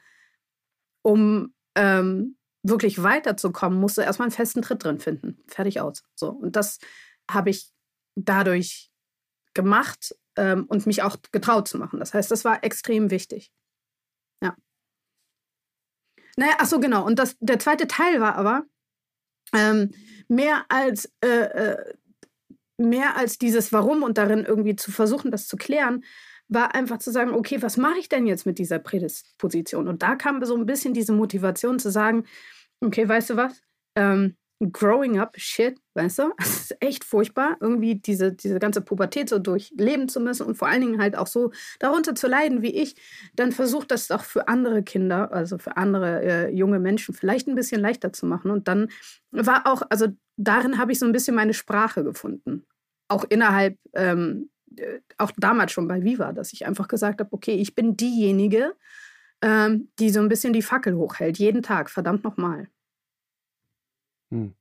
um 1.02 1.54
ähm, 1.76 2.38
wirklich 2.64 3.04
weiterzukommen, 3.04 3.80
musst 3.80 3.98
du 3.98 4.02
erstmal 4.02 4.28
einen 4.28 4.36
festen 4.36 4.62
Tritt 4.62 4.84
drin 4.84 5.00
finden. 5.00 5.38
Fertig 5.48 5.80
aus. 5.82 6.04
So. 6.16 6.30
Und 6.30 6.56
das 6.56 6.80
habe 7.30 7.50
ich 7.50 7.72
dadurch 8.16 8.92
gemacht 9.54 10.16
ähm, 10.36 10.66
und 10.66 10.86
mich 10.88 11.04
auch 11.04 11.18
getraut 11.32 11.68
zu 11.68 11.78
machen. 11.78 12.00
Das 12.00 12.14
heißt, 12.14 12.32
das 12.32 12.44
war 12.44 12.64
extrem 12.64 13.12
wichtig. 13.12 13.52
Ja. 14.42 14.56
Naja, 16.38 16.56
ach 16.60 16.66
so, 16.66 16.80
genau. 16.80 17.06
Und 17.06 17.20
das, 17.20 17.38
der 17.40 17.60
zweite 17.60 17.88
Teil 17.88 18.20
war 18.20 18.36
aber, 18.36 18.66
ähm, 19.54 19.92
mehr 20.28 20.66
als 20.70 21.12
äh, 21.22 21.28
äh, 21.28 21.94
mehr 22.78 23.18
als 23.18 23.38
dieses 23.38 23.72
Warum 23.72 24.04
und 24.04 24.18
darin 24.18 24.46
irgendwie 24.46 24.76
zu 24.76 24.92
versuchen, 24.92 25.32
das 25.32 25.48
zu 25.48 25.58
klären, 25.58 26.04
war 26.48 26.76
einfach 26.76 27.00
zu 27.00 27.12
sagen, 27.12 27.32
okay, 27.32 27.62
was 27.62 27.78
mache 27.78 28.00
ich 28.00 28.10
denn 28.10 28.28
jetzt 28.28 28.46
mit 28.46 28.60
dieser 28.60 28.80
Prädisposition? 28.80 29.88
Und 29.88 30.04
da 30.04 30.16
kam 30.16 30.44
so 30.46 30.56
ein 30.56 30.66
bisschen 30.66 30.94
diese 30.94 31.14
Motivation 31.14 31.80
zu 31.80 31.90
sagen, 31.90 32.26
okay, 32.82 33.08
weißt 33.08 33.32
du 33.32 33.38
was? 33.38 33.62
Ähm, 33.96 34.36
growing 34.72 35.20
up, 35.20 35.36
shit, 35.38 35.78
weißt 35.94 36.20
du? 36.20 36.34
Es 36.40 36.72
ist 36.72 36.82
echt 36.82 37.04
furchtbar, 37.04 37.58
irgendwie 37.60 37.96
diese, 37.96 38.32
diese 38.32 38.60
ganze 38.60 38.82
Pubertät 38.82 39.30
so 39.30 39.40
durchleben 39.40 40.08
zu 40.08 40.20
müssen 40.20 40.46
und 40.46 40.56
vor 40.56 40.68
allen 40.68 40.82
Dingen 40.82 41.02
halt 41.02 41.16
auch 41.16 41.28
so 41.28 41.52
darunter 41.80 42.16
zu 42.16 42.28
leiden 42.28 42.62
wie 42.62 42.74
ich. 42.74 42.96
Dann 43.36 43.52
versucht 43.52 43.92
das 43.92 44.12
auch 44.12 44.24
für 44.24 44.48
andere 44.48 44.84
Kinder, 44.84 45.32
also 45.32 45.58
für 45.58 45.78
andere 45.78 46.24
äh, 46.24 46.50
junge 46.52 46.80
Menschen 46.80 47.14
vielleicht 47.14 47.48
ein 47.48 47.56
bisschen 47.56 47.82
leichter 47.82 48.14
zu 48.14 48.26
machen. 48.26 48.52
Und 48.52 48.68
dann 48.68 48.90
war 49.32 49.68
auch, 49.68 49.84
also 49.90 50.08
darin 50.38 50.78
habe 50.78 50.92
ich 50.92 51.00
so 51.00 51.06
ein 51.06 51.12
bisschen 51.12 51.36
meine 51.36 51.54
Sprache 51.54 52.04
gefunden. 52.04 52.66
Auch 53.08 53.26
innerhalb, 53.30 53.78
ähm, 53.94 54.50
äh, 54.78 55.00
auch 55.18 55.32
damals 55.38 55.72
schon 55.72 55.88
bei 55.88 56.04
Viva, 56.04 56.32
dass 56.32 56.54
ich 56.54 56.66
einfach 56.66 56.88
gesagt 56.88 57.20
habe, 57.20 57.32
okay, 57.34 57.56
ich 57.56 57.76
bin 57.76 57.98
diejenige, 57.98 58.74
ähm, 59.42 59.90
die 60.00 60.10
so 60.10 60.22
ein 60.22 60.30
bisschen 60.30 60.54
die 60.54 60.62
Fackel 60.62 60.96
hochhält, 60.96 61.38
jeden 61.38 61.62
Tag, 61.62 61.90
verdammt 61.90 62.24
nochmal. 62.24 62.70
Hm. 64.32 64.56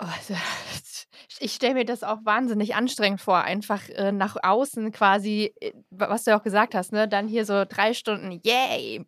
Oh, 0.00 0.06
ich 1.40 1.52
stelle 1.52 1.74
mir 1.74 1.84
das 1.84 2.02
auch 2.02 2.24
wahnsinnig 2.24 2.74
anstrengend 2.74 3.20
vor, 3.20 3.42
einfach 3.42 3.88
äh, 3.90 4.12
nach 4.12 4.36
außen 4.40 4.92
quasi, 4.92 5.52
äh, 5.60 5.72
was 5.90 6.24
du 6.24 6.36
auch 6.36 6.42
gesagt 6.42 6.74
hast, 6.74 6.92
ne? 6.92 7.08
Dann 7.08 7.26
hier 7.26 7.44
so 7.44 7.64
drei 7.64 7.94
Stunden, 7.94 8.40
yay, 8.44 9.04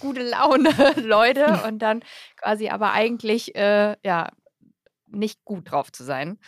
gute 0.00 0.22
Laune, 0.22 0.70
Leute, 1.00 1.60
und 1.66 1.78
dann 1.78 2.02
quasi 2.36 2.68
aber 2.68 2.92
eigentlich, 2.92 3.54
äh, 3.54 3.96
ja, 4.04 4.30
nicht 5.08 5.44
gut 5.44 5.70
drauf 5.70 5.90
zu 5.92 6.04
sein. 6.04 6.38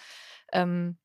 Ähm, 0.53 0.99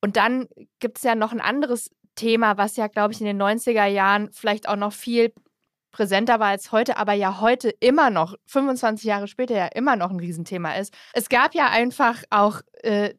und 0.00 0.16
dann 0.16 0.48
gibt 0.78 0.98
es 0.98 1.04
ja 1.04 1.14
noch 1.14 1.32
ein 1.32 1.40
anderes 1.40 1.90
Thema, 2.14 2.56
was 2.56 2.76
ja, 2.76 2.86
glaube 2.86 3.12
ich, 3.12 3.20
in 3.20 3.26
den 3.26 3.40
90er 3.40 3.86
Jahren 3.86 4.32
vielleicht 4.32 4.68
auch 4.68 4.76
noch 4.76 4.92
viel 4.92 5.32
präsenter 5.90 6.40
war 6.40 6.48
als 6.48 6.72
heute, 6.72 6.96
aber 6.96 7.12
ja 7.12 7.40
heute 7.40 7.70
immer 7.70 8.10
noch, 8.10 8.34
25 8.46 9.04
Jahre 9.04 9.28
später 9.28 9.56
ja 9.56 9.66
immer 9.66 9.96
noch 9.96 10.10
ein 10.10 10.20
Riesenthema 10.20 10.74
ist. 10.74 10.94
Es 11.12 11.28
gab 11.28 11.54
ja 11.54 11.68
einfach 11.68 12.22
auch 12.30 12.60
äh, 12.82 13.14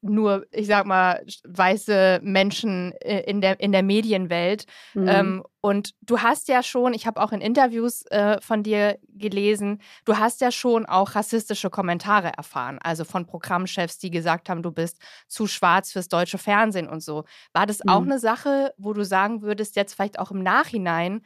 nur, 0.00 0.46
ich 0.50 0.66
sag 0.66 0.86
mal, 0.86 1.24
weiße 1.44 2.20
Menschen 2.22 2.92
äh, 3.00 3.20
in 3.20 3.40
der, 3.40 3.60
in 3.60 3.72
der 3.72 3.82
Medienwelt. 3.82 4.64
Mhm. 4.94 5.08
Ähm, 5.08 5.44
und 5.60 5.94
du 6.02 6.18
hast 6.18 6.48
ja 6.48 6.62
schon, 6.62 6.92
ich 6.94 7.06
habe 7.06 7.22
auch 7.22 7.32
in 7.32 7.40
Interviews 7.40 8.04
äh, 8.10 8.40
von 8.40 8.62
dir 8.62 8.98
gelesen, 9.08 9.80
du 10.04 10.18
hast 10.18 10.40
ja 10.40 10.50
schon 10.50 10.86
auch 10.86 11.14
rassistische 11.14 11.70
Kommentare 11.70 12.32
erfahren, 12.36 12.78
also 12.82 13.04
von 13.04 13.26
Programmchefs, 13.26 13.98
die 13.98 14.10
gesagt 14.10 14.48
haben, 14.48 14.62
du 14.62 14.72
bist 14.72 14.98
zu 15.28 15.46
schwarz 15.46 15.92
fürs 15.92 16.08
deutsche 16.08 16.38
Fernsehen 16.38 16.88
und 16.88 17.02
so. 17.02 17.24
War 17.52 17.66
das 17.66 17.86
auch 17.86 18.00
mhm. 18.00 18.12
eine 18.12 18.18
Sache, 18.18 18.74
wo 18.76 18.92
du 18.92 19.04
sagen 19.04 19.42
würdest, 19.42 19.76
jetzt 19.76 19.94
vielleicht 19.94 20.18
auch 20.18 20.30
im 20.30 20.42
Nachhinein, 20.42 21.22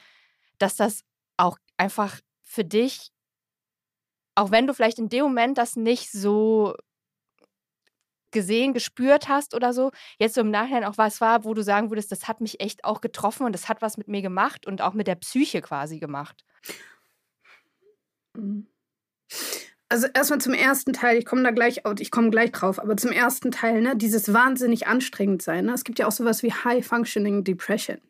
dass 0.58 0.76
das 0.76 1.02
auch 1.36 1.58
einfach 1.76 2.20
für 2.42 2.64
dich, 2.64 3.10
auch 4.34 4.50
wenn 4.50 4.66
du 4.66 4.74
vielleicht 4.74 4.98
in 4.98 5.08
dem 5.08 5.24
Moment 5.24 5.58
das 5.58 5.76
nicht 5.76 6.10
so 6.10 6.74
gesehen, 8.30 8.74
gespürt 8.74 9.28
hast 9.28 9.54
oder 9.54 9.72
so, 9.72 9.92
jetzt 10.18 10.34
so 10.34 10.42
im 10.42 10.50
Nachhinein 10.50 10.84
auch 10.84 10.98
was 10.98 11.20
war, 11.20 11.44
wo 11.44 11.54
du 11.54 11.62
sagen 11.62 11.90
würdest, 11.90 12.12
das 12.12 12.28
hat 12.28 12.40
mich 12.40 12.60
echt 12.60 12.84
auch 12.84 13.00
getroffen 13.00 13.46
und 13.46 13.52
das 13.52 13.68
hat 13.68 13.80
was 13.80 13.96
mit 13.96 14.08
mir 14.08 14.20
gemacht 14.20 14.66
und 14.66 14.82
auch 14.82 14.92
mit 14.92 15.06
der 15.06 15.14
Psyche 15.14 15.62
quasi 15.62 15.98
gemacht? 15.98 16.44
Mhm. 18.34 18.66
Also 19.88 20.08
erstmal 20.12 20.40
zum 20.40 20.52
ersten 20.52 20.92
Teil, 20.92 21.16
ich 21.16 21.24
komme 21.24 21.44
da 21.44 21.50
gleich, 21.50 21.82
ich 22.00 22.10
komme 22.10 22.30
gleich 22.30 22.50
drauf, 22.50 22.80
aber 22.80 22.96
zum 22.96 23.12
ersten 23.12 23.52
Teil, 23.52 23.80
ne, 23.80 23.96
dieses 23.96 24.32
wahnsinnig 24.32 24.88
anstrengend 24.88 25.42
sein. 25.42 25.66
Ne? 25.66 25.72
Es 25.72 25.84
gibt 25.84 26.00
ja 26.00 26.08
auch 26.08 26.12
sowas 26.12 26.42
wie 26.42 26.52
High 26.52 26.84
Functioning 26.84 27.44
Depression. 27.44 28.00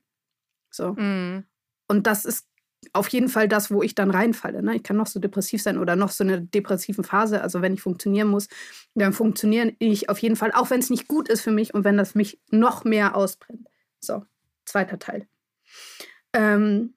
So. 0.71 0.95
Mm. 0.95 1.45
Und 1.89 2.07
das 2.07 2.25
ist 2.25 2.47
auf 2.93 3.09
jeden 3.09 3.29
Fall 3.29 3.49
das, 3.49 3.71
wo 3.71 3.83
ich 3.83 3.95
dann 3.95 4.11
reinfalle. 4.11 4.63
Ne? 4.63 4.77
Ich 4.77 4.83
kann 4.83 4.97
noch 4.97 5.07
so 5.07 5.21
depressiv 5.21 5.63
sein 5.63 5.79
oder 5.79 5.97
noch 5.97 6.11
so 6.11 6.25
eine 6.25 6.41
depressiven 6.41 7.05
Phase. 7.05 7.43
Also 7.43 7.63
wenn 7.63 7.75
ich 7.75 7.83
funktionieren 7.83 8.29
muss, 8.29 8.49
dann 8.95 9.13
funktioniere 9.13 9.75
ich 9.79 10.09
auf 10.09 10.19
jeden 10.19 10.37
Fall, 10.37 10.53
auch 10.53 10.71
wenn 10.71 10.81
es 10.81 10.91
nicht 10.91 11.09
gut 11.09 11.29
ist 11.29 11.41
für 11.41 11.53
mich 11.53 11.75
und 11.75 11.85
wenn 11.85 11.97
das 11.97 12.15
mich 12.15 12.41
noch 12.51 12.85
mehr 12.85 13.17
ausbrennt. 13.17 13.69
So, 14.01 14.25
zweiter 14.65 14.99
Teil. 14.99 15.27
Ähm, 16.33 16.95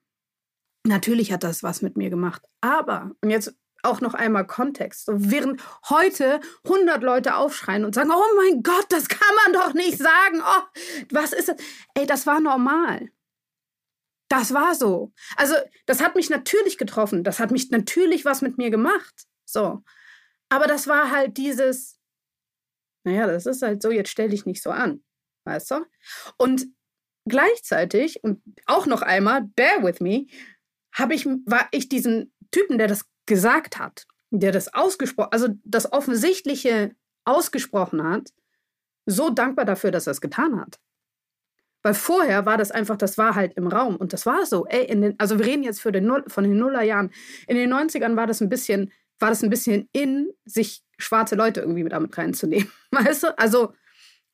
natürlich 0.84 1.32
hat 1.32 1.44
das 1.44 1.62
was 1.62 1.82
mit 1.82 1.96
mir 1.96 2.10
gemacht. 2.10 2.42
Aber, 2.60 3.12
und 3.20 3.30
jetzt 3.30 3.54
auch 3.82 4.00
noch 4.00 4.14
einmal 4.14 4.46
Kontext. 4.46 5.06
So, 5.06 5.14
während 5.16 5.62
heute 5.88 6.40
100 6.64 7.02
Leute 7.02 7.36
aufschreien 7.36 7.84
und 7.84 7.94
sagen, 7.94 8.10
oh 8.12 8.36
mein 8.36 8.62
Gott, 8.62 8.86
das 8.90 9.08
kann 9.08 9.34
man 9.44 9.54
doch 9.54 9.74
nicht 9.74 9.98
sagen. 9.98 10.40
Oh, 10.40 10.62
was 11.10 11.32
ist 11.32 11.48
das? 11.48 11.56
Ey, 11.94 12.06
das 12.06 12.26
war 12.26 12.40
normal. 12.40 13.10
Das 14.30 14.54
war 14.54 14.74
so. 14.74 15.12
Also, 15.36 15.54
das 15.86 16.00
hat 16.00 16.14
mich 16.14 16.30
natürlich 16.30 16.78
getroffen. 16.78 17.24
Das 17.24 17.40
hat 17.40 17.50
mich 17.50 17.70
natürlich 17.70 18.24
was 18.24 18.42
mit 18.42 18.58
mir 18.58 18.70
gemacht. 18.70 19.26
So. 19.44 19.82
Aber 20.48 20.66
das 20.66 20.86
war 20.86 21.10
halt 21.10 21.36
dieses, 21.36 21.98
naja, 23.04 23.26
das 23.26 23.46
ist 23.46 23.62
halt 23.62 23.82
so, 23.82 23.90
jetzt 23.90 24.10
stell 24.10 24.28
dich 24.28 24.46
nicht 24.46 24.62
so 24.62 24.70
an. 24.70 25.02
Weißt 25.44 25.70
du? 25.72 25.84
Und 26.36 26.66
gleichzeitig, 27.28 28.22
und 28.22 28.40
auch 28.66 28.86
noch 28.86 29.02
einmal, 29.02 29.42
bear 29.42 29.82
with 29.82 30.00
me, 30.00 30.26
habe 30.92 31.14
ich, 31.14 31.26
war 31.26 31.68
ich 31.72 31.88
diesen 31.88 32.32
Typen, 32.52 32.78
der 32.78 32.88
das 32.88 33.06
gesagt 33.26 33.78
hat, 33.78 34.06
der 34.30 34.52
das 34.52 34.72
ausgesprochen, 34.72 35.32
also 35.32 35.48
das 35.64 35.92
Offensichtliche 35.92 36.94
ausgesprochen 37.24 38.02
hat, 38.02 38.32
so 39.06 39.30
dankbar 39.30 39.64
dafür, 39.64 39.90
dass 39.90 40.06
er 40.06 40.12
es 40.12 40.20
getan 40.20 40.60
hat. 40.60 40.78
Weil 41.82 41.94
vorher 41.94 42.44
war 42.44 42.58
das 42.58 42.70
einfach, 42.70 42.96
das 42.96 43.16
war 43.16 43.34
halt 43.34 43.54
im 43.54 43.66
Raum 43.66 43.96
und 43.96 44.12
das 44.12 44.26
war 44.26 44.44
so. 44.44 44.66
Ey, 44.66 44.84
in 44.84 45.00
den, 45.00 45.14
also 45.18 45.38
wir 45.38 45.46
reden 45.46 45.62
jetzt 45.62 45.84
den 45.84 46.04
Null, 46.04 46.24
von 46.26 46.44
den 46.44 46.58
Nullerjahren. 46.58 47.10
In 47.46 47.56
den 47.56 47.72
90ern 47.72 48.16
war 48.16 48.26
das 48.26 48.40
ein 48.40 48.48
bisschen, 48.50 48.92
war 49.18 49.30
das 49.30 49.42
ein 49.42 49.50
bisschen 49.50 49.88
in, 49.92 50.30
sich 50.44 50.82
schwarze 50.98 51.36
Leute 51.36 51.60
irgendwie 51.60 51.82
mit 51.82 51.92
damit 51.92 52.16
reinzunehmen. 52.16 52.70
Weißt 52.90 53.22
du? 53.22 53.38
Also, 53.38 53.72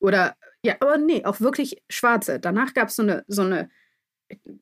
oder, 0.01 0.37
ja, 0.63 0.75
aber 0.81 0.99
nee, 0.99 1.25
auch 1.25 1.41
wirklich 1.41 1.83
schwarze. 1.89 2.41
Danach 2.41 2.75
gab 2.75 2.89
es 2.89 2.97
so 2.97 3.03
eine, 3.03 3.25
so 3.29 3.43
eine, 3.43 3.71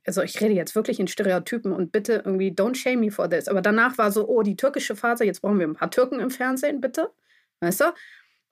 also 0.06 0.22
ich 0.22 0.38
rede 0.42 0.54
jetzt 0.54 0.74
wirklich 0.74 1.00
in 1.00 1.08
Stereotypen 1.08 1.72
und 1.72 1.90
bitte 1.90 2.22
irgendwie 2.24 2.50
don't 2.50 2.74
shame 2.74 3.00
me 3.00 3.10
for 3.10 3.30
this. 3.30 3.48
Aber 3.48 3.62
danach 3.62 3.96
war 3.96 4.12
so, 4.12 4.28
oh, 4.28 4.42
die 4.42 4.56
türkische 4.56 4.94
Phase, 4.94 5.24
jetzt 5.24 5.40
brauchen 5.40 5.58
wir 5.58 5.66
ein 5.66 5.74
paar 5.74 5.90
Türken 5.90 6.20
im 6.20 6.30
Fernsehen, 6.30 6.82
bitte. 6.82 7.10
Weißt 7.60 7.80
du? 7.80 7.84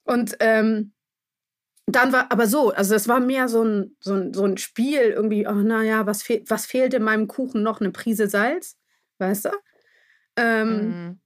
Und 0.04 0.36
ähm, 0.40 0.92
dann 1.86 2.12
war 2.12 2.30
aber 2.30 2.46
so, 2.46 2.70
also 2.70 2.94
es 2.94 3.08
war 3.08 3.20
mehr 3.20 3.48
so 3.48 3.64
ein, 3.64 3.96
so 4.00 4.14
ein, 4.14 4.32
so 4.32 4.44
ein 4.44 4.56
Spiel, 4.56 5.00
irgendwie, 5.00 5.46
oh, 5.46 5.52
naja, 5.52 6.06
was, 6.06 6.22
fehl, 6.22 6.42
was 6.46 6.66
fehlt 6.66 6.94
in 6.94 7.02
meinem 7.02 7.26
Kuchen 7.26 7.62
noch? 7.62 7.80
Eine 7.80 7.90
Prise 7.90 8.28
Salz, 8.28 8.78
weißt 9.18 9.46
du? 9.46 9.50
Ähm, 10.36 10.68
mhm. 10.68 11.20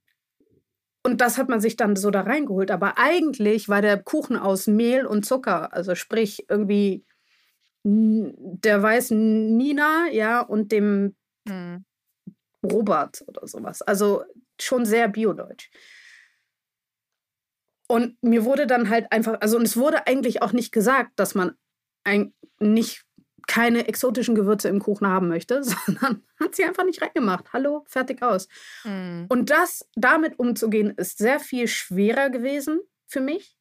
Und 1.03 1.21
das 1.21 1.37
hat 1.37 1.47
man 1.47 1.61
sich 1.61 1.77
dann 1.77 1.95
so 1.95 2.11
da 2.11 2.21
reingeholt. 2.21 2.71
Aber 2.71 2.97
eigentlich 2.97 3.69
war 3.69 3.81
der 3.81 4.01
Kuchen 4.01 4.35
aus 4.35 4.67
Mehl 4.67 5.05
und 5.05 5.25
Zucker, 5.25 5.73
also 5.73 5.95
sprich 5.95 6.45
irgendwie 6.49 7.05
der 7.83 8.83
weißen 8.83 9.55
Nina, 9.55 10.07
ja, 10.11 10.41
und 10.41 10.73
dem 10.73 11.15
mhm. 11.45 11.85
Robert 12.63 13.23
oder 13.27 13.47
sowas. 13.47 13.81
Also 13.81 14.23
schon 14.59 14.85
sehr 14.85 15.07
biodeutsch. 15.07 15.69
Und 17.87 18.21
mir 18.21 18.43
wurde 18.43 18.67
dann 18.67 18.89
halt 18.89 19.11
einfach, 19.11 19.39
also 19.41 19.57
und 19.57 19.63
es 19.63 19.77
wurde 19.77 20.07
eigentlich 20.07 20.41
auch 20.41 20.51
nicht 20.51 20.71
gesagt, 20.71 21.11
dass 21.15 21.35
man 21.35 21.55
ein, 22.03 22.33
nicht 22.59 23.03
keine 23.47 23.87
exotischen 23.87 24.35
Gewürze 24.35 24.67
im 24.67 24.79
Kuchen 24.79 25.07
haben 25.07 25.29
möchte, 25.29 25.63
sondern 25.85 26.23
hat 26.39 26.55
sie 26.55 26.65
einfach 26.65 26.83
nicht 26.83 27.01
reingemacht. 27.01 27.53
Hallo, 27.53 27.85
fertig 27.87 28.21
aus. 28.21 28.47
Mhm. 28.83 29.25
Und 29.29 29.49
das 29.49 29.87
damit 29.95 30.37
umzugehen, 30.37 30.91
ist 30.91 31.17
sehr 31.17 31.39
viel 31.39 31.67
schwerer 31.67 32.29
gewesen 32.29 32.81
für 33.07 33.21
mich. 33.21 33.55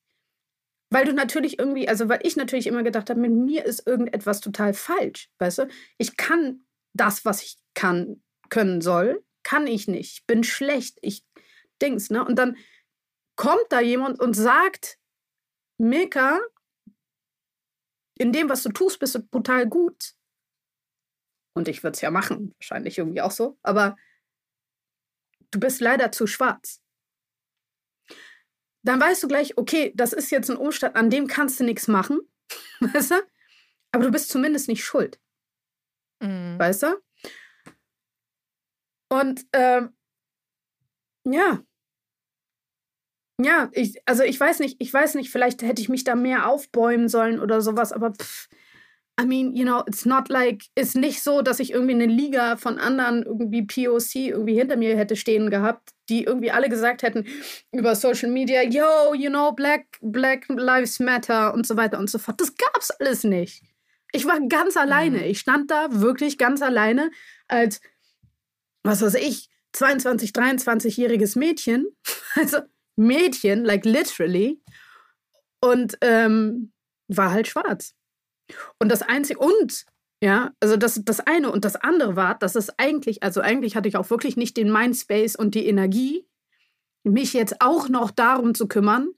Weil 0.91 1.05
du 1.05 1.12
natürlich 1.12 1.59
irgendwie, 1.59 1.89
also 1.89 2.09
weil 2.09 2.21
ich 2.23 2.37
natürlich 2.37 2.67
immer 2.69 2.85
gedacht 2.85 3.11
habe, 3.11 3.21
mit 3.21 3.33
mir 3.33 3.65
ist 3.65 3.87
irgendetwas 3.87 4.41
total 4.41 4.73
falsch. 4.73 5.31
Weißt 5.39 5.59
du? 5.59 5.69
Ich 5.99 6.17
kann 6.17 6.65
das, 6.93 7.25
was 7.25 7.43
ich 7.43 7.57
kann, 7.75 8.23
können 8.51 8.81
soll, 8.81 9.25
kann 9.43 9.67
ich 9.67 9.89
nicht. 9.89 10.19
Ich 10.19 10.27
bin 10.27 10.45
schlecht. 10.45 10.99
Ich 11.03 11.25
Dings, 11.83 12.11
ne? 12.11 12.25
Und 12.25 12.39
dann 12.39 12.57
kommt 13.37 13.66
da 13.70 13.81
jemand 13.81 14.20
und 14.20 14.35
sagt, 14.35 14.99
Milka, 15.79 16.40
in 18.18 18.33
dem, 18.33 18.49
was 18.49 18.62
du 18.62 18.70
tust, 18.70 18.99
bist 18.99 19.14
du 19.14 19.22
brutal 19.22 19.68
gut. 19.68 20.14
Und 21.55 21.68
ich 21.68 21.83
würde 21.83 21.94
es 21.94 22.01
ja 22.01 22.11
machen, 22.11 22.55
wahrscheinlich 22.59 22.99
irgendwie 22.99 23.20
auch 23.20 23.31
so. 23.31 23.59
Aber 23.62 23.96
du 25.51 25.61
bist 25.61 25.81
leider 25.81 26.12
zu 26.12 26.27
schwarz. 26.27 26.83
Dann 28.83 29.01
weißt 29.01 29.22
du 29.22 29.29
gleich, 29.29 29.57
okay, 29.59 29.92
das 29.96 30.12
ist 30.12 30.31
jetzt 30.31 30.51
ein 30.51 30.57
Umstand, 30.57 30.96
an 30.96 31.11
dem 31.11 31.27
kannst 31.27 31.59
du 31.59 31.64
nichts 31.64 31.88
machen. 31.88 32.20
Weißt 32.81 33.11
du? 33.11 33.16
Aber 33.90 34.05
du 34.05 34.12
bist 34.12 34.29
zumindest 34.29 34.68
nicht 34.68 34.85
schuld. 34.85 35.20
Mhm. 36.20 36.57
Weißt 36.59 36.85
du? 36.85 37.03
Und 39.09 39.44
ähm, 39.53 39.96
ja, 41.25 41.64
ja, 43.40 43.68
ich, 43.72 44.01
also 44.07 44.22
ich 44.22 44.38
weiß 44.38 44.61
nicht, 44.61 44.77
ich 44.79 44.92
weiß 44.92 45.14
nicht, 45.14 45.31
vielleicht 45.31 45.62
hätte 45.62 45.83
ich 45.83 45.88
mich 45.88 46.05
da 46.05 46.14
mehr 46.14 46.49
aufbäumen 46.49 47.09
sollen 47.09 47.40
oder 47.40 47.61
sowas, 47.61 47.92
aber 47.92 48.12
pff, 48.12 48.49
I 49.18 49.25
mean, 49.25 49.55
you 49.55 49.64
know, 49.64 49.83
it's 49.87 50.05
not 50.05 50.29
like, 50.29 50.64
ist 50.75 50.94
nicht 50.94 51.22
so, 51.22 51.40
dass 51.40 51.59
ich 51.59 51.72
irgendwie 51.72 51.94
eine 51.94 52.07
Liga 52.07 52.57
von 52.57 52.79
anderen 52.79 53.22
irgendwie 53.22 53.62
POC 53.62 54.16
irgendwie 54.16 54.55
hinter 54.55 54.77
mir 54.77 54.96
hätte 54.96 55.16
stehen 55.16 55.49
gehabt, 55.49 55.90
die 56.11 56.25
irgendwie 56.25 56.51
alle 56.51 56.68
gesagt 56.68 57.03
hätten 57.03 57.25
über 57.72 57.94
Social 57.94 58.31
Media, 58.31 58.62
yo, 58.62 59.14
you 59.14 59.31
know, 59.31 59.53
Black, 59.53 59.87
Black 60.03 60.44
Lives 60.49 61.01
Matter 61.01 61.55
und 61.55 61.66
so 61.66 61.79
weiter 61.79 61.99
und 61.99 62.11
so 62.11 62.18
fort. 62.18 62.40
Das 62.40 62.55
gab's 62.57 62.90
alles 62.90 63.25
nicht. 63.25 63.62
Ich 64.12 64.27
war 64.27 64.38
ganz 64.49 64.77
alleine. 64.77 65.18
Mhm. 65.18 65.25
Ich 65.25 65.40
stand 65.40 65.70
da 65.70 65.88
wirklich 65.90 66.37
ganz 66.37 66.61
alleine 66.61 67.11
als, 67.49 67.81
was 68.83 69.01
weiß 69.01 69.14
ich, 69.14 69.49
22, 69.72 70.31
23-jähriges 70.31 71.38
Mädchen. 71.38 71.87
Also, 72.38 72.59
Mädchen, 72.96 73.64
like 73.64 73.85
literally, 73.85 74.61
und 75.61 75.96
ähm, 76.00 76.72
war 77.09 77.30
halt 77.30 77.48
schwarz. 77.48 77.94
Und 78.78 78.90
das 78.90 79.02
Einzige, 79.02 79.40
und, 79.40 79.85
ja, 80.22 80.52
also 80.61 80.76
das, 80.76 81.00
das 81.04 81.20
eine 81.20 81.50
und 81.50 81.64
das 81.64 81.76
andere 81.76 82.16
war, 82.16 82.38
dass 82.38 82.54
es 82.54 82.70
eigentlich, 82.78 83.22
also 83.22 83.40
eigentlich 83.40 83.76
hatte 83.76 83.88
ich 83.88 83.96
auch 83.96 84.11
wirklich 84.11 84.37
nicht 84.37 84.56
den 84.56 84.72
Mindspace 84.72 85.37
und 85.37 85.54
die 85.54 85.66
Energie, 85.66 86.26
mich 87.06 87.32
jetzt 87.32 87.61
auch 87.61 87.88
noch 87.88 88.11
darum 88.11 88.54
zu 88.54 88.66
kümmern, 88.66 89.11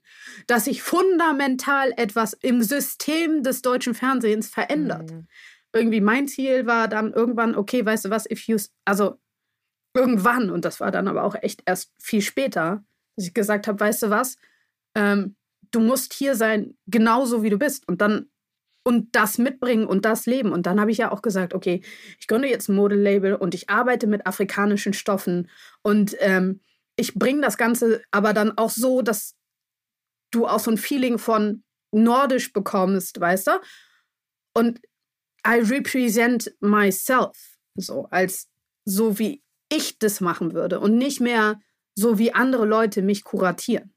dass 0.47 0.65
sich 0.65 0.83
fundamental 0.83 1.91
etwas 1.97 2.33
im 2.33 2.61
System 2.61 3.41
des 3.41 3.61
deutschen 3.61 3.95
Fernsehens 3.95 4.47
verändert. 4.47 5.11
Mhm. 5.11 5.27
Irgendwie 5.73 6.01
mein 6.01 6.27
Ziel 6.27 6.65
war 6.65 6.87
dann 6.87 7.13
irgendwann, 7.13 7.55
okay, 7.55 7.83
weißt 7.83 8.05
du 8.05 8.09
was, 8.09 8.29
if 8.29 8.47
you, 8.47 8.57
also 8.85 9.19
irgendwann, 9.95 10.49
und 10.51 10.65
das 10.65 10.79
war 10.79 10.91
dann 10.91 11.07
aber 11.07 11.23
auch 11.23 11.35
echt 11.35 11.63
erst 11.65 11.91
viel 11.99 12.21
später, 12.21 12.83
dass 13.19 13.27
ich 13.27 13.33
gesagt 13.33 13.67
habe, 13.67 13.79
weißt 13.79 14.03
du 14.03 14.09
was, 14.09 14.37
ähm, 14.95 15.35
du 15.71 15.81
musst 15.81 16.13
hier 16.13 16.35
sein, 16.35 16.77
genauso 16.87 17.43
wie 17.43 17.49
du 17.49 17.57
bist. 17.57 17.87
Und 17.87 18.01
dann 18.01 18.29
und 18.83 19.13
das 19.13 19.37
mitbringen 19.37 19.85
und 19.85 20.05
das 20.05 20.25
leben. 20.25 20.53
Und 20.53 20.65
dann 20.65 20.79
habe 20.79 20.89
ich 20.89 20.97
ja 20.97 21.11
auch 21.11 21.21
gesagt, 21.21 21.53
okay, 21.53 21.83
ich 22.17 22.27
gründe 22.27 22.47
jetzt 22.47 22.69
ein 22.69 22.75
Modelabel 22.75 23.35
und 23.35 23.53
ich 23.53 23.69
arbeite 23.69 24.07
mit 24.07 24.25
afrikanischen 24.25 24.93
Stoffen 24.93 25.49
und 25.83 26.15
ähm, 26.19 26.61
ich 26.95 27.13
bringe 27.13 27.41
das 27.41 27.57
Ganze 27.57 28.01
aber 28.09 28.33
dann 28.33 28.57
auch 28.57 28.69
so, 28.69 29.01
dass 29.01 29.35
du 30.31 30.47
auch 30.47 30.59
so 30.59 30.71
ein 30.71 30.77
Feeling 30.77 31.17
von 31.17 31.63
nordisch 31.91 32.53
bekommst, 32.53 33.19
weißt 33.19 33.47
du? 33.47 33.51
Und 34.53 34.79
I 35.45 35.59
represent 35.59 36.55
myself, 36.61 37.57
so 37.75 38.05
als 38.11 38.47
so 38.85 39.19
wie 39.19 39.43
ich 39.71 39.99
das 39.99 40.21
machen 40.21 40.53
würde 40.53 40.79
und 40.79 40.97
nicht 40.97 41.19
mehr 41.19 41.59
so 41.99 42.17
wie 42.17 42.33
andere 42.33 42.65
Leute 42.65 43.01
mich 43.01 43.23
kuratieren, 43.23 43.93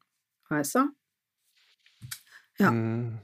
weißt 0.49 0.75
du? 0.75 0.81
Ja. 2.59 2.71
Mhm. 2.71 3.19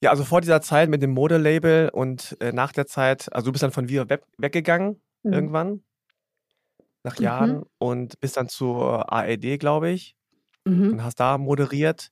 Ja, 0.00 0.10
also 0.10 0.24
vor 0.24 0.40
dieser 0.40 0.60
Zeit 0.60 0.88
mit 0.88 1.02
dem 1.02 1.10
Modelabel 1.10 1.90
und 1.92 2.36
äh, 2.40 2.52
nach 2.52 2.72
der 2.72 2.86
Zeit, 2.86 3.32
also 3.32 3.46
du 3.46 3.52
bist 3.52 3.64
dann 3.64 3.72
von 3.72 3.88
Viva 3.88 4.08
Web 4.08 4.24
weggegangen 4.38 5.02
mhm. 5.24 5.32
irgendwann, 5.32 5.82
nach 7.02 7.18
Jahren 7.18 7.56
mhm. 7.56 7.66
und 7.78 8.20
bist 8.20 8.36
dann 8.36 8.48
zur 8.48 9.12
ARD, 9.12 9.58
glaube 9.58 9.90
ich, 9.90 10.16
mhm. 10.64 10.92
und 10.92 11.04
hast 11.04 11.18
da 11.18 11.36
moderiert. 11.36 12.10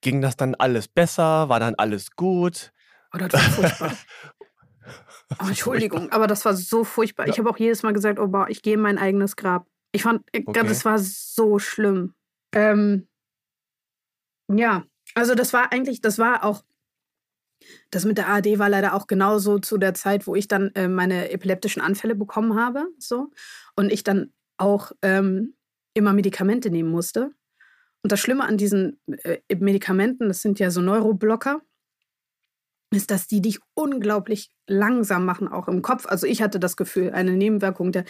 Ging 0.00 0.20
das 0.20 0.36
dann 0.36 0.54
alles 0.54 0.88
besser? 0.88 1.48
War 1.48 1.60
dann 1.60 1.74
alles 1.76 2.10
gut? 2.16 2.72
Oh, 3.14 3.18
das 3.18 3.32
war 3.32 3.40
furchtbar. 3.40 3.92
oh, 5.40 5.48
Entschuldigung, 5.48 6.10
aber 6.10 6.26
das 6.26 6.44
war 6.44 6.54
so 6.54 6.84
furchtbar. 6.84 7.26
Ja. 7.26 7.32
Ich 7.32 7.38
habe 7.38 7.48
auch 7.48 7.58
jedes 7.58 7.82
Mal 7.82 7.92
gesagt, 7.92 8.18
oh, 8.18 8.28
boah, 8.28 8.48
ich 8.48 8.62
gehe 8.62 8.74
in 8.74 8.80
mein 8.80 8.98
eigenes 8.98 9.36
Grab. 9.36 9.66
Ich 9.98 10.04
fand, 10.04 10.22
okay. 10.32 10.52
das 10.52 10.84
war 10.84 10.96
so 11.00 11.58
schlimm. 11.58 12.14
Ähm, 12.52 13.08
ja, 14.48 14.84
also 15.14 15.34
das 15.34 15.52
war 15.52 15.72
eigentlich, 15.72 16.00
das 16.00 16.18
war 16.18 16.44
auch 16.44 16.62
das 17.90 18.04
mit 18.04 18.16
der 18.16 18.28
ARD 18.28 18.60
war 18.60 18.68
leider 18.68 18.94
auch 18.94 19.08
genauso 19.08 19.58
zu 19.58 19.78
der 19.78 19.92
Zeit, 19.92 20.28
wo 20.28 20.36
ich 20.36 20.46
dann 20.46 20.70
äh, 20.76 20.86
meine 20.86 21.32
epileptischen 21.32 21.82
Anfälle 21.82 22.14
bekommen 22.14 22.54
habe. 22.54 22.86
So. 22.98 23.32
Und 23.74 23.90
ich 23.90 24.04
dann 24.04 24.32
auch 24.58 24.92
ähm, 25.02 25.54
immer 25.94 26.12
Medikamente 26.12 26.70
nehmen 26.70 26.90
musste. 26.90 27.32
Und 28.02 28.12
das 28.12 28.20
Schlimme 28.20 28.44
an 28.44 28.58
diesen 28.58 29.00
äh, 29.24 29.40
Medikamenten, 29.56 30.28
das 30.28 30.40
sind 30.40 30.60
ja 30.60 30.70
so 30.70 30.80
Neuroblocker, 30.80 31.60
ist, 32.94 33.10
dass 33.10 33.26
die 33.26 33.42
dich 33.42 33.58
unglaublich 33.74 34.52
langsam 34.68 35.24
machen, 35.24 35.48
auch 35.48 35.66
im 35.66 35.82
Kopf. 35.82 36.06
Also 36.06 36.26
ich 36.28 36.40
hatte 36.40 36.60
das 36.60 36.76
Gefühl, 36.76 37.10
eine 37.10 37.32
Nebenwirkung 37.32 37.90
der 37.90 38.04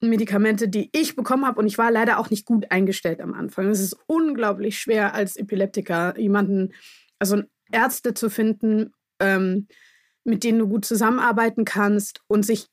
Medikamente, 0.00 0.68
die 0.68 0.90
ich 0.92 1.16
bekommen 1.16 1.46
habe. 1.46 1.60
Und 1.60 1.66
ich 1.66 1.78
war 1.78 1.90
leider 1.90 2.18
auch 2.18 2.30
nicht 2.30 2.46
gut 2.46 2.70
eingestellt 2.70 3.20
am 3.20 3.34
Anfang. 3.34 3.68
Es 3.68 3.80
ist 3.80 3.96
unglaublich 4.06 4.78
schwer 4.78 5.14
als 5.14 5.36
Epileptiker 5.36 6.18
jemanden, 6.18 6.72
also 7.18 7.42
Ärzte 7.72 8.14
zu 8.14 8.30
finden, 8.30 8.92
ähm, 9.20 9.66
mit 10.24 10.44
denen 10.44 10.60
du 10.60 10.68
gut 10.68 10.84
zusammenarbeiten 10.84 11.64
kannst 11.64 12.20
und 12.28 12.44
sich 12.44 12.68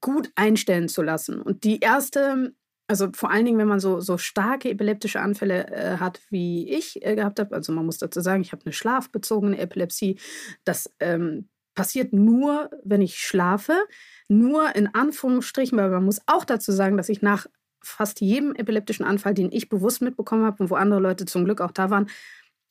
gut 0.00 0.30
einstellen 0.36 0.88
zu 0.88 1.02
lassen. 1.02 1.40
Und 1.40 1.64
die 1.64 1.80
erste, 1.80 2.54
also 2.86 3.08
vor 3.14 3.30
allen 3.30 3.44
Dingen, 3.44 3.58
wenn 3.58 3.68
man 3.68 3.80
so, 3.80 4.00
so 4.00 4.18
starke 4.18 4.70
epileptische 4.70 5.20
Anfälle 5.20 5.66
äh, 5.68 5.96
hat, 5.98 6.20
wie 6.30 6.68
ich 6.68 7.04
äh, 7.04 7.16
gehabt 7.16 7.40
habe, 7.40 7.54
also 7.54 7.72
man 7.72 7.86
muss 7.86 7.98
dazu 7.98 8.20
sagen, 8.20 8.42
ich 8.42 8.52
habe 8.52 8.64
eine 8.64 8.72
schlafbezogene 8.72 9.58
Epilepsie. 9.58 10.18
Das 10.64 10.92
ähm, 11.00 11.48
passiert 11.74 12.12
nur, 12.12 12.70
wenn 12.84 13.02
ich 13.02 13.18
schlafe. 13.18 13.74
Nur 14.28 14.74
in 14.76 14.94
Anführungsstrichen, 14.94 15.76
weil 15.78 15.90
man 15.90 16.04
muss 16.04 16.20
auch 16.26 16.44
dazu 16.44 16.72
sagen, 16.72 16.96
dass 16.96 17.08
ich 17.08 17.22
nach 17.22 17.46
fast 17.82 18.20
jedem 18.20 18.54
epileptischen 18.54 19.04
Anfall, 19.04 19.34
den 19.34 19.50
ich 19.52 19.68
bewusst 19.68 20.02
mitbekommen 20.02 20.44
habe 20.44 20.62
und 20.62 20.70
wo 20.70 20.74
andere 20.74 21.00
Leute 21.00 21.24
zum 21.24 21.44
Glück 21.44 21.60
auch 21.60 21.72
da 21.72 21.90
waren, 21.90 22.08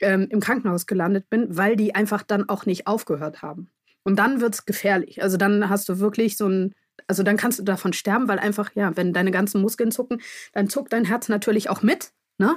ähm, 0.02 0.28
im 0.30 0.40
Krankenhaus 0.40 0.86
gelandet 0.86 1.30
bin, 1.30 1.58
weil 1.58 1.76
die 1.76 1.96
einfach 1.96 2.24
dann 2.24 2.48
auch 2.48 2.66
nicht 2.66 2.88
aufgehört 2.88 3.42
haben. 3.42 3.70
Und 4.04 4.18
dann 4.18 4.42
wird 4.42 4.54
es 4.54 4.66
gefährlich. 4.66 5.22
Also 5.22 5.38
dann 5.38 5.70
hast 5.70 5.90
du 5.90 6.00
wirklich 6.00 6.38
so 6.38 6.48
ein, 6.48 6.74
also 7.08 7.24
dann 7.24 7.38
kannst 7.38 7.60
du 7.60 7.64
davon 7.64 7.94
sterben, 7.94 8.28
weil 8.28 8.40
einfach, 8.40 8.72
ja, 8.76 8.96
wenn 8.96 9.14
deine 9.14 9.32
ganzen 9.32 9.62
Muskeln 9.62 9.92
zucken, 9.92 10.22
dann 10.54 10.70
zuckt 10.70 10.94
dein 10.94 11.06
Herz 11.06 11.30
natürlich 11.30 11.70
auch 11.70 11.82
mit. 11.82 12.12
Ne? 12.38 12.56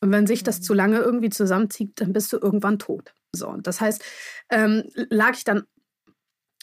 Und 0.00 0.12
wenn 0.12 0.26
sich 0.26 0.42
das 0.42 0.60
mhm. 0.60 0.62
zu 0.62 0.74
lange 0.74 0.98
irgendwie 0.98 1.30
zusammenzieht, 1.30 2.00
dann 2.00 2.12
bist 2.12 2.32
du 2.32 2.38
irgendwann 2.38 2.78
tot. 2.78 3.12
So, 3.32 3.48
und 3.48 3.66
das 3.66 3.80
heißt, 3.80 4.02
ähm, 4.50 4.84
lag 4.94 5.36
ich 5.36 5.44
dann 5.44 5.64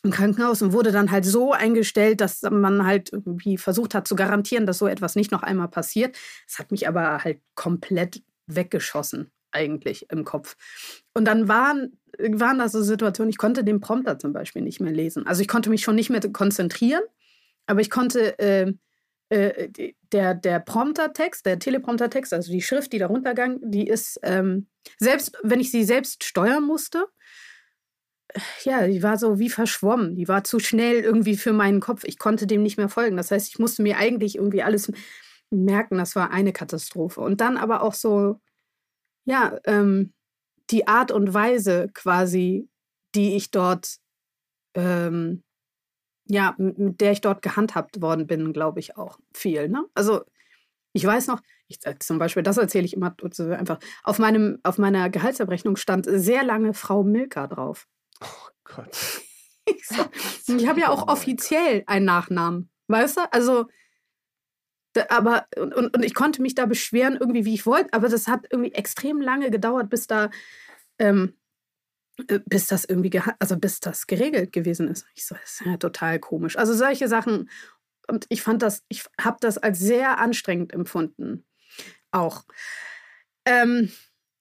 im 0.06 0.12
Krankenhaus 0.12 0.62
und 0.62 0.72
wurde 0.72 0.91
dann 0.91 1.12
halt 1.12 1.26
so 1.26 1.51
eingestellt, 1.51 2.22
dass 2.22 2.43
man 2.43 2.86
halt 2.86 3.12
irgendwie 3.12 3.58
versucht 3.58 3.95
hat 3.95 4.08
zu 4.08 4.16
garantieren, 4.16 4.66
dass 4.66 4.78
so 4.78 4.88
etwas 4.88 5.16
nicht 5.16 5.32
noch 5.32 5.43
einmal 5.43 5.68
passiert. 5.68 6.16
Es 6.47 6.60
hat 6.60 6.72
mich 6.72 6.88
aber 6.88 7.24
halt 7.24 7.41
komplett 7.56 8.24
weggeschossen 8.47 9.32
eigentlich 9.51 10.10
im 10.12 10.24
Kopf. 10.24 10.56
Und 11.14 11.26
dann 11.26 11.47
waren, 11.47 11.97
waren 12.20 12.60
da 12.60 12.70
so 12.70 12.84
Situationen, 12.84 13.30
ich 13.30 13.38
konnte 13.38 13.64
den 13.64 13.80
Prompter 13.82 14.20
zum 14.20 14.32
Beispiel 14.32 14.62
nicht 14.62 14.80
mehr 14.80 14.93
lesen. 14.93 15.26
Also 15.26 15.41
ich 15.41 15.47
konnte 15.47 15.70
mich 15.70 15.82
schon 15.82 15.95
nicht 15.95 16.10
mehr 16.10 16.22
konzentrieren, 16.32 17.03
aber 17.66 17.82
ich 17.82 17.89
konnte 17.89 18.38
äh, 18.38 18.74
äh, 19.30 19.93
der, 20.12 20.36
der 20.36 20.60
Promptertext, 20.60 21.45
der 21.47 21.58
Telepromptertext, 21.58 22.32
also 22.32 22.51
die 22.51 22.62
Schrift, 22.62 22.93
die 22.93 22.99
darunter 22.99 23.34
ging, 23.34 23.60
die 23.64 23.88
ist, 23.88 24.20
ähm, 24.22 24.68
selbst 24.99 25.36
wenn 25.41 25.60
ich 25.60 25.72
sie 25.72 25.84
selbst 25.84 26.24
steuern 26.24 26.64
musste, 26.64 27.08
ja, 28.63 28.88
die 28.88 29.03
war 29.03 29.17
so 29.17 29.39
wie 29.39 29.49
verschwommen. 29.49 30.15
Die 30.15 30.28
war 30.28 30.43
zu 30.43 30.59
schnell 30.59 31.01
irgendwie 31.01 31.38
für 31.38 31.53
meinen 31.53 31.80
Kopf. 31.80 32.03
Ich 32.05 32.17
konnte 32.19 32.47
dem 32.47 32.63
nicht 32.63 32.78
mehr 32.78 32.89
folgen. 32.89 33.17
Das 33.17 33.32
heißt, 33.32 33.47
ich 33.47 33.59
musste 33.59 33.84
mir 33.84 33.97
eigentlich 33.97 34.36
irgendwie 34.36 34.63
alles 34.63 34.91
merken. 35.51 35.97
Das 35.97 36.15
war 36.15 36.32
eine 36.32 36.53
Katastrophe. 36.53 37.21
Und 37.21 37.41
dann 37.41 37.57
aber 37.57 37.82
auch 37.82 37.93
so 37.93 38.39
ja, 39.26 39.57
ähm, 39.65 40.13
die 40.69 40.88
Art 40.88 41.11
und 41.11 41.34
Weise 41.34 41.89
quasi, 41.93 42.69
die 43.15 43.36
ich 43.36 43.51
dort, 43.51 43.97
ähm, 44.76 45.43
ja, 46.28 46.55
mit 46.57 47.01
der 47.01 47.11
ich 47.11 47.21
dort 47.21 47.41
gehandhabt 47.41 48.01
worden 48.01 48.28
bin, 48.28 48.53
glaube 48.53 48.80
ich 48.80 48.97
auch 48.97 49.19
viel. 49.34 49.69
Ne? 49.69 49.86
Also 49.93 50.23
ich 50.93 51.05
weiß 51.05 51.28
noch, 51.28 51.41
ich, 51.67 51.80
zum 51.99 52.19
Beispiel, 52.19 52.43
das 52.43 52.57
erzähle 52.57 52.86
ich 52.86 52.93
immer 52.93 53.15
einfach, 53.57 53.80
auf, 54.03 54.19
meinem, 54.19 54.59
auf 54.63 54.78
meiner 54.78 55.09
Gehaltsabrechnung 55.09 55.76
stand 55.76 56.05
sehr 56.09 56.43
lange 56.43 56.73
Frau 56.73 57.03
Milka 57.03 57.47
drauf. 57.47 57.88
Gott. 58.66 58.89
ich, 59.66 59.88
so, 59.88 60.05
ich 60.57 60.68
habe 60.68 60.82
ja 60.82 60.89
auch 60.89 61.07
offiziell 61.07 61.84
einen 61.88 62.05
Nachnamen, 62.05 62.70
weißt 62.88 63.18
du? 63.18 63.34
Also 63.34 63.68
aber 65.09 65.45
und, 65.57 65.74
und, 65.74 66.05
ich 66.05 66.13
konnte 66.13 66.41
mich 66.41 66.55
da 66.55 66.66
beschweren, 66.66 67.18
irgendwie, 67.20 67.43
wie 67.43 67.53
ich 67.53 67.66
wollte, 67.66 67.91
aber 67.93 68.07
das 68.07 68.28
hat 68.28 68.47
irgendwie 68.49 68.74
extrem 68.74 69.20
lange 69.20 69.51
gedauert, 69.51 69.89
bis 69.89 70.07
da, 70.07 70.30
ähm, 70.99 71.34
äh, 72.28 72.39
bis 72.45 72.68
das 72.68 72.86
irgendwie, 72.86 73.22
also 73.39 73.57
bis 73.57 73.80
das 73.80 74.07
geregelt 74.07 74.53
gewesen 74.53 74.88
ist. 74.88 75.05
Ich 75.16 75.26
so, 75.26 75.36
das 75.36 75.59
ist 75.59 75.66
ja 75.66 75.78
total 75.78 76.20
komisch. 76.20 76.57
Also 76.57 76.74
solche 76.74 77.07
Sachen, 77.07 77.49
und 78.07 78.26
ich 78.30 78.41
fand 78.41 78.61
das, 78.61 78.84
ich 78.88 79.03
habe 79.20 79.38
das 79.41 79.57
als 79.57 79.80
sehr 79.80 80.20
anstrengend 80.20 80.74
empfunden. 80.74 81.45
Auch. 82.11 82.45
Ähm, 83.45 83.91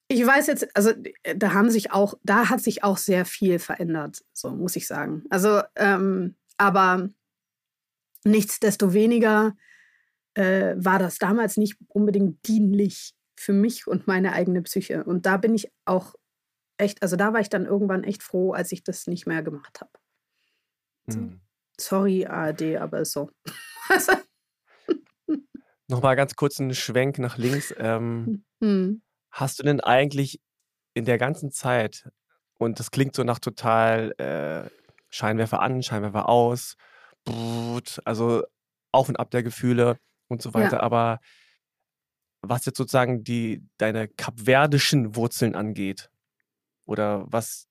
ich 0.07 0.25
weiß 0.25 0.47
jetzt, 0.47 0.75
also 0.75 0.91
da 1.35 1.53
haben 1.53 1.69
sich 1.69 1.91
auch, 1.91 2.15
da 2.23 2.49
hat 2.49 2.61
sich 2.61 2.83
auch 2.83 2.97
sehr 2.97 3.25
viel 3.25 3.59
verändert, 3.59 4.23
so 4.33 4.51
muss 4.51 4.75
ich 4.75 4.87
sagen. 4.87 5.23
Also, 5.29 5.61
ähm, 5.75 6.35
aber 6.57 7.09
nichtsdestoweniger 8.23 9.55
äh, 10.35 10.75
war 10.77 10.99
das 10.99 11.17
damals 11.17 11.57
nicht 11.57 11.77
unbedingt 11.87 12.47
dienlich 12.47 13.15
für 13.35 13.53
mich 13.53 13.87
und 13.87 14.07
meine 14.07 14.33
eigene 14.33 14.61
Psyche. 14.61 15.03
Und 15.03 15.25
da 15.25 15.37
bin 15.37 15.55
ich 15.55 15.71
auch 15.85 16.15
echt, 16.77 17.01
also 17.01 17.15
da 17.15 17.33
war 17.33 17.39
ich 17.39 17.49
dann 17.49 17.65
irgendwann 17.65 18.03
echt 18.03 18.21
froh, 18.21 18.53
als 18.53 18.71
ich 18.71 18.83
das 18.83 19.07
nicht 19.07 19.25
mehr 19.25 19.41
gemacht 19.43 19.81
habe. 19.81 19.91
Mhm. 21.07 21.41
Sorry, 21.79 22.25
ARD, 22.25 22.77
aber 22.77 23.05
so. 23.05 23.29
Nochmal 25.87 26.15
ganz 26.15 26.35
kurz 26.35 26.59
einen 26.59 26.73
Schwenk 26.73 27.19
nach 27.19 27.37
links. 27.37 27.73
Ähm, 27.77 28.43
mhm. 28.59 29.01
Hast 29.35 29.59
du 29.59 29.63
denn 29.63 29.81
eigentlich 29.81 30.39
in 30.93 31.03
der 31.05 31.17
ganzen 31.17 31.51
Zeit, 31.51 32.09
und 32.57 32.79
das 32.79 32.89
klingt 32.89 33.15
so 33.15 33.23
nach 33.23 33.39
total 33.39 34.13
äh, 34.17 34.69
Scheinwerfer 35.09 35.61
an, 35.61 35.83
Scheinwerfer 35.83 36.29
aus, 36.29 36.77
also 38.05 38.43
auf 38.91 39.09
und 39.09 39.17
ab 39.17 39.31
der 39.31 39.43
Gefühle, 39.43 39.97
und 40.27 40.41
so 40.41 40.53
weiter. 40.53 40.77
Ja. 40.77 40.81
Aber 40.81 41.19
was 42.41 42.65
jetzt 42.65 42.77
sozusagen 42.77 43.23
die, 43.23 43.63
deine 43.77 44.07
kapverdischen 44.07 45.15
Wurzeln 45.15 45.55
angeht 45.55 46.09
oder 46.85 47.25
was 47.27 47.67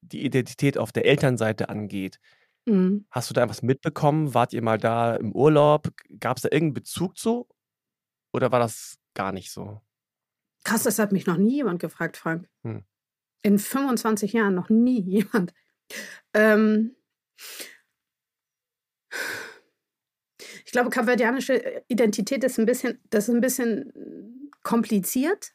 die 0.00 0.24
Identität 0.24 0.78
auf 0.78 0.92
der 0.92 1.04
Elternseite 1.04 1.68
angeht, 1.68 2.18
mhm. 2.66 3.06
hast 3.10 3.28
du 3.30 3.34
da 3.34 3.42
etwas 3.42 3.62
mitbekommen? 3.62 4.34
Wart 4.34 4.52
ihr 4.52 4.62
mal 4.62 4.78
da 4.78 5.16
im 5.16 5.32
Urlaub? 5.32 5.92
Gab 6.18 6.38
es 6.38 6.42
da 6.42 6.48
irgendeinen 6.50 6.74
Bezug 6.74 7.18
zu? 7.18 7.46
Oder 8.32 8.52
war 8.52 8.60
das 8.60 8.96
gar 9.14 9.32
nicht 9.32 9.50
so? 9.50 9.80
Krass, 10.64 10.82
das 10.82 10.98
hat 10.98 11.12
mich 11.12 11.26
noch 11.26 11.36
nie 11.36 11.56
jemand 11.56 11.80
gefragt, 11.80 12.16
Frank. 12.16 12.48
Hm. 12.62 12.84
In 13.42 13.58
25 13.58 14.32
Jahren 14.32 14.54
noch 14.54 14.68
nie 14.68 15.00
jemand. 15.06 15.52
Ähm, 16.34 16.94
ich 20.64 20.72
glaube, 20.72 20.90
kapverdianische 20.90 21.82
Identität 21.88 22.44
ist 22.44 22.58
ein 22.58 22.66
bisschen, 22.66 23.00
das 23.10 23.28
ist 23.28 23.34
ein 23.34 23.40
bisschen 23.40 24.50
kompliziert. 24.62 25.52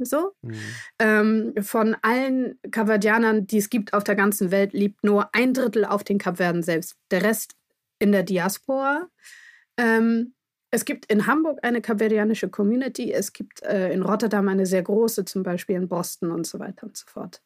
So. 0.00 0.32
Mhm. 0.42 0.54
Ähm, 1.00 1.54
von 1.60 1.96
allen 2.02 2.58
Kapverdianern, 2.70 3.46
die 3.46 3.58
es 3.58 3.70
gibt 3.70 3.94
auf 3.94 4.04
der 4.04 4.14
ganzen 4.14 4.50
Welt, 4.50 4.72
lebt 4.72 5.02
nur 5.02 5.34
ein 5.34 5.54
Drittel 5.54 5.84
auf 5.84 6.04
den 6.04 6.18
Kapverden 6.18 6.62
selbst. 6.62 6.96
Der 7.10 7.22
Rest 7.22 7.56
in 7.98 8.12
der 8.12 8.22
Diaspora. 8.22 9.08
Ähm, 9.76 10.34
es 10.70 10.84
gibt 10.84 11.06
in 11.06 11.26
Hamburg 11.26 11.58
eine 11.62 11.80
kapverdianische 11.80 12.48
Community, 12.48 13.12
es 13.12 13.32
gibt 13.32 13.62
äh, 13.62 13.92
in 13.92 14.02
Rotterdam 14.02 14.48
eine 14.48 14.66
sehr 14.66 14.82
große, 14.82 15.24
zum 15.24 15.42
Beispiel 15.42 15.76
in 15.76 15.88
Boston 15.88 16.30
und 16.30 16.46
so 16.46 16.58
weiter 16.58 16.86
und 16.86 16.96
so 16.96 17.06
fort. 17.06 17.42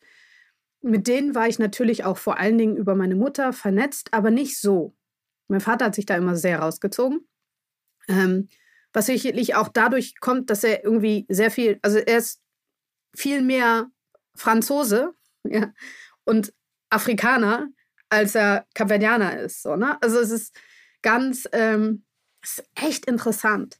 Mit 0.80 1.06
denen 1.06 1.34
war 1.34 1.46
ich 1.46 1.60
natürlich 1.60 2.04
auch 2.04 2.18
vor 2.18 2.38
allen 2.38 2.58
Dingen 2.58 2.76
über 2.76 2.96
meine 2.96 3.14
Mutter 3.14 3.52
vernetzt, 3.52 4.12
aber 4.12 4.30
nicht 4.30 4.60
so. 4.60 4.96
Mein 5.46 5.60
Vater 5.60 5.86
hat 5.86 5.94
sich 5.94 6.06
da 6.06 6.16
immer 6.16 6.34
sehr 6.34 6.58
rausgezogen. 6.58 7.28
Ähm, 8.08 8.48
was 8.92 9.06
sicherlich 9.06 9.54
auch 9.54 9.68
dadurch 9.68 10.18
kommt, 10.18 10.50
dass 10.50 10.64
er 10.64 10.82
irgendwie 10.82 11.24
sehr 11.28 11.50
viel, 11.50 11.78
also 11.82 11.98
er 11.98 12.18
ist 12.18 12.42
viel 13.14 13.42
mehr 13.42 13.90
Franzose 14.34 15.14
ja, 15.44 15.72
und 16.24 16.52
Afrikaner, 16.90 17.68
als 18.08 18.34
er 18.34 18.66
Kapverdianer 18.74 19.38
ist. 19.38 19.62
So, 19.62 19.76
ne? 19.76 20.00
Also 20.02 20.18
es 20.18 20.30
ist 20.30 20.56
ganz, 21.00 21.48
ähm, 21.52 22.04
ist 22.42 22.64
echt 22.74 23.06
interessant. 23.06 23.78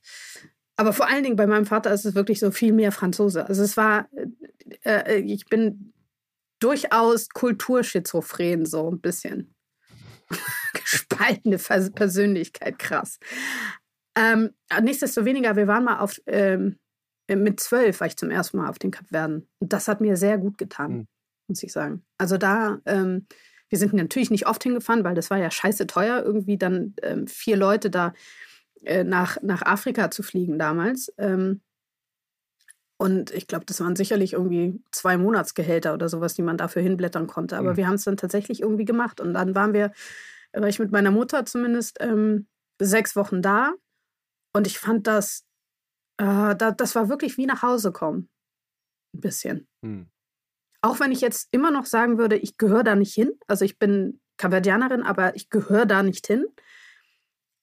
Aber 0.76 0.92
vor 0.92 1.08
allen 1.08 1.22
Dingen 1.22 1.36
bei 1.36 1.46
meinem 1.46 1.66
Vater 1.66 1.92
ist 1.92 2.04
es 2.04 2.14
wirklich 2.14 2.40
so 2.40 2.50
viel 2.50 2.72
mehr 2.72 2.92
Franzose. 2.92 3.46
Also 3.46 3.62
es 3.62 3.76
war, 3.76 4.08
äh, 4.84 5.16
äh 5.16 5.18
ich 5.20 5.46
bin 5.46 5.92
durchaus 6.58 7.28
kulturschizophren, 7.28 8.66
so 8.66 8.90
ein 8.90 9.00
bisschen. 9.00 9.54
Gespaltene 10.74 11.58
Persönlichkeit, 11.58 12.78
krass. 12.78 13.18
Ähm, 14.16 14.50
nichtsdestoweniger, 14.80 15.56
wir 15.56 15.66
waren 15.66 15.84
mal 15.84 15.98
auf, 15.98 16.20
ähm, 16.26 16.78
mit 17.28 17.60
zwölf 17.60 18.00
war 18.00 18.06
ich 18.06 18.16
zum 18.16 18.30
ersten 18.30 18.58
Mal 18.58 18.68
auf 18.68 18.78
den 18.78 18.90
Kapverden. 18.90 19.48
Und 19.58 19.72
das 19.72 19.88
hat 19.88 20.00
mir 20.00 20.16
sehr 20.16 20.38
gut 20.38 20.58
getan, 20.58 20.92
mhm. 20.92 21.06
muss 21.48 21.62
ich 21.62 21.72
sagen. 21.72 22.04
Also 22.18 22.36
da, 22.36 22.80
ähm, 22.86 23.26
wir 23.68 23.78
sind 23.78 23.92
natürlich 23.94 24.30
nicht 24.30 24.46
oft 24.46 24.62
hingefahren, 24.62 25.04
weil 25.04 25.14
das 25.14 25.30
war 25.30 25.38
ja 25.38 25.50
scheiße 25.50 25.86
teuer, 25.86 26.22
irgendwie 26.22 26.58
dann 26.58 26.94
ähm, 27.02 27.26
vier 27.26 27.56
Leute 27.56 27.88
da 27.88 28.12
äh, 28.85 29.05
nach, 29.05 29.41
nach 29.43 29.62
Afrika 29.62 30.11
zu 30.11 30.22
fliegen 30.22 30.59
damals. 30.59 31.12
Ähm, 31.18 31.61
und 32.99 33.33
ich 33.33 33.49
glaube, 33.49 33.64
das 33.64 33.80
waren 33.80 33.97
sicherlich 33.97 34.35
irgendwie 34.35 34.80
zwei 34.93 35.16
Monatsgehälter 35.16 35.93
oder 35.93 36.09
sowas, 36.09 36.35
die 36.35 36.43
man 36.43 36.57
dafür 36.57 36.83
hinblättern 36.83 37.26
konnte. 37.26 37.57
Aber 37.57 37.72
mhm. 37.72 37.76
wir 37.76 37.87
haben 37.89 37.95
es 37.95 38.05
dann 38.05 38.16
tatsächlich 38.16 38.61
irgendwie 38.61 38.85
gemacht. 38.85 39.20
Und 39.20 39.35
dann 39.35 39.55
waren 39.57 39.72
wir, 39.72 39.93
war 40.53 40.68
ich 40.68 40.78
mit 40.78 40.93
meiner 40.93 41.11
Mutter 41.11 41.45
zumindest 41.45 41.97
ähm, 42.01 42.47
sechs 42.80 43.16
Wochen 43.16 43.43
da. 43.43 43.72
Und 44.55 44.66
ich 44.66 44.78
fand 44.78 45.07
das, 45.07 45.45
äh, 46.18 46.55
da, 46.55 46.70
das 46.70 46.95
war 46.95 47.09
wirklich 47.09 47.37
wie 47.39 47.47
nach 47.47 47.62
Hause 47.62 47.91
kommen. 47.91 48.28
Ein 49.14 49.20
bisschen. 49.20 49.68
Mhm. 49.80 50.07
Auch 50.80 51.01
wenn 51.01 51.12
ich 51.12 51.20
jetzt 51.20 51.49
immer 51.51 51.70
noch 51.70 51.87
sagen 51.87 52.18
würde, 52.18 52.37
ich 52.37 52.57
gehöre 52.57 52.85
da 52.85 52.95
nicht 52.95 53.14
hin. 53.14 53.33
Also 53.47 53.64
ich 53.64 53.78
bin 53.78 54.20
Kapverdianerin, 54.37 55.03
aber 55.03 55.35
ich 55.35 55.51
gehöre 55.51 55.87
da 55.87 56.03
nicht 56.03 56.26
hin. 56.26 56.47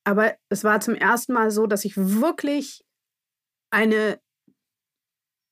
Aber 0.10 0.36
es 0.50 0.64
war 0.64 0.80
zum 0.80 0.96
ersten 0.96 1.34
Mal 1.34 1.52
so, 1.52 1.68
dass 1.68 1.86
ich 1.86 1.96
wirklich 1.96 2.84
eine, 3.70 4.20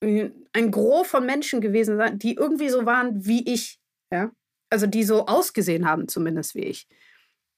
ein 0.01 0.71
Gros 0.71 1.07
von 1.07 1.27
Menschen 1.27 1.61
gewesen 1.61 1.99
bin, 1.99 2.17
die 2.17 2.33
irgendwie 2.33 2.69
so 2.69 2.83
waren 2.87 3.23
wie 3.23 3.47
ich. 3.47 3.79
Ja? 4.11 4.31
Also 4.71 4.87
die 4.87 5.03
so 5.03 5.27
ausgesehen 5.27 5.87
haben, 5.87 6.07
zumindest 6.07 6.55
wie 6.55 6.63
ich. 6.63 6.87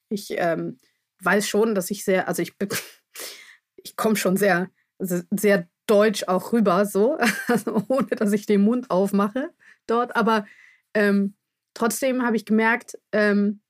Ich 0.09 0.31
ähm, 0.31 0.77
weiß 1.23 1.47
schon, 1.47 1.73
dass 1.73 1.89
ich 1.89 2.03
sehr, 2.03 2.27
also 2.27 2.41
ich 2.41 2.57
bin, 2.57 2.67
ich 3.77 3.95
komme 3.95 4.17
schon 4.17 4.35
sehr, 4.35 4.69
sehr 4.99 5.69
deutsch 5.87 6.25
auch 6.27 6.51
rüber, 6.51 6.85
so, 6.85 7.17
also 7.47 7.81
ohne 7.87 8.07
dass 8.07 8.33
ich 8.33 8.45
den 8.45 8.59
Mund 8.59 8.91
aufmache 8.91 9.51
dort. 9.87 10.17
Aber 10.17 10.45
ähm, 10.93 11.33
trotzdem 11.73 12.25
habe 12.25 12.35
ich 12.35 12.43
gemerkt, 12.43 12.99
ähm, 13.13 13.61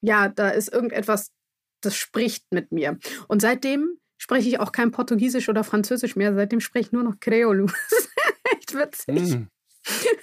ja, 0.00 0.30
da 0.30 0.48
ist 0.48 0.72
irgendetwas, 0.72 1.35
das 1.80 1.96
spricht 1.96 2.44
mit 2.52 2.72
mir. 2.72 2.98
Und 3.28 3.42
seitdem 3.42 3.98
spreche 4.18 4.48
ich 4.48 4.60
auch 4.60 4.72
kein 4.72 4.90
Portugiesisch 4.90 5.48
oder 5.48 5.64
Französisch 5.64 6.16
mehr. 6.16 6.34
Seitdem 6.34 6.60
spreche 6.60 6.86
ich 6.86 6.92
nur 6.92 7.02
noch 7.02 7.20
Creole. 7.20 7.66
das 7.90 7.98
ist 7.98 8.10
echt 8.52 8.74
witzig. 8.74 9.38
Mm. 9.38 9.48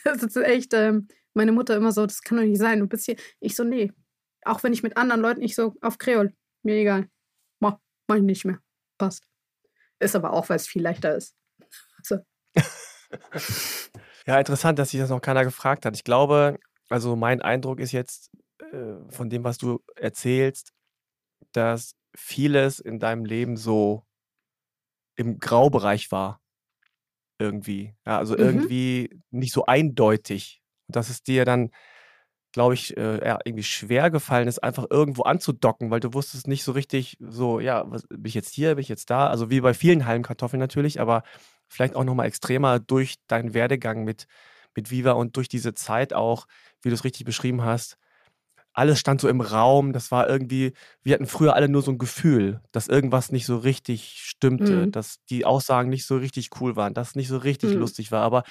Das 0.04 0.24
ist 0.24 0.36
echt, 0.38 0.74
ähm, 0.74 1.08
meine 1.34 1.52
Mutter 1.52 1.76
immer 1.76 1.92
so, 1.92 2.06
das 2.06 2.22
kann 2.22 2.38
doch 2.38 2.44
nicht 2.44 2.60
sein. 2.60 2.80
Du 2.80 2.88
bist 2.88 3.06
hier. 3.06 3.16
Ich 3.40 3.56
so, 3.56 3.64
nee. 3.64 3.92
Auch 4.46 4.62
wenn 4.64 4.74
ich 4.74 4.84
mit 4.84 4.98
anderen 4.98 5.22
Leuten 5.22 5.40
nicht 5.40 5.56
so 5.56 5.76
auf 5.82 5.98
Creole. 5.98 6.34
Mir 6.64 6.76
egal. 6.76 7.08
Mach, 7.60 7.78
mach 8.08 8.18
ich 8.18 8.24
nicht 8.24 8.46
mehr. 8.46 8.60
Passt. 8.98 9.26
Ist 10.00 10.16
aber 10.16 10.34
auch, 10.34 10.50
weil 10.50 10.58
es 10.58 10.68
viel 10.68 10.82
leichter 10.82 11.16
ist. 11.16 11.36
So. 12.02 12.18
ja, 14.28 14.38
interessant, 14.38 14.80
dass 14.80 14.90
sich 14.90 15.00
das 15.00 15.10
noch 15.10 15.22
keiner 15.22 15.46
gefragt 15.46 15.86
hat. 15.86 15.96
Ich 15.96 16.04
glaube, 16.04 16.60
also 16.90 17.16
mein 17.16 17.42
Eindruck 17.42 17.80
ist 17.80 17.94
jetzt 17.94 18.32
äh, 18.60 18.96
von 19.10 19.30
dem, 19.30 19.44
was 19.44 19.58
du 19.58 19.82
erzählst, 19.96 20.73
dass 21.54 21.96
vieles 22.16 22.80
in 22.80 23.00
deinem 23.00 23.26
Leben 23.26 23.58
so 23.58 24.06
im 25.16 25.40
Graubereich 25.40 26.12
war. 26.12 26.42
Irgendwie. 27.40 27.94
Ja, 28.06 28.18
also 28.18 28.36
mhm. 28.36 28.40
irgendwie 28.40 29.20
nicht 29.32 29.54
so 29.54 29.66
eindeutig. 29.66 30.62
Und 30.88 30.96
dass 30.96 31.10
es 31.10 31.24
dir 31.24 31.46
dann, 31.46 31.72
glaube 32.52 32.76
ich, 32.76 32.96
äh, 32.98 33.26
ja, 33.26 33.40
irgendwie 33.44 33.64
schwer 33.64 34.12
gefallen 34.12 34.48
ist, 34.48 34.60
einfach 34.64 34.86
irgendwo 34.90 35.24
anzudocken, 35.24 35.90
weil 35.90 36.00
du 36.00 36.14
wusstest 36.14 36.48
nicht 36.48 36.64
so 36.64 36.72
richtig, 36.72 37.18
so, 37.20 37.60
ja, 37.60 37.90
was, 37.90 38.04
bin 38.08 38.26
ich 38.26 38.36
jetzt 38.36 38.54
hier, 38.54 38.76
bin 38.76 38.82
ich 38.82 38.90
jetzt 38.90 39.10
da? 39.10 39.28
Also 39.28 39.50
wie 39.50 39.62
bei 39.62 39.74
vielen 39.74 40.06
Hallenkartoffeln 40.06 40.60
natürlich, 40.60 41.02
aber 41.02 41.24
vielleicht 41.68 41.96
auch 41.96 42.04
nochmal 42.04 42.28
extremer 42.28 42.80
durch 42.80 43.16
deinen 43.28 43.54
Werdegang 43.54 44.04
mit, 44.04 44.28
mit 44.76 44.92
Viva 44.92 45.14
und 45.14 45.36
durch 45.38 45.50
diese 45.50 45.74
Zeit 45.74 46.14
auch, 46.14 46.48
wie 46.82 46.90
du 46.90 46.96
es 46.96 47.04
richtig 47.04 47.26
beschrieben 47.26 47.64
hast, 47.64 47.98
alles 48.74 49.00
stand 49.00 49.22
so 49.22 49.30
im 49.30 49.42
Raum. 49.42 49.94
Das 49.94 50.12
war 50.12 50.28
irgendwie, 50.28 50.74
wir 51.04 51.14
hatten 51.14 51.28
früher 51.28 51.56
alle 51.56 51.70
nur 51.70 51.82
so 51.82 51.92
ein 51.92 51.98
Gefühl, 51.98 52.62
dass 52.72 52.88
irgendwas 52.88 53.32
nicht 53.32 53.46
so 53.46 53.58
richtig 53.58 54.20
stimmte, 54.20 54.88
mhm. 54.88 54.92
dass 54.92 55.24
die 55.30 55.46
Aussagen 55.46 55.90
nicht 55.90 56.06
so 56.06 56.18
richtig 56.18 56.50
cool 56.60 56.76
waren, 56.76 56.94
dass 56.94 57.10
es 57.10 57.16
nicht 57.16 57.28
so 57.28 57.38
richtig 57.38 57.74
mhm. 57.74 57.80
lustig 57.80 58.12
war. 58.12 58.24
Aber 58.24 58.44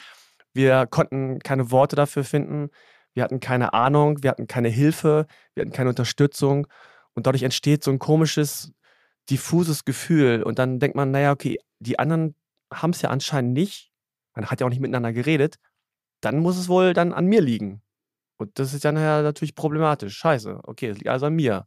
wir 0.55 0.87
konnten 0.87 1.41
keine 1.41 1.71
Worte 1.71 1.97
dafür 1.97 2.25
finden. 2.25 2.71
Wir 3.15 3.25
hatten 3.25 3.41
keine 3.41 3.75
Ahnung, 3.75 4.23
wir 4.23 4.31
hatten 4.31 4.47
keine 4.47 4.69
Hilfe, 4.69 5.27
wir 5.55 5.63
hatten 5.63 5.73
keine 5.73 5.91
Unterstützung. 5.91 6.67
Und 7.15 7.27
dadurch 7.27 7.43
entsteht 7.43 7.85
so 7.85 7.91
ein 7.91 7.99
komisches, 7.99 8.73
diffuses 9.29 9.85
Gefühl. 9.85 10.43
Und 10.43 10.59
dann 10.59 10.79
denkt 10.79 10.97
man, 10.97 11.11
naja, 11.11 11.33
okay, 11.33 11.59
die 11.79 11.99
anderen 11.99 12.35
haben 12.73 12.91
es 12.91 13.03
ja 13.03 13.11
anscheinend 13.11 13.53
nicht. 13.53 13.93
Man 14.35 14.47
hat 14.47 14.61
ja 14.61 14.67
auch 14.67 14.71
nicht 14.71 14.81
miteinander 14.81 15.13
geredet. 15.13 15.57
Dann 16.21 16.39
muss 16.39 16.57
es 16.57 16.69
wohl 16.69 16.95
dann 16.95 17.13
an 17.13 17.27
mir 17.27 17.41
liegen. 17.41 17.83
Und 18.43 18.59
das 18.59 18.75
ist 18.75 18.85
dann 18.85 18.97
ja 18.97 19.23
natürlich 19.23 19.55
problematisch. 19.55 20.17
Scheiße, 20.17 20.61
okay, 20.65 20.89
es 20.89 20.99
liegt 20.99 21.09
also 21.09 21.27
an 21.27 21.35
mir. 21.35 21.67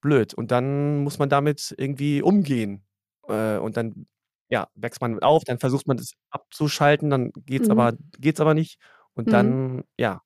Blöd. 0.00 0.34
Und 0.34 0.50
dann 0.50 0.98
muss 1.02 1.18
man 1.18 1.28
damit 1.28 1.74
irgendwie 1.78 2.20
umgehen. 2.22 2.84
Äh, 3.28 3.56
und 3.58 3.76
dann, 3.76 4.06
ja, 4.50 4.68
wächst 4.74 5.00
man 5.00 5.18
auf, 5.20 5.44
dann 5.44 5.58
versucht 5.58 5.86
man 5.86 5.96
das 5.96 6.12
abzuschalten, 6.30 7.10
dann 7.10 7.32
geht's 7.46 7.66
mhm. 7.66 7.72
aber, 7.72 7.96
geht's 8.18 8.40
aber 8.40 8.54
nicht. 8.54 8.78
Und 9.14 9.28
mhm. 9.28 9.30
dann, 9.30 9.84
ja. 9.96 10.20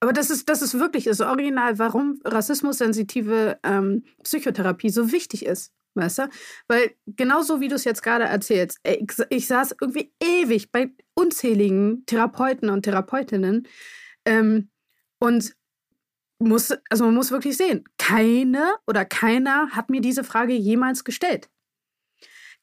Aber 0.00 0.12
das 0.12 0.30
ist, 0.30 0.48
das 0.48 0.62
ist 0.62 0.78
wirklich 0.78 1.04
das 1.04 1.20
Original, 1.20 1.78
warum 1.78 2.20
rassismussensitive 2.24 3.58
ähm, 3.64 4.04
Psychotherapie 4.22 4.90
so 4.90 5.12
wichtig 5.12 5.44
ist. 5.44 5.72
Weißt 5.94 6.18
du? 6.18 6.28
Weil 6.68 6.92
genauso 7.06 7.60
wie 7.60 7.68
du 7.68 7.74
es 7.74 7.84
jetzt 7.84 8.02
gerade 8.02 8.24
erzählst, 8.24 8.78
ich, 8.84 9.10
ich 9.30 9.46
saß 9.48 9.74
irgendwie 9.80 10.12
ewig 10.22 10.70
bei 10.70 10.92
unzähligen 11.14 12.04
Therapeuten 12.06 12.70
und 12.70 12.82
Therapeutinnen, 12.82 13.66
ähm, 14.24 14.70
und 15.18 15.54
muss, 16.38 16.72
also 16.90 17.04
man 17.04 17.14
muss 17.14 17.30
wirklich 17.30 17.56
sehen, 17.56 17.84
keine 17.98 18.74
oder 18.86 19.04
keiner 19.04 19.70
hat 19.70 19.90
mir 19.90 20.00
diese 20.00 20.24
Frage 20.24 20.54
jemals 20.54 21.04
gestellt. 21.04 21.50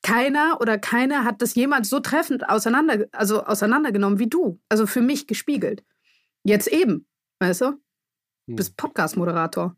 Keiner 0.02 0.62
oder 0.62 0.78
keiner 0.78 1.24
hat 1.24 1.42
das 1.42 1.56
jemals 1.56 1.90
so 1.90 2.00
treffend 2.00 2.48
auseinander, 2.48 3.08
also 3.12 3.44
auseinandergenommen 3.44 4.20
wie 4.20 4.30
du. 4.30 4.62
Also 4.70 4.88
für 4.88 5.02
mich 5.02 5.28
gespiegelt. 5.28 5.84
Jetzt 6.44 6.68
eben, 6.68 7.08
weißt 7.40 7.62
du? 7.62 7.72
Du 7.72 8.52
hm. 8.52 8.56
bist 8.56 8.78
Podcast-Moderator. 8.78 9.76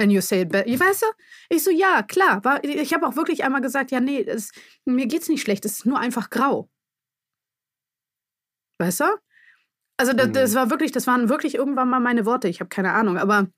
And 0.00 0.12
you 0.12 0.20
say 0.20 0.42
it 0.42 0.50
better. 0.50 0.68
Weißt 0.68 1.02
du? 1.02 1.06
Ich 1.48 1.64
so, 1.64 1.70
ja, 1.70 2.02
klar. 2.02 2.44
War, 2.44 2.62
ich 2.62 2.92
habe 2.94 3.06
auch 3.06 3.16
wirklich 3.16 3.44
einmal 3.44 3.60
gesagt, 3.60 3.90
ja, 3.90 4.00
nee, 4.00 4.20
es, 4.20 4.52
mir 4.84 5.06
geht's 5.06 5.28
nicht 5.28 5.42
schlecht, 5.42 5.64
es 5.64 5.78
ist 5.78 5.86
nur 5.86 5.98
einfach 5.98 6.30
grau. 6.30 6.70
Weißt 8.78 9.00
du? 9.00 9.04
Also 9.98 10.12
das, 10.12 10.32
das, 10.32 10.50
mhm. 10.52 10.54
war 10.54 10.70
wirklich, 10.70 10.92
das 10.92 11.06
waren 11.06 11.28
wirklich 11.28 11.56
irgendwann 11.56 11.90
mal 11.90 12.00
meine 12.00 12.24
Worte. 12.24 12.48
Ich 12.48 12.60
habe 12.60 12.68
keine 12.68 12.92
Ahnung, 12.92 13.18
aber 13.18 13.48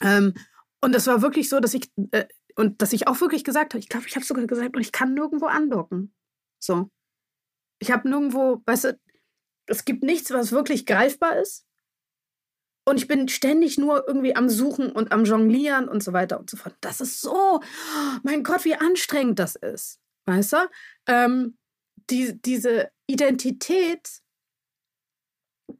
ähm, 0.00 0.34
und 0.80 0.94
das 0.94 1.06
war 1.06 1.22
wirklich 1.22 1.48
so, 1.48 1.60
dass 1.60 1.74
ich 1.74 1.90
äh, 2.12 2.26
und 2.56 2.82
dass 2.82 2.92
ich 2.92 3.08
auch 3.08 3.20
wirklich 3.20 3.44
gesagt 3.44 3.72
habe. 3.72 3.80
Ich 3.80 3.88
glaube, 3.88 4.06
ich 4.06 4.14
habe 4.14 4.24
sogar 4.24 4.46
gesagt, 4.46 4.76
ich 4.78 4.92
kann 4.92 5.14
nirgendwo 5.14 5.46
andocken. 5.46 6.14
So, 6.62 6.90
ich 7.78 7.90
habe 7.90 8.08
nirgendwo, 8.08 8.62
weißt 8.66 8.84
du, 8.84 9.00
es 9.66 9.84
gibt 9.84 10.02
nichts, 10.02 10.30
was 10.30 10.52
wirklich 10.52 10.86
greifbar 10.86 11.40
ist. 11.40 11.66
Und 12.84 12.96
ich 12.96 13.06
bin 13.06 13.28
ständig 13.28 13.78
nur 13.78 14.06
irgendwie 14.06 14.34
am 14.34 14.48
Suchen 14.48 14.90
und 14.90 15.12
am 15.12 15.24
Jonglieren 15.24 15.88
und 15.88 16.02
so 16.02 16.12
weiter 16.12 16.40
und 16.40 16.50
so 16.50 16.56
fort. 16.56 16.74
Das 16.80 17.00
ist 17.00 17.20
so, 17.20 17.60
mein 18.24 18.42
Gott, 18.42 18.64
wie 18.64 18.74
anstrengend 18.74 19.38
das 19.38 19.54
ist. 19.54 20.00
Weißt 20.26 20.52
du? 20.52 20.56
Ähm, 21.06 21.56
die, 22.10 22.40
diese 22.42 22.90
Identität 23.06 24.21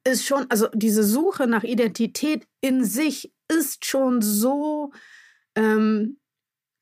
ist 0.05 0.25
schon, 0.25 0.47
also 0.51 0.69
diese 0.75 1.05
Suche 1.05 1.47
nach 1.47 1.65
Identität 1.65 2.47
in 2.61 2.85
sich 2.85 3.33
ist 3.49 3.85
schon 3.85 4.23
so 4.23 4.93
ähm, 5.55 6.19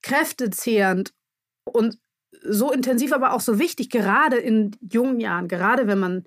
kräftezehrend 0.02 1.12
und 1.64 1.98
so 2.42 2.72
intensiv, 2.72 3.12
aber 3.12 3.34
auch 3.34 3.40
so 3.40 3.58
wichtig, 3.58 3.90
gerade 3.90 4.36
in 4.36 4.76
jungen 4.80 5.20
Jahren, 5.20 5.48
gerade 5.48 5.86
wenn 5.86 5.98
man 5.98 6.24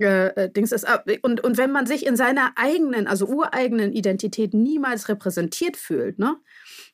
äh, 0.00 0.28
äh 0.28 0.50
Dings 0.50 0.72
ist. 0.72 0.86
Und, 1.22 1.42
und 1.42 1.56
wenn 1.56 1.72
man 1.72 1.86
sich 1.86 2.06
in 2.06 2.16
seiner 2.16 2.52
eigenen, 2.56 3.06
also 3.06 3.26
ureigenen 3.26 3.92
Identität 3.92 4.54
niemals 4.54 5.08
repräsentiert 5.08 5.76
fühlt, 5.76 6.18
ne? 6.18 6.36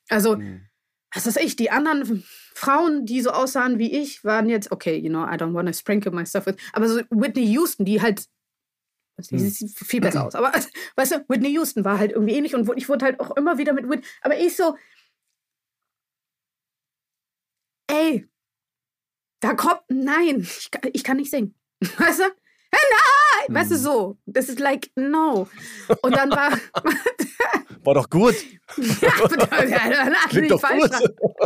Also, 0.09 0.37
mhm. 0.37 0.63
was 1.13 1.27
weiß 1.27 1.37
ich, 1.39 1.57
die 1.57 1.71
anderen 1.71 2.25
Frauen, 2.55 3.07
die 3.07 3.21
so 3.21 3.31
aussahen 3.31 3.79
wie 3.79 3.93
ich, 3.93 4.23
waren 4.25 4.49
jetzt, 4.49 4.71
okay, 4.71 4.97
you 4.97 5.09
know, 5.09 5.25
I 5.25 5.37
don't 5.37 5.55
want 5.55 5.69
to 5.69 5.75
sprinkle 5.75 6.13
myself 6.13 6.47
with, 6.47 6.57
aber 6.73 6.89
so 6.89 7.01
Whitney 7.11 7.47
Houston, 7.47 7.85
die 7.85 8.01
halt, 8.01 8.27
die 9.19 9.39
hm. 9.39 9.49
sieht 9.49 9.79
viel 9.79 10.01
besser 10.01 10.25
aus, 10.27 10.35
aber 10.35 10.53
weißt 10.97 11.13
du, 11.13 11.25
Whitney 11.29 11.51
Houston 11.51 11.85
war 11.85 11.99
halt 11.99 12.13
irgendwie 12.13 12.35
ähnlich 12.35 12.55
und 12.55 12.71
ich 12.77 12.89
wurde 12.89 13.05
halt 13.05 13.21
auch 13.21 13.37
immer 13.37 13.59
wieder 13.59 13.73
mit 13.73 13.89
Whitney, 13.89 14.07
aber 14.23 14.39
ich 14.39 14.57
so, 14.57 14.77
ey, 17.89 18.29
da 19.41 19.55
kommt, 19.55 19.83
nein, 19.89 20.41
ich, 20.41 20.71
ich 20.95 21.05
kann 21.05 21.19
nicht 21.19 21.31
singen. 21.31 21.55
Weißt 21.99 22.21
du? 22.21 22.25
Hey, 22.25 22.81
nein! 22.91 23.55
Weißt 23.55 23.71
du, 23.71 23.75
hm. 23.75 23.83
so. 23.83 24.19
Das 24.25 24.49
ist 24.49 24.59
like, 24.59 24.91
no. 24.97 25.49
Und 26.03 26.17
dann 26.17 26.31
war. 26.31 26.51
War 27.85 27.95
doch 27.95 28.09
gut. 28.09 28.35
ja, 28.79 29.91
ja 29.91 30.13
Klingt 30.31 30.51
doch 30.51 30.61
falsch 30.61 30.91
gut. 30.91 31.39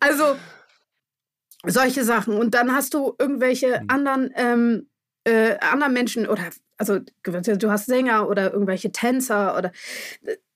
also, 0.00 0.36
solche 1.64 2.02
Sachen. 2.02 2.36
Und 2.36 2.54
dann 2.54 2.74
hast 2.74 2.94
du 2.94 3.14
irgendwelche 3.16 3.78
hm. 3.78 3.84
anderen, 3.86 4.32
ähm, 4.34 4.90
äh, 5.24 5.58
anderen 5.60 5.92
Menschen 5.92 6.28
oder, 6.28 6.50
also, 6.76 6.98
du 6.98 7.70
hast 7.70 7.86
Sänger 7.86 8.28
oder 8.28 8.52
irgendwelche 8.52 8.92
Tänzer 8.92 9.56
oder. 9.56 9.72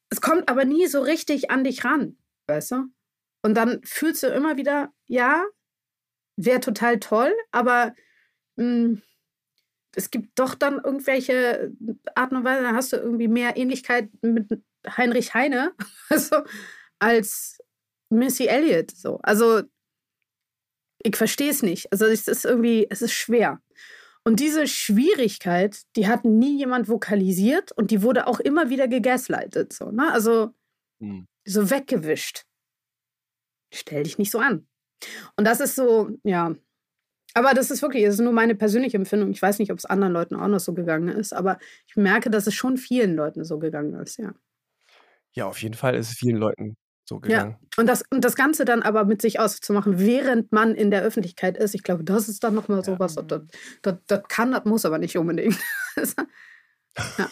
Es 0.09 0.21
kommt 0.21 0.49
aber 0.49 0.65
nie 0.65 0.87
so 0.87 1.01
richtig 1.01 1.51
an 1.51 1.65
dich 1.65 1.85
ran. 1.85 2.17
Weißt 2.49 2.73
du? 2.73 2.85
Und 3.43 3.55
dann 3.55 3.81
fühlst 3.85 4.23
du 4.23 4.29
immer 4.29 4.57
wieder, 4.57 4.93
ja, 5.07 5.45
wäre 6.37 6.61
total 6.61 6.99
toll, 7.01 7.33
aber. 7.53 7.95
Mh, 8.57 8.65
hm, 8.65 9.03
es 9.97 10.11
gibt 10.11 10.39
doch 10.39 10.55
dann 10.55 10.75
irgendwelche 10.75 11.73
Arten 12.15 12.37
und 12.37 12.45
Weise, 12.45 12.63
da 12.63 12.75
hast 12.75 12.93
du 12.93 12.99
irgendwie 12.99 13.29
mehr 13.29 13.57
Ähnlichkeit 13.57 14.11
mit 14.21 14.63
Heinrich 14.87 15.33
Heine 15.33 15.73
also, 16.11 16.43
als 16.99 17.59
Missy 18.11 18.47
Elliott. 18.47 18.91
So. 18.91 19.19
Also 19.23 19.63
ich 21.03 21.17
verstehe 21.17 21.51
es 21.51 21.63
nicht. 21.63 21.91
Also 21.93 22.07
es 22.07 22.29
ist 22.29 22.45
irgendwie, 22.45 22.87
es 22.91 23.03
ist 23.03 23.13
schwer. 23.13 23.61
Und 24.27 24.41
diese 24.41 24.67
Schwierigkeit, 24.67 25.83
die 25.95 26.09
hat 26.09 26.25
nie 26.25 26.59
jemand 26.59 26.89
vokalisiert 26.89 27.71
und 27.71 27.93
die 27.93 28.03
wurde 28.03 28.27
auch 28.27 28.41
immer 28.41 28.71
wieder 28.71 28.89
gegaslightet. 28.89 29.73
So, 29.73 29.93
ne? 29.93 30.13
Also 30.13 30.53
hm. 31.01 31.29
so 31.45 31.71
weggewischt. 31.71 32.45
Stell 33.73 34.03
dich 34.03 34.19
nicht 34.19 34.33
so 34.33 34.41
an. 34.41 34.67
Und 35.37 35.45
das 35.45 35.61
ist 35.61 35.77
so, 35.77 36.11
ja, 36.25 36.57
aber 37.35 37.55
das 37.55 37.71
ist 37.71 37.83
wirklich, 37.83 38.05
das 38.05 38.15
ist 38.15 38.21
nur 38.21 38.33
meine 38.33 38.57
persönliche 38.57 38.97
Empfindung. 38.97 39.31
Ich 39.31 39.41
weiß 39.41 39.61
nicht, 39.61 39.71
ob 39.71 39.79
es 39.79 39.85
anderen 39.85 40.13
Leuten 40.13 40.35
auch 40.35 40.49
noch 40.49 40.59
so 40.59 40.75
gegangen 40.75 41.09
ist, 41.09 41.33
aber 41.33 41.61
ich 41.87 41.95
merke, 41.95 42.29
dass 42.29 42.49
es 42.49 42.55
schon 42.55 42.79
vielen 42.79 43.15
Leuten 43.15 43.45
so 43.45 43.61
gegangen 43.61 43.95
ist, 43.95 44.17
ja. 44.17 44.35
Ja, 45.35 45.47
auf 45.47 45.63
jeden 45.63 45.75
Fall 45.75 45.95
ist 45.95 46.11
es 46.11 46.17
vielen 46.17 46.39
Leuten 46.39 46.77
so 47.09 47.21
gegangen. 47.21 47.53
Ja. 47.53 47.81
Und 47.81 47.87
das, 47.87 48.03
und 48.11 48.25
das 48.25 48.37
Ganze 48.37 48.65
dann 48.65 48.83
aber 48.83 49.05
mit 49.05 49.23
sich 49.23 49.39
auszumachen, 49.39 49.99
während 49.99 50.53
man 50.53 50.75
in 50.75 50.91
der 50.91 51.03
Öffentlichkeit 51.03 51.57
ist, 51.57 51.75
ich 51.75 51.83
glaube, 51.83 52.05
das 52.05 52.29
ist 52.29 52.43
dann 52.45 52.55
nochmal 52.55 52.85
so 52.85 52.99
was. 52.99 53.15
Das, 53.15 53.43
das, 53.83 53.95
das 54.07 54.23
kann, 54.29 54.53
das 54.53 54.65
muss 54.65 54.85
aber 54.85 54.99
nicht 54.99 55.17
unbedingt. 55.17 55.59
ja. 57.19 57.29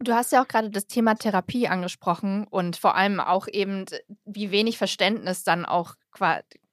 Du 0.00 0.12
hast 0.12 0.32
ja 0.32 0.42
auch 0.42 0.48
gerade 0.48 0.70
das 0.70 0.86
Thema 0.86 1.14
Therapie 1.14 1.68
angesprochen 1.68 2.46
und 2.48 2.76
vor 2.76 2.94
allem 2.94 3.20
auch 3.20 3.48
eben, 3.48 3.86
wie 4.24 4.50
wenig 4.50 4.76
Verständnis 4.76 5.44
dann 5.44 5.64
auch 5.64 5.94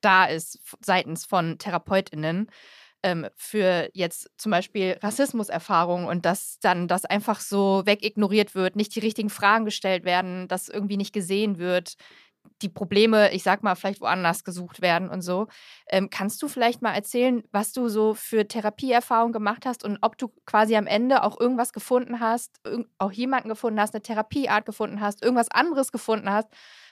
da 0.02 0.26
ist 0.26 0.60
seitens 0.84 1.26
von 1.26 1.58
TherapeutInnen 1.58 2.48
ähm, 3.04 3.28
für 3.36 3.90
jetzt 3.94 4.30
zum 4.38 4.52
Beispiel 4.52 4.98
Rassismuserfahrungen 5.02 6.08
und 6.08 6.26
dass 6.26 6.60
dann 6.60 6.88
das 6.88 7.06
einfach 7.06 7.40
so 7.40 7.84
wegignoriert 7.86 8.56
wird, 8.56 8.76
nicht 8.76 8.96
die 8.96 9.00
richtigen 9.00 9.30
Fragen 9.30 9.66
gestellt 9.66 10.06
werden, 10.06 10.48
dass 10.48 10.70
irgendwie 10.70 10.98
nicht 10.98 11.14
gesehen 11.14 11.58
wird, 11.58 11.96
die 12.62 12.70
Probleme, 12.70 13.32
ich 13.32 13.44
sag 13.44 13.64
mal, 13.64 13.76
vielleicht 13.76 14.02
woanders 14.02 14.44
gesucht 14.44 14.82
werden 14.82 15.10
und 15.10 15.22
so. 15.22 15.48
Ähm, 15.90 16.10
kannst 16.10 16.42
du 16.42 16.48
vielleicht 16.48 16.82
mal 16.82 16.94
erzählen, 16.94 17.44
was 17.52 17.74
du 17.74 17.88
so 17.90 18.14
für 18.14 18.48
Therapieerfahrungen 18.48 19.34
gemacht 19.34 19.66
hast 19.66 19.84
und 19.84 19.98
ob 20.02 20.18
du 20.18 20.32
quasi 20.46 20.76
am 20.76 20.88
Ende 20.88 21.24
auch 21.24 21.40
irgendwas 21.40 21.74
gefunden 21.74 22.20
hast, 22.20 22.60
auch 22.98 23.12
jemanden 23.12 23.50
gefunden 23.50 23.80
hast, 23.80 23.94
eine 23.94 24.02
Therapieart 24.02 24.66
gefunden 24.66 25.02
hast, 25.02 25.24
irgendwas 25.24 25.50
anderes 25.52 25.92
gefunden 25.92 26.30
hast, 26.30 26.50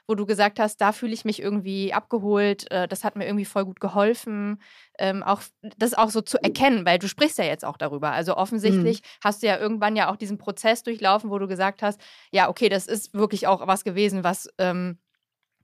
wo 0.09 0.15
du 0.15 0.25
gesagt 0.25 0.59
hast, 0.59 0.81
da 0.81 0.91
fühle 0.91 1.13
ich 1.13 1.23
mich 1.23 1.39
irgendwie 1.39 1.93
abgeholt, 1.93 2.69
äh, 2.71 2.87
das 2.87 3.03
hat 3.03 3.15
mir 3.15 3.27
irgendwie 3.27 3.45
voll 3.45 3.63
gut 3.63 3.79
geholfen, 3.79 4.59
ähm, 4.97 5.21
auch 5.21 5.41
das 5.77 5.93
auch 5.93 6.09
so 6.09 6.21
zu 6.21 6.41
erkennen, 6.43 6.83
weil 6.83 6.97
du 6.97 7.07
sprichst 7.07 7.37
ja 7.37 7.45
jetzt 7.45 7.63
auch 7.63 7.77
darüber. 7.77 8.11
Also 8.11 8.35
offensichtlich 8.35 9.01
mhm. 9.01 9.07
hast 9.23 9.43
du 9.43 9.47
ja 9.47 9.59
irgendwann 9.59 9.95
ja 9.95 10.11
auch 10.11 10.15
diesen 10.15 10.39
Prozess 10.39 10.81
durchlaufen, 10.81 11.29
wo 11.29 11.37
du 11.37 11.47
gesagt 11.47 11.83
hast, 11.83 12.01
ja, 12.31 12.49
okay, 12.49 12.69
das 12.69 12.87
ist 12.87 13.13
wirklich 13.13 13.45
auch 13.45 13.67
was 13.67 13.83
gewesen, 13.83 14.23
was 14.23 14.49
ähm, 14.57 14.97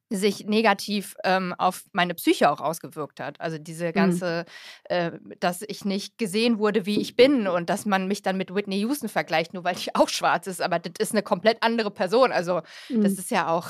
sich 0.10 0.46
negativ 0.46 1.16
ähm, 1.24 1.54
auf 1.58 1.84
meine 1.92 2.14
Psyche 2.14 2.52
auch 2.52 2.62
ausgewirkt 2.62 3.20
hat. 3.20 3.42
Also 3.42 3.58
diese 3.58 3.88
mhm. 3.88 3.94
ganze, 3.94 4.46
mhm. 4.90 4.96
äh, 4.96 5.12
dass 5.40 5.64
ich 5.64 5.84
nicht 5.86 6.18
gesehen 6.18 6.60
wurde, 6.60 6.86
wie 6.86 7.02
ich 7.02 7.16
bin 7.16 7.48
und 7.48 7.70
dass 7.70 7.86
man 7.86 8.08
mich 8.08 8.22
dann 8.22 8.38
mit 8.38 8.54
Whitney 8.54 8.80
Houston 8.82 9.10
vergleicht, 9.10 9.54
nur 9.54 9.64
weil 9.64 9.76
ich 9.76 9.96
auch 9.96 10.10
schwarz 10.10 10.48
ist. 10.48 10.62
Aber 10.62 10.80
das 10.80 10.94
ist 11.00 11.14
eine 11.14 11.24
komplett 11.24 11.58
andere 11.62 11.92
Person. 11.92 12.32
Also 12.32 12.62
mhm. 12.90 13.04
das 13.04 13.14
ist 13.14 13.32
ja 13.32 13.48
auch 13.48 13.68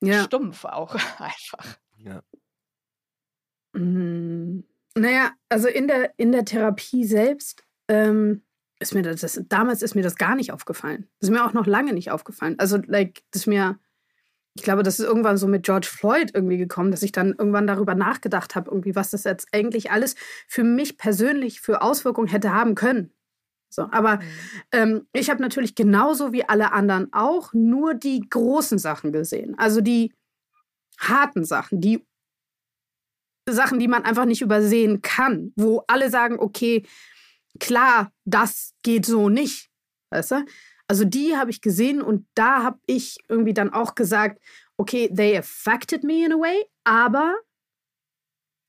ja. 0.00 0.24
stumpf 0.24 0.64
auch 0.64 0.94
einfach. 1.18 1.78
Ja. 1.98 2.22
Mhm. 3.74 4.64
Naja, 4.96 5.32
also 5.48 5.68
in 5.68 5.88
der, 5.88 6.12
in 6.18 6.32
der 6.32 6.44
Therapie 6.44 7.04
selbst 7.04 7.64
ähm, 7.88 8.42
ist 8.78 8.94
mir 8.94 9.02
das, 9.02 9.20
das, 9.20 9.40
damals 9.48 9.82
ist 9.82 9.94
mir 9.94 10.02
das 10.02 10.16
gar 10.16 10.36
nicht 10.36 10.52
aufgefallen. 10.52 11.08
Das 11.18 11.28
ist 11.28 11.34
mir 11.34 11.44
auch 11.44 11.52
noch 11.52 11.66
lange 11.66 11.92
nicht 11.92 12.10
aufgefallen. 12.10 12.54
Also, 12.58 12.78
like, 12.86 13.22
das 13.30 13.42
ist 13.42 13.46
mir, 13.46 13.78
ich 14.56 14.62
glaube, 14.62 14.84
das 14.84 15.00
ist 15.00 15.04
irgendwann 15.04 15.36
so 15.36 15.48
mit 15.48 15.64
George 15.64 15.88
Floyd 15.90 16.30
irgendwie 16.32 16.58
gekommen, 16.58 16.92
dass 16.92 17.02
ich 17.02 17.10
dann 17.10 17.34
irgendwann 17.36 17.66
darüber 17.66 17.94
nachgedacht 17.94 18.54
habe, 18.54 18.70
irgendwie, 18.70 18.94
was 18.94 19.10
das 19.10 19.24
jetzt 19.24 19.48
eigentlich 19.52 19.90
alles 19.90 20.14
für 20.46 20.62
mich 20.62 20.96
persönlich 20.96 21.60
für 21.60 21.82
Auswirkungen 21.82 22.28
hätte 22.28 22.52
haben 22.52 22.76
können. 22.76 23.12
So, 23.68 23.88
aber 23.90 24.16
mhm. 24.16 24.22
ähm, 24.70 25.06
ich 25.12 25.30
habe 25.30 25.42
natürlich 25.42 25.74
genauso 25.74 26.32
wie 26.32 26.48
alle 26.48 26.72
anderen 26.72 27.12
auch 27.12 27.52
nur 27.52 27.94
die 27.94 28.20
großen 28.28 28.78
Sachen 28.78 29.10
gesehen. 29.10 29.58
Also 29.58 29.80
die 29.80 30.14
harten 30.98 31.44
Sachen, 31.44 31.80
die 31.80 32.06
Sachen, 33.48 33.80
die 33.80 33.88
man 33.88 34.04
einfach 34.04 34.24
nicht 34.24 34.42
übersehen 34.42 35.02
kann, 35.02 35.52
wo 35.56 35.82
alle 35.88 36.08
sagen, 36.08 36.38
okay, 36.38 36.86
klar, 37.58 38.12
das 38.24 38.74
geht 38.82 39.04
so 39.04 39.28
nicht. 39.28 39.70
Weißt 40.10 40.30
du? 40.30 40.44
Also 40.88 41.04
die 41.04 41.36
habe 41.36 41.50
ich 41.50 41.60
gesehen 41.60 42.02
und 42.02 42.26
da 42.34 42.62
habe 42.62 42.78
ich 42.86 43.18
irgendwie 43.28 43.54
dann 43.54 43.72
auch 43.72 43.94
gesagt, 43.94 44.40
okay, 44.76 45.12
they 45.14 45.36
affected 45.36 46.04
me 46.04 46.24
in 46.24 46.32
a 46.32 46.36
way, 46.36 46.64
aber 46.84 47.34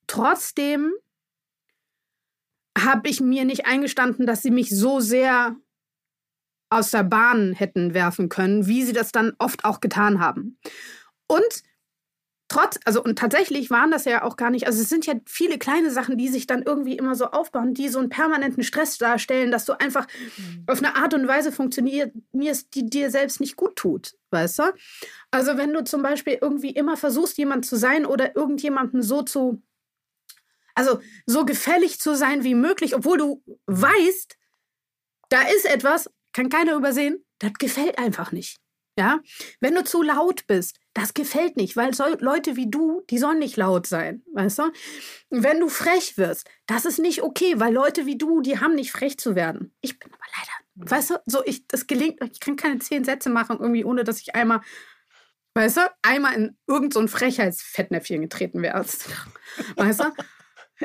trotzdem 0.07 0.93
habe 2.78 3.09
ich 3.09 3.22
mir 3.22 3.45
nicht 3.45 3.66
eingestanden, 3.66 4.26
dass 4.26 4.41
sie 4.41 4.51
mich 4.51 4.70
so 4.70 4.99
sehr 4.99 5.55
aus 6.70 6.91
der 6.91 7.03
Bahn 7.03 7.53
hätten 7.53 7.93
werfen 7.93 8.30
können, 8.30 8.68
wie 8.68 8.84
sie 8.84 8.93
das 8.93 9.11
dann 9.11 9.34
oft 9.39 9.63
auch 9.66 9.80
getan 9.80 10.20
haben. 10.20 10.57
Und 11.28 11.63
trotz, 12.47 12.79
also 12.85 13.03
und 13.03 13.17
tatsächlich 13.17 13.69
waren 13.69 13.91
das 13.91 14.05
ja 14.05 14.23
auch 14.23 14.37
gar 14.37 14.49
nicht, 14.49 14.67
also 14.67 14.81
es 14.81 14.89
sind 14.89 15.05
ja 15.05 15.15
viele 15.25 15.57
kleine 15.57 15.91
Sachen, 15.91 16.17
die 16.17 16.27
sich 16.27 16.47
dann 16.47 16.63
irgendwie 16.63 16.97
immer 16.97 17.15
so 17.15 17.25
aufbauen, 17.27 17.73
die 17.73 17.89
so 17.89 17.99
einen 17.99 18.09
permanenten 18.09 18.63
Stress 18.63 18.97
darstellen, 18.97 19.51
dass 19.51 19.65
du 19.65 19.73
einfach 19.73 20.07
mhm. 20.37 20.63
auf 20.67 20.79
eine 20.79 20.95
Art 20.95 21.13
und 21.13 21.27
Weise 21.27 21.51
funktionierst, 21.51 22.13
die 22.73 22.89
dir 22.89 23.09
selbst 23.09 23.39
nicht 23.39 23.55
gut 23.55 23.75
tut, 23.75 24.15
weißt 24.31 24.59
du? 24.59 24.63
Also 25.31 25.57
wenn 25.57 25.73
du 25.73 25.83
zum 25.83 26.03
Beispiel 26.03 26.37
irgendwie 26.41 26.69
immer 26.69 26.97
versuchst, 26.97 27.37
jemand 27.37 27.65
zu 27.65 27.75
sein 27.75 28.05
oder 28.05 28.35
irgendjemanden 28.35 29.01
so 29.01 29.23
zu 29.23 29.61
also 30.75 30.99
so 31.25 31.45
gefällig 31.45 31.99
zu 31.99 32.15
sein 32.15 32.43
wie 32.43 32.53
möglich, 32.53 32.95
obwohl 32.95 33.17
du 33.17 33.43
weißt, 33.65 34.37
da 35.29 35.41
ist 35.43 35.65
etwas, 35.65 36.09
kann 36.33 36.49
keiner 36.49 36.75
übersehen, 36.75 37.25
das 37.39 37.53
gefällt 37.53 37.97
einfach 37.97 38.31
nicht. 38.31 38.57
Ja, 38.97 39.19
wenn 39.59 39.75
du 39.75 39.83
zu 39.83 40.01
laut 40.03 40.47
bist, 40.47 40.79
das 40.95 41.13
gefällt 41.13 41.57
nicht, 41.57 41.75
weil 41.75 41.93
so 41.93 42.05
Leute 42.19 42.55
wie 42.55 42.71
du, 42.71 43.03
die 43.09 43.17
sollen 43.17 43.37
nicht 43.39 43.57
laut 43.57 43.85
sein, 43.85 44.23
weißt 44.33 44.59
du? 44.59 44.71
Wenn 45.29 45.59
du 45.59 45.67
frech 45.67 46.17
wirst, 46.17 46.49
das 46.67 46.85
ist 46.85 46.99
nicht 46.99 47.21
okay, 47.21 47.55
weil 47.57 47.73
Leute 47.73 48.05
wie 48.05 48.17
du, 48.17 48.41
die 48.41 48.59
haben 48.59 48.75
nicht 48.75 48.93
frech 48.93 49.17
zu 49.17 49.35
werden. 49.35 49.73
Ich 49.81 49.99
bin 49.99 50.09
aber 50.13 50.23
leider, 50.37 50.89
weißt 50.91 51.09
du, 51.09 51.15
so 51.25 51.43
ich, 51.45 51.67
das 51.67 51.85
gelingt, 51.87 52.19
ich 52.31 52.39
kann 52.39 52.55
keine 52.55 52.79
zehn 52.79 53.03
Sätze 53.03 53.29
machen 53.29 53.57
irgendwie, 53.59 53.83
ohne 53.83 54.05
dass 54.05 54.21
ich 54.21 54.35
einmal, 54.35 54.61
weißt 55.53 55.77
du, 55.77 55.81
einmal 56.01 56.33
in 56.33 56.57
irgendein 56.65 57.07
so 57.07 57.17
Frechheitsfettnäpfchen 57.17 58.21
getreten 58.21 58.61
wäre. 58.61 58.85
Weißt 59.75 59.99
du? 59.99 60.05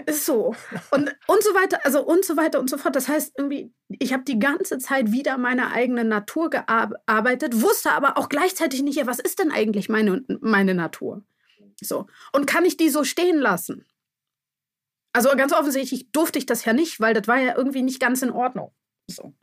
Ist 0.07 0.25
so. 0.25 0.55
Und, 0.91 1.15
und 1.27 1.43
so 1.43 1.51
weiter, 1.51 1.81
also 1.85 2.05
und 2.05 2.25
so 2.25 2.37
weiter 2.37 2.61
und 2.61 2.71
so 2.71 2.79
fort. 2.79 2.95
Das 2.95 3.09
heißt, 3.09 3.35
irgendwie, 3.37 3.73
ich 3.89 4.13
habe 4.13 4.23
die 4.23 4.39
ganze 4.39 4.79
Zeit 4.79 5.11
wieder 5.11 5.37
meine 5.37 5.73
eigene 5.73 6.05
Natur 6.05 6.51
gearbeitet, 6.51 7.61
wusste 7.61 7.93
aber 7.93 8.17
auch 8.17 8.29
gleichzeitig 8.29 8.83
nicht, 8.83 8.97
ja, 8.97 9.07
was 9.07 9.19
ist 9.19 9.41
denn 9.41 9.51
eigentlich 9.51 9.89
meine, 9.89 10.25
meine 10.41 10.75
Natur? 10.75 11.25
So. 11.81 12.07
Und 12.33 12.47
kann 12.47 12.65
ich 12.65 12.77
die 12.77 12.89
so 12.89 13.05
stehen 13.05 13.39
lassen? 13.39 13.85
Also 15.13 15.31
ganz 15.31 15.53
offensichtlich 15.53 16.13
durfte 16.13 16.39
ich 16.39 16.47
das 16.47 16.65
ja 16.65 16.73
nicht, 16.73 17.01
weil 17.01 17.15
das 17.15 17.27
war 17.27 17.39
ja 17.39 17.57
irgendwie 17.57 17.83
nicht 17.83 17.99
ganz 18.01 18.23
in 18.23 18.31
Ordnung. 18.31 18.73
So. 19.09 19.35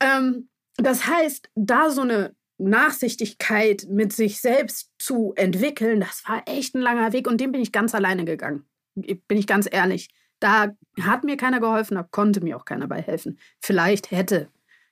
Ähm, 0.00 0.48
das 0.76 1.06
heißt, 1.06 1.50
da 1.54 1.90
so 1.90 2.02
eine 2.02 2.34
Nachsichtigkeit 2.58 3.86
mit 3.88 4.12
sich 4.12 4.40
selbst 4.40 4.90
zu 4.98 5.32
entwickeln, 5.36 6.00
das 6.00 6.24
war 6.26 6.42
echt 6.46 6.74
ein 6.74 6.80
langer 6.80 7.12
Weg 7.12 7.28
und 7.28 7.40
den 7.40 7.52
bin 7.52 7.60
ich 7.60 7.70
ganz 7.70 7.94
alleine 7.94 8.24
gegangen. 8.24 8.67
Bin 9.02 9.38
ich 9.38 9.46
ganz 9.46 9.68
ehrlich. 9.70 10.08
Da 10.40 10.74
hat 11.00 11.24
mir 11.24 11.36
keiner 11.36 11.60
geholfen, 11.60 11.96
da 11.96 12.02
konnte 12.04 12.40
mir 12.40 12.56
auch 12.56 12.64
keiner 12.64 12.86
bei 12.86 13.02
helfen. 13.02 13.38
Vielleicht 13.60 14.10
hätte 14.10 14.48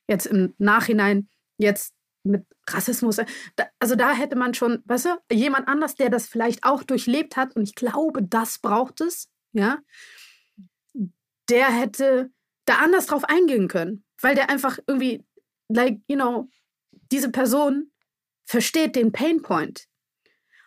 jetzt 0.09 0.26
im 0.26 0.54
Nachhinein 0.59 1.28
jetzt 1.59 1.94
mit 2.24 2.44
Rassismus, 2.68 3.18
also 3.78 3.94
da 3.94 4.12
hätte 4.12 4.36
man 4.36 4.52
schon, 4.54 4.82
weißt 4.86 5.07
du, 5.07 5.34
jemand 5.34 5.68
anders, 5.68 5.94
der 5.94 6.11
das 6.11 6.26
vielleicht 6.26 6.64
auch 6.64 6.82
durchlebt 6.82 7.36
hat 7.36 7.54
und 7.54 7.62
ich 7.62 7.74
glaube, 7.76 8.22
das 8.22 8.59
braucht 8.59 9.00
es, 9.00 9.30
ja, 9.52 9.78
der 11.48 11.70
hätte 11.70 12.30
da 12.64 12.78
anders 12.78 13.07
drauf 13.07 13.24
eingehen 13.24 13.68
können, 13.68 14.04
weil 14.20 14.34
der 14.34 14.50
einfach 14.50 14.78
irgendwie, 14.86 15.24
like, 15.68 16.00
you 16.09 16.16
know, 16.16 16.48
diese 17.12 17.30
Person 17.30 17.92
versteht 18.44 18.96
den 18.96 19.12
Painpoint. 19.12 19.86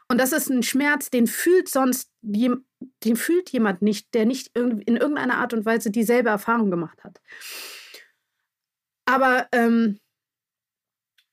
Und 0.07 0.17
das 0.17 0.31
ist 0.31 0.49
ein 0.49 0.63
Schmerz, 0.63 1.09
den 1.09 1.27
fühlt 1.27 1.67
sonst, 1.69 2.09
den 3.03 3.15
fühlt 3.15 3.49
jemand 3.49 3.82
nicht, 3.82 4.13
der 4.13 4.25
nicht 4.25 4.55
in 4.55 4.82
irgendeiner 4.86 5.38
Art 5.38 5.53
und 5.53 5.65
Weise 5.65 5.91
dieselbe 5.91 6.30
Erfahrung 6.30 6.71
gemacht 6.71 7.03
hat. 7.03 7.21
Aber 9.05 9.47
ähm, 9.51 9.99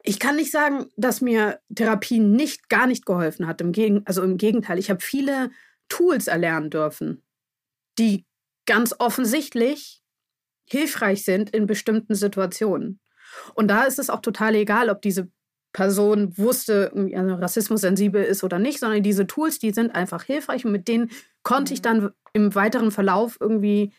ich 0.03 0.21
kann 0.21 0.37
nicht 0.37 0.53
sagen, 0.53 0.87
dass 0.97 1.21
mir 1.21 1.61
Therapie 1.75 2.21
nicht, 2.21 2.69
gar 2.69 2.87
nicht 2.87 3.05
geholfen 3.05 3.47
hat. 3.47 3.61
Im 3.61 4.03
also 4.05 4.23
im 4.23 4.39
Gegenteil, 4.39 4.79
ich 4.79 4.89
habe 4.89 5.01
viele 5.01 5.51
Tools 5.89 6.27
erlernen 6.27 6.71
dürfen, 6.71 7.23
die 7.99 8.25
ganz 8.67 8.95
offensichtlich 8.99 10.03
hilfreich 10.69 11.25
sind 11.25 11.51
in 11.51 11.67
bestimmten 11.67 12.15
Situationen. 12.15 13.01
Und 13.55 13.69
da 13.69 13.85
ist 13.85 13.99
es 13.99 14.11
auch 14.11 14.21
total 14.21 14.55
egal, 14.55 14.91
ob 14.91 15.03
diese 15.03 15.31
Person 15.77 16.39
wusste, 16.39 16.91
Rassismus 16.95 17.83
sensibel 17.83 18.25
ist 18.25 18.43
oder 18.43 18.59
nicht, 18.59 18.81
sondern 18.81 19.03
diese 19.03 19.27
Tools, 19.27 19.59
die 19.59 19.73
sind 19.73 19.95
einfach 19.95 20.23
hilfreich 20.23 20.65
und 20.65 20.73
mit 20.73 20.89
denen 20.89 21.11
konnte 21.43 21.75
ich 21.75 21.81
mhm. 21.81 21.83
dann 21.83 22.11
im 22.33 22.55
weiteren 22.55 22.91
Verlauf 22.91 23.37
irgendwie 23.39 23.93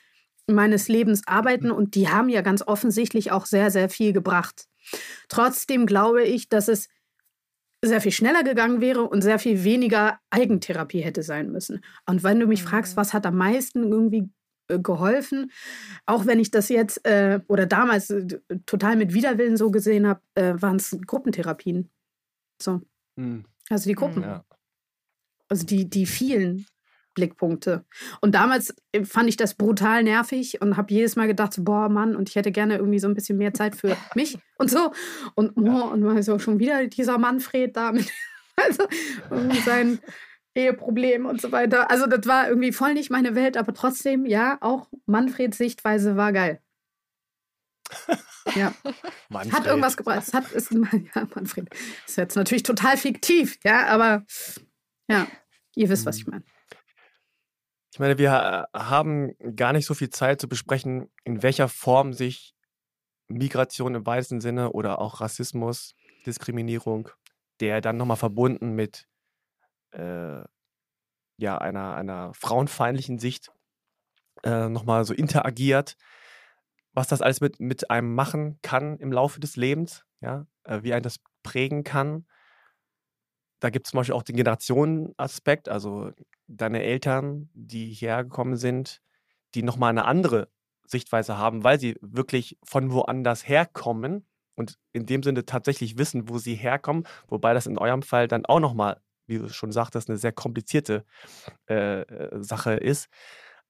meines 0.48 0.88
Lebens 0.88 1.22
arbeiten 1.28 1.70
und 1.70 1.94
die 1.94 2.10
haben 2.10 2.30
ja 2.30 2.42
ganz 2.42 2.64
offensichtlich 2.66 3.32
auch 3.32 3.46
sehr, 3.46 3.70
sehr 3.70 3.90
viel 3.90 4.12
gebracht. 4.12 4.66
Trotzdem 5.30 5.86
glaube 5.86 6.24
ich, 6.24 6.50
dass 6.50 6.68
es 6.68 6.88
sehr 7.86 8.02
viel 8.02 8.12
schneller 8.12 8.44
gegangen 8.44 8.82
wäre 8.82 9.04
und 9.04 9.22
sehr 9.22 9.38
viel 9.38 9.64
weniger 9.64 10.18
Eigentherapie 10.32 11.02
hätte 11.02 11.22
sein 11.22 11.52
müssen. 11.52 11.84
Und 12.08 12.24
wenn 12.24 12.40
du 12.40 12.48
mich 12.48 12.64
mhm. 12.64 12.70
fragst, 12.70 12.98
was 12.98 13.14
hat 13.14 13.28
am 13.28 13.38
meisten 13.38 13.84
irgendwie 13.84 14.32
geholfen, 14.68 15.52
auch 16.06 16.26
wenn 16.26 16.40
ich 16.40 16.52
das 16.52 16.70
jetzt 16.70 17.06
äh, 17.06 17.40
oder 17.48 17.66
damals 17.66 18.10
äh, 18.10 18.28
total 18.66 18.96
mit 18.96 19.14
Widerwillen 19.14 19.58
so 19.58 19.72
gesehen 19.72 20.08
habe, 20.08 20.22
äh, 20.36 20.54
waren 20.60 20.78
es 20.78 20.98
Gruppentherapien. 21.06 21.90
So. 22.62 22.82
Mhm. 23.16 23.46
Also 23.70 23.90
die 23.90 23.96
Gruppen. 23.96 24.24
Ja. 24.24 24.46
Also 25.50 25.66
die, 25.66 25.90
die 25.90 26.06
vielen 26.06 26.66
Blickpunkte. 27.18 27.84
Und 28.22 28.36
damals 28.36 28.76
äh, 28.92 29.04
fand 29.04 29.28
ich 29.28 29.38
das 29.38 29.56
brutal 29.56 30.04
nervig 30.04 30.62
und 30.62 30.78
habe 30.78 30.94
jedes 30.94 31.16
Mal 31.16 31.28
gedacht, 31.28 31.54
so, 31.54 31.64
boah, 31.64 31.90
Mann, 31.90 32.16
und 32.16 32.30
ich 32.30 32.36
hätte 32.36 32.52
gerne 32.52 32.78
irgendwie 32.78 33.00
so 33.00 33.08
ein 33.08 33.16
bisschen 33.16 33.38
mehr 33.38 33.54
Zeit 33.54 33.76
für 33.76 33.98
mich 34.16 34.38
und 34.58 34.70
so. 34.70 34.92
Und, 35.36 35.56
boah, 35.56 35.92
und 35.92 36.24
so 36.24 36.38
schon 36.38 36.60
wieder 36.60 36.86
dieser 36.88 37.18
Manfred 37.18 37.76
da 37.76 37.92
mit, 37.92 38.08
also, 38.56 38.84
sein 39.66 40.00
Eheproblem 40.58 41.26
und 41.26 41.42
so 41.42 41.52
weiter. 41.52 41.90
Also 41.90 42.08
das 42.08 42.26
war 42.26 42.50
irgendwie 42.50 42.72
voll 42.72 42.94
nicht 42.94 43.10
meine 43.10 43.36
Welt, 43.36 43.58
aber 43.58 43.74
trotzdem, 43.74 44.26
ja, 44.26 44.58
auch 44.62 44.90
Manfreds 45.06 45.58
Sichtweise 45.58 46.18
war 46.18 46.34
geil. 46.34 46.62
Ja. 48.56 48.74
Manfred. 49.30 49.54
Hat 49.54 49.66
irgendwas 49.68 49.98
gebracht. 49.98 50.24
Es 50.28 50.34
hat, 50.34 50.52
ist, 50.52 50.72
ja, 51.16 51.28
Manfred. 51.36 51.70
Ist 52.06 52.18
jetzt 52.18 52.36
natürlich 52.36 52.64
total 52.64 52.98
fiktiv, 52.98 53.60
ja, 53.64 53.88
aber 53.88 54.26
ja, 55.10 55.28
ihr 55.76 55.90
wisst, 55.90 56.06
was 56.06 56.18
ich 56.18 56.28
meine. 56.28 56.44
Ich 57.94 58.00
meine, 58.00 58.18
wir 58.18 58.68
haben 58.76 59.34
gar 59.56 59.74
nicht 59.74 59.88
so 59.88 59.94
viel 59.94 60.10
Zeit 60.10 60.40
zu 60.40 60.48
besprechen, 60.48 61.10
in 61.24 61.42
welcher 61.42 61.68
Form 61.68 62.14
sich 62.14 62.54
Migration 63.28 63.96
im 63.96 64.06
weitesten 64.06 64.40
Sinne 64.40 64.72
oder 64.72 65.00
auch 65.00 65.20
Rassismus, 65.20 65.96
Diskriminierung, 66.26 67.10
der 67.60 67.82
dann 67.82 67.98
nochmal 67.98 68.18
verbunden 68.18 68.74
mit 68.74 69.07
äh, 69.98 70.44
ja, 71.38 71.58
einer, 71.58 71.96
einer 71.96 72.34
frauenfeindlichen 72.34 73.20
Sicht 73.20 73.52
äh, 74.44 74.70
nochmal 74.70 75.06
so 75.06 75.14
interagiert, 75.14 75.96
was 76.94 77.08
das 77.08 77.22
alles 77.22 77.42
mit, 77.42 77.60
mit 77.60 77.92
einem 77.92 78.16
machen 78.16 78.60
kann 78.62 78.98
im 78.98 79.12
Laufe 79.12 79.40
des 79.40 79.56
Lebens, 79.56 80.06
ja, 80.22 80.48
äh, 80.64 80.82
wie 80.84 80.94
ein 80.94 81.04
das 81.04 81.20
prägen 81.44 81.84
kann. 81.84 82.26
Da 83.60 83.70
gibt 83.70 83.88
es 83.88 83.92
zum 83.92 84.00
Beispiel 84.00 84.16
auch 84.16 84.24
den 84.24 84.36
Generationenaspekt, 84.36 85.70
also 85.70 86.12
deine 86.48 86.84
Eltern, 86.84 87.50
die 87.54 87.94
hierher 87.94 88.24
gekommen 88.24 88.56
sind, 88.56 89.02
die 89.56 89.64
nochmal 89.64 89.90
eine 89.90 90.06
andere 90.06 90.50
Sichtweise 90.86 91.38
haben, 91.38 91.64
weil 91.64 91.80
sie 91.80 91.98
wirklich 92.02 92.58
von 92.64 92.92
woanders 92.92 93.48
herkommen 93.48 94.28
und 94.56 94.78
in 94.94 95.06
dem 95.06 95.24
Sinne 95.24 95.46
tatsächlich 95.46 95.98
wissen, 95.98 96.30
wo 96.30 96.38
sie 96.38 96.56
herkommen, 96.56 97.06
wobei 97.28 97.54
das 97.54 97.68
in 97.68 97.78
eurem 97.78 98.02
Fall 98.02 98.28
dann 98.28 98.46
auch 98.46 98.60
nochmal, 98.60 99.02
wie 99.28 99.38
du 99.38 99.50
schon 99.50 99.72
sagtest, 99.72 100.10
eine 100.10 100.18
sehr 100.18 100.32
komplizierte 100.32 101.06
äh, 101.70 102.02
äh, 102.02 102.44
Sache 102.44 102.74
ist. 102.74 103.08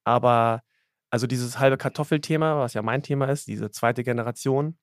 Aber 0.04 0.62
also 1.10 1.28
dieses 1.28 1.60
halbe 1.60 1.78
Kartoffelthema, 1.78 2.60
was 2.60 2.74
ja 2.74 2.82
mein 2.82 3.04
Thema 3.04 3.26
ist, 3.26 3.48
diese 3.48 3.72
zweite 3.72 4.04
Generation, 4.04 4.78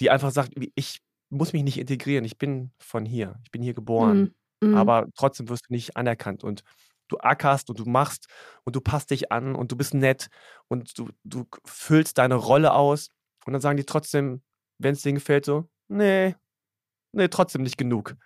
die 0.00 0.10
einfach 0.10 0.30
sagt, 0.30 0.52
ich 0.74 1.00
muss 1.30 1.52
mich 1.52 1.62
nicht 1.62 1.78
integrieren, 1.78 2.24
ich 2.24 2.38
bin 2.38 2.72
von 2.78 3.04
hier, 3.04 3.38
ich 3.44 3.50
bin 3.50 3.62
hier 3.62 3.74
geboren, 3.74 4.34
mhm. 4.60 4.70
Mhm. 4.70 4.74
aber 4.76 5.06
trotzdem 5.16 5.48
wirst 5.48 5.68
du 5.68 5.72
nicht 5.72 5.96
anerkannt 5.96 6.44
und 6.44 6.62
du 7.08 7.18
ackerst 7.18 7.70
und 7.70 7.78
du 7.78 7.84
machst 7.84 8.26
und 8.64 8.76
du 8.76 8.80
passt 8.80 9.10
dich 9.10 9.32
an 9.32 9.54
und 9.54 9.72
du 9.72 9.76
bist 9.76 9.94
nett 9.94 10.28
und 10.68 10.98
du, 10.98 11.10
du 11.24 11.46
füllst 11.64 12.18
deine 12.18 12.36
Rolle 12.36 12.72
aus 12.72 13.08
und 13.44 13.52
dann 13.52 13.62
sagen 13.62 13.76
die 13.76 13.84
trotzdem, 13.84 14.42
wenn 14.78 14.94
es 14.94 15.02
denen 15.02 15.16
gefällt, 15.16 15.44
so, 15.44 15.68
nee, 15.88 16.34
nee, 17.12 17.28
trotzdem 17.28 17.62
nicht 17.62 17.78
genug. 17.78 18.16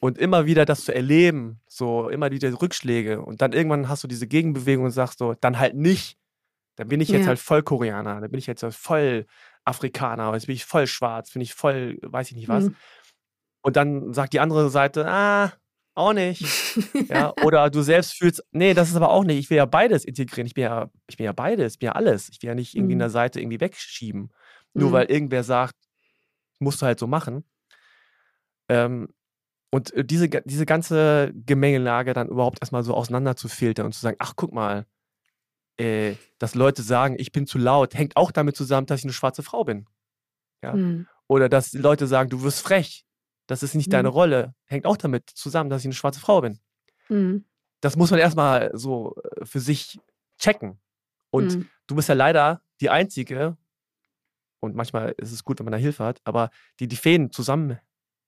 Und 0.00 0.18
immer 0.18 0.46
wieder 0.46 0.64
das 0.64 0.84
zu 0.84 0.94
erleben, 0.94 1.60
so 1.66 2.08
immer 2.08 2.30
wieder 2.30 2.60
Rückschläge 2.60 3.20
und 3.22 3.40
dann 3.40 3.52
irgendwann 3.52 3.88
hast 3.88 4.02
du 4.02 4.08
diese 4.08 4.26
Gegenbewegung 4.26 4.84
und 4.84 4.90
sagst 4.90 5.18
so, 5.18 5.34
dann 5.34 5.58
halt 5.58 5.74
nicht. 5.76 6.18
Dann 6.76 6.88
bin 6.88 7.00
ich 7.00 7.08
jetzt 7.08 7.22
ja. 7.22 7.28
halt 7.28 7.38
voll 7.38 7.62
Koreaner, 7.62 8.20
dann 8.20 8.30
bin 8.30 8.38
ich 8.38 8.46
jetzt 8.46 8.64
halt 8.64 8.74
voll 8.74 9.26
Afrikaner, 9.64 10.32
jetzt 10.34 10.46
bin 10.46 10.56
ich 10.56 10.64
voll 10.64 10.86
schwarz, 10.86 11.30
bin 11.30 11.40
ich 11.40 11.54
voll, 11.54 11.98
weiß 12.02 12.30
ich 12.30 12.36
nicht 12.36 12.48
was. 12.48 12.64
Mhm. 12.64 12.76
Und 13.62 13.76
dann 13.76 14.12
sagt 14.12 14.32
die 14.32 14.40
andere 14.40 14.68
Seite, 14.70 15.06
ah, 15.08 15.52
auch 15.94 16.12
nicht. 16.12 16.44
ja, 17.08 17.32
oder 17.44 17.70
du 17.70 17.82
selbst 17.82 18.14
fühlst, 18.14 18.42
nee, 18.50 18.74
das 18.74 18.90
ist 18.90 18.96
aber 18.96 19.10
auch 19.10 19.24
nicht. 19.24 19.38
Ich 19.38 19.50
will 19.50 19.56
ja 19.56 19.66
beides 19.66 20.04
integrieren. 20.04 20.46
Ich 20.46 20.54
bin 20.54 20.64
ja, 20.64 20.90
ich 21.08 21.16
bin 21.16 21.24
ja 21.24 21.32
beides, 21.32 21.74
ich 21.74 21.78
bin 21.78 21.86
ja 21.86 21.92
alles. 21.92 22.28
Ich 22.28 22.42
will 22.42 22.48
ja 22.48 22.54
nicht 22.54 22.74
irgendwie 22.74 22.94
mhm. 22.94 22.96
in 22.96 22.98
der 23.00 23.10
Seite 23.10 23.40
irgendwie 23.40 23.60
wegschieben. 23.60 24.32
Nur 24.74 24.88
mhm. 24.88 24.92
weil 24.92 25.06
irgendwer 25.06 25.44
sagt, 25.44 25.76
musst 26.58 26.82
du 26.82 26.86
halt 26.86 26.98
so 26.98 27.06
machen. 27.06 27.44
Ähm, 28.68 29.08
und 29.74 29.92
äh, 29.94 30.04
diese, 30.04 30.28
diese 30.28 30.66
ganze 30.66 31.32
Gemengelage 31.34 32.12
dann 32.12 32.28
überhaupt 32.28 32.62
erstmal 32.62 32.84
so 32.84 32.94
auseinander 32.94 33.34
zu 33.34 33.48
filtern 33.48 33.86
und 33.86 33.92
zu 33.92 34.00
sagen, 34.00 34.16
ach, 34.20 34.34
guck 34.36 34.52
mal, 34.52 34.86
äh, 35.78 36.14
dass 36.38 36.54
Leute 36.54 36.82
sagen, 36.82 37.16
ich 37.18 37.32
bin 37.32 37.48
zu 37.48 37.58
laut, 37.58 37.92
hängt 37.92 38.16
auch 38.16 38.30
damit 38.30 38.54
zusammen, 38.54 38.86
dass 38.86 39.00
ich 39.00 39.04
eine 39.04 39.12
schwarze 39.12 39.42
Frau 39.42 39.64
bin. 39.64 39.88
Ja? 40.62 40.74
Mhm. 40.74 41.08
Oder 41.26 41.48
dass 41.48 41.72
Leute 41.72 42.06
sagen, 42.06 42.30
du 42.30 42.44
wirst 42.44 42.60
frech. 42.60 43.04
Das 43.48 43.64
ist 43.64 43.74
nicht 43.74 43.88
mhm. 43.88 43.94
deine 43.94 44.08
Rolle. 44.10 44.54
Hängt 44.66 44.86
auch 44.86 44.96
damit 44.96 45.28
zusammen, 45.30 45.70
dass 45.70 45.82
ich 45.82 45.86
eine 45.86 45.94
schwarze 45.94 46.20
Frau 46.20 46.40
bin. 46.40 46.60
Mhm. 47.08 47.44
Das 47.80 47.96
muss 47.96 48.12
man 48.12 48.20
erstmal 48.20 48.70
so 48.74 49.16
äh, 49.24 49.44
für 49.44 49.58
sich 49.58 49.98
checken. 50.38 50.78
Und 51.30 51.56
mhm. 51.56 51.68
du 51.88 51.96
bist 51.96 52.08
ja 52.08 52.14
leider 52.14 52.62
die 52.80 52.90
Einzige, 52.90 53.56
und 54.60 54.76
manchmal 54.76 55.16
ist 55.18 55.32
es 55.32 55.42
gut, 55.42 55.58
wenn 55.58 55.64
man 55.64 55.72
da 55.72 55.78
Hilfe 55.78 56.04
hat, 56.04 56.20
aber 56.22 56.50
die 56.78 56.86
die 56.86 56.94
Fäden 56.94 57.32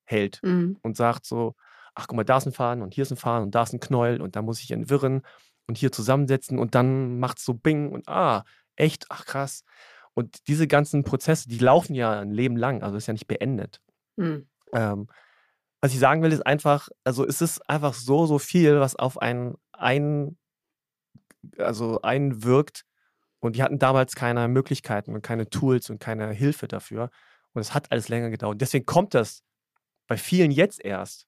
zusammenhält 0.07 0.41
mhm. 0.43 0.79
und 0.83 0.97
sagt 0.97 1.27
so, 1.27 1.55
ach 1.95 2.07
guck 2.07 2.17
mal, 2.17 2.25
da 2.25 2.39
ist 2.39 2.47
ein 2.47 2.53
Faden 2.53 2.83
und 2.83 2.95
hier 2.95 3.03
ist 3.03 3.11
ein 3.11 3.17
Faden 3.17 3.45
und 3.45 3.55
da 3.55 3.63
ist 3.63 3.73
ein 3.73 3.81
Knäuel 3.81 4.21
und 4.21 4.37
da 4.37 4.43
muss 4.43 4.61
ich 4.61 4.71
entwirren 4.71 5.23
und 5.67 5.79
hier 5.79 5.93
zusammensetzen 5.93 6.59
und 6.59 6.75
dann 6.75 7.19
macht 7.19 7.39
es 7.39 7.45
so 7.45 7.55
Bing 7.55 7.91
und 7.91 8.09
ah, 8.09 8.45
echt, 8.77 9.07
ach 9.09 9.25
krass. 9.25 9.65
Und 10.15 10.49
diese 10.49 10.67
ganzen 10.67 11.05
Prozesse, 11.05 11.49
die 11.49 11.59
laufen 11.59 11.95
ja 11.95 12.21
ein 12.21 12.31
Leben 12.31 12.57
lang, 12.57 12.83
also 12.83 12.97
ist 12.97 13.07
ja 13.07 13.13
nicht 13.13 13.27
beendet. 13.27 13.81
Mhm. 14.17 14.49
Ähm, 14.73 15.09
was 15.81 15.93
ich 15.93 15.99
sagen 15.99 16.23
will, 16.23 16.33
ist 16.33 16.47
einfach, 16.47 16.89
also 17.05 17.27
es 17.27 17.41
ist 17.41 17.69
einfach 17.69 17.95
so, 17.95 18.27
so 18.27 18.39
viel, 18.39 18.81
was 18.81 18.97
auf 18.97 19.19
einen 19.19 19.57
ein, 19.73 20.39
also 21.59 22.01
einwirkt. 22.03 22.85
Und 23.41 23.57
die 23.57 23.63
hatten 23.63 23.79
damals 23.79 24.15
keine 24.15 24.49
Möglichkeiten 24.49 25.15
und 25.15 25.23
keine 25.23 25.49
Tools 25.51 25.91
und 25.91 26.01
keine 26.01 26.33
Hilfe 26.33 26.67
dafür. 26.67 27.11
Und 27.53 27.61
es 27.61 27.75
hat 27.75 27.93
alles 27.93 28.09
länger 28.09 28.31
gedauert. 28.31 28.61
Deswegen 28.61 28.87
kommt 28.87 29.15
das 29.15 29.46
bei 30.07 30.17
vielen 30.17 30.51
jetzt 30.51 30.85
erst. 30.85 31.27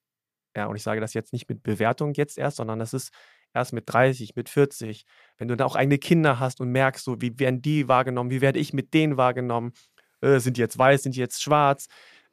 Ja, 0.55 0.65
und 0.65 0.75
ich 0.75 0.83
sage 0.83 1.01
das 1.01 1.13
jetzt 1.13 1.33
nicht 1.33 1.47
mit 1.49 1.63
Bewertung 1.63 2.13
jetzt 2.13 2.37
erst, 2.37 2.57
sondern 2.57 2.79
das 2.79 2.93
ist 2.93 3.11
erst 3.53 3.73
mit 3.73 3.85
30, 3.87 4.35
mit 4.35 4.49
40, 4.49 5.05
wenn 5.37 5.47
du 5.47 5.55
dann 5.55 5.67
auch 5.67 5.75
eigene 5.75 5.97
Kinder 5.97 6.39
hast 6.39 6.61
und 6.61 6.69
merkst, 6.69 7.03
so 7.03 7.21
wie 7.21 7.37
werden 7.39 7.61
die 7.61 7.87
wahrgenommen, 7.87 8.29
wie 8.29 8.41
werde 8.41 8.59
ich 8.59 8.73
mit 8.73 8.93
denen 8.93 9.17
wahrgenommen, 9.17 9.73
äh, 10.21 10.39
sind 10.39 10.57
die 10.57 10.61
jetzt 10.61 10.77
weiß, 10.77 11.03
sind 11.03 11.15
die 11.15 11.19
jetzt 11.19 11.41
schwarz 11.41 11.87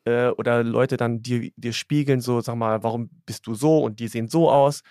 äh, 0.05 0.29
oder 0.29 0.63
Leute 0.63 0.97
dann 0.97 1.23
dir, 1.23 1.51
dir 1.57 1.73
spiegeln, 1.73 2.21
so 2.21 2.41
sag 2.41 2.57
mal, 2.57 2.83
warum 2.83 3.11
bist 3.27 3.47
du 3.47 3.55
so 3.55 3.83
und 3.83 4.01
die 4.01 4.09
sehen 4.09 4.29
so 4.29 4.51
aus. 4.51 4.83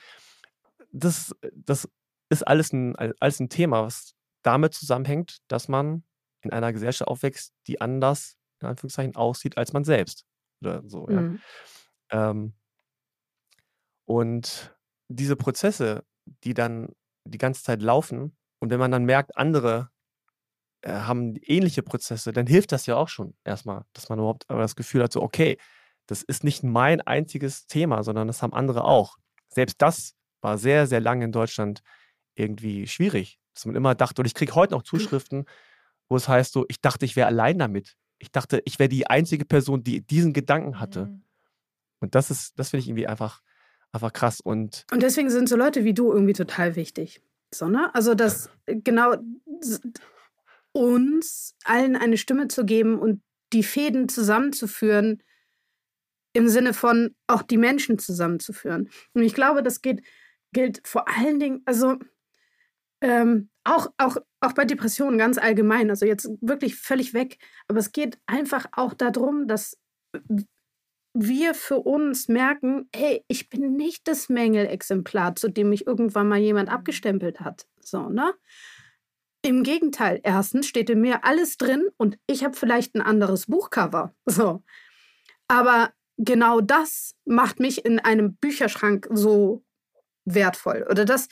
Das, 0.92 1.36
das 1.54 1.90
ist 2.30 2.48
alles 2.48 2.74
ein, 2.74 2.96
alles 2.96 3.40
ein 3.40 3.50
Thema, 3.50 3.84
was 3.84 4.14
damit 4.42 4.74
zusammenhängt, 4.74 5.40
dass 5.48 5.68
man 5.68 6.04
in 6.42 6.52
einer 6.52 6.72
Gesellschaft 6.72 7.08
aufwächst, 7.08 7.54
die 7.68 7.82
anders, 7.82 8.38
in 8.62 8.68
Anführungszeichen, 8.68 9.16
aussieht 9.16 9.58
als 9.58 9.74
man 9.74 9.84
selbst. 9.84 10.26
Oder 10.66 10.84
so, 10.88 11.08
ja. 11.10 11.22
Mhm. 11.22 11.40
Ähm, 12.10 12.54
und 14.06 14.76
diese 15.08 15.36
Prozesse, 15.36 16.04
die 16.44 16.54
dann 16.54 16.90
die 17.26 17.38
ganze 17.38 17.64
Zeit 17.64 17.82
laufen, 17.82 18.36
und 18.60 18.70
wenn 18.70 18.80
man 18.80 18.92
dann 18.92 19.06
merkt, 19.06 19.38
andere 19.38 19.90
äh, 20.82 20.92
haben 20.92 21.36
ähnliche 21.42 21.84
Prozesse, 21.84 22.32
dann 22.32 22.48
hilft 22.48 22.72
das 22.72 22.86
ja 22.86 22.96
auch 22.96 23.10
schon 23.10 23.36
erstmal, 23.44 23.86
dass 23.94 24.10
man 24.10 24.20
überhaupt 24.20 24.46
das 24.48 24.76
Gefühl 24.76 25.04
hat, 25.04 25.12
so, 25.12 25.22
okay, 25.22 25.58
das 26.08 26.22
ist 26.22 26.44
nicht 26.44 26.64
mein 26.64 27.02
einziges 27.02 27.68
Thema, 27.68 28.04
sondern 28.04 28.28
das 28.28 28.42
haben 28.42 28.54
andere 28.54 28.84
auch. 28.84 29.18
Selbst 29.50 29.82
das 29.82 30.16
war 30.42 30.58
sehr, 30.58 30.88
sehr 30.88 31.02
lange 31.02 31.26
in 31.26 31.32
Deutschland 31.32 31.82
irgendwie 32.36 32.88
schwierig, 32.88 33.40
dass 33.54 33.66
man 33.66 33.76
immer 33.76 33.96
dachte, 33.96 34.22
und 34.22 34.26
ich 34.26 34.36
kriege 34.36 34.54
heute 34.54 34.74
noch 34.74 34.84
Zuschriften, 34.84 35.46
wo 36.08 36.16
es 36.16 36.28
heißt 36.28 36.54
so, 36.54 36.66
ich 36.68 36.82
dachte, 36.82 37.06
ich 37.06 37.16
wäre 37.16 37.28
allein 37.28 37.58
damit. 37.58 37.98
Ich 38.20 38.32
dachte, 38.32 38.62
ich 38.66 38.80
wäre 38.80 38.90
die 38.90 39.08
einzige 39.08 39.46
Person, 39.46 39.84
die 39.84 40.02
diesen 40.02 40.34
Gedanken 40.34 40.80
hatte. 40.80 41.08
Mhm. 41.08 41.24
Und 42.00 42.16
das 42.16 42.32
ist, 42.32 42.58
das 42.60 42.70
finde 42.70 42.82
ich 42.82 42.90
irgendwie 42.90 43.08
einfach, 43.08 43.42
einfach 43.92 44.14
krass. 44.14 44.40
Und, 44.40 44.86
und 44.92 45.02
deswegen 45.02 45.30
sind 45.30 45.50
so 45.50 45.56
Leute 45.56 45.84
wie 45.84 45.94
du 45.94 46.12
irgendwie 46.12 46.34
total 46.34 46.76
wichtig. 46.76 47.22
So, 47.54 47.68
ne? 47.68 47.94
Also, 47.94 48.16
dass 48.16 48.50
genau 48.66 49.16
uns 50.72 51.56
allen 51.64 51.96
eine 51.96 52.18
Stimme 52.18 52.48
zu 52.48 52.66
geben 52.66 53.00
und 53.00 53.22
die 53.54 53.64
Fäden 53.64 54.10
zusammenzuführen, 54.10 55.24
im 56.34 56.50
Sinne 56.50 56.74
von 56.74 57.16
auch 57.28 57.42
die 57.42 57.58
Menschen 57.58 57.98
zusammenzuführen. 57.98 58.90
Und 59.14 59.24
ich 59.24 59.34
glaube, 59.34 59.64
das 59.64 59.82
geht, 59.82 60.02
gilt 60.52 60.86
vor 60.86 61.08
allen 61.08 61.40
Dingen, 61.40 61.62
also 61.66 61.98
ähm, 63.02 63.50
auch, 63.64 63.88
auch, 63.98 64.18
auch 64.40 64.54
bei 64.54 64.66
Depressionen 64.66 65.18
ganz 65.18 65.38
allgemein, 65.38 65.90
also 65.90 66.06
jetzt 66.06 66.30
wirklich 66.42 66.76
völlig 66.76 67.14
weg, 67.14 67.38
aber 67.68 67.80
es 67.80 67.92
geht 67.92 68.20
einfach 68.26 68.68
auch 68.74 68.94
darum, 68.94 69.48
dass 69.48 69.78
wir 71.16 71.54
für 71.54 71.78
uns 71.78 72.28
merken, 72.28 72.90
hey, 72.94 73.24
ich 73.28 73.50
bin 73.50 73.76
nicht 73.78 74.08
das 74.08 74.28
Mängelexemplar, 74.28 75.36
zu 75.36 75.50
dem 75.50 75.70
mich 75.70 75.88
irgendwann 75.88 76.28
mal 76.28 76.40
jemand 76.40 76.70
abgestempelt 76.70 77.40
hat. 77.40 77.68
So, 77.80 78.10
ne? 78.10 78.34
Im 79.42 79.64
Gegenteil, 79.64 80.20
erstens 80.24 80.68
steht 80.68 80.90
in 80.90 81.02
mir 81.02 81.24
alles 81.24 81.58
drin 81.58 81.88
und 81.98 82.18
ich 82.28 82.44
habe 82.44 82.58
vielleicht 82.58 82.96
ein 82.96 83.02
anderes 83.02 83.46
Buchcover. 83.46 84.14
So. 84.26 84.64
Aber 85.48 85.94
genau 86.18 86.62
das 86.62 87.16
macht 87.26 87.60
mich 87.60 87.86
in 87.86 88.00
einem 88.00 88.36
Bücherschrank 88.36 89.08
so 89.12 89.64
wertvoll. 90.26 90.86
Oder 90.90 91.06
das, 91.06 91.30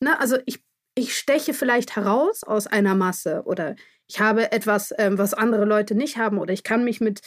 ne, 0.00 0.18
also 0.20 0.36
ich 0.46 0.62
ich 0.94 1.16
steche 1.16 1.54
vielleicht 1.54 1.96
heraus 1.96 2.44
aus 2.44 2.66
einer 2.66 2.94
Masse 2.94 3.42
oder 3.44 3.74
ich 4.06 4.20
habe 4.20 4.52
etwas, 4.52 4.92
ähm, 4.98 5.18
was 5.18 5.34
andere 5.34 5.64
Leute 5.64 5.94
nicht 5.94 6.16
haben 6.16 6.38
oder 6.38 6.52
ich 6.52 6.62
kann 6.62 6.84
mich 6.84 7.00
mit 7.00 7.20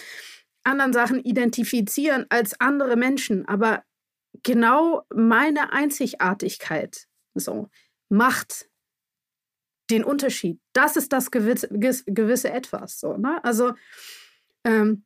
anderen 0.63 0.93
Sachen 0.93 1.20
identifizieren 1.20 2.26
als 2.30 2.59
andere 2.59 2.95
Menschen, 2.95 3.47
aber 3.47 3.84
genau 4.43 5.03
meine 5.13 5.72
Einzigartigkeit 5.72 7.07
so 7.34 7.70
macht 8.09 8.70
den 9.89 10.03
Unterschied. 10.03 10.59
Das 10.74 10.97
ist 10.97 11.13
das 11.13 11.32
gewisse, 11.32 11.70
gewisse 11.70 12.51
etwas. 12.51 12.99
So, 12.99 13.18
ne? 13.18 13.43
Also 13.43 13.74
ähm, 14.65 15.05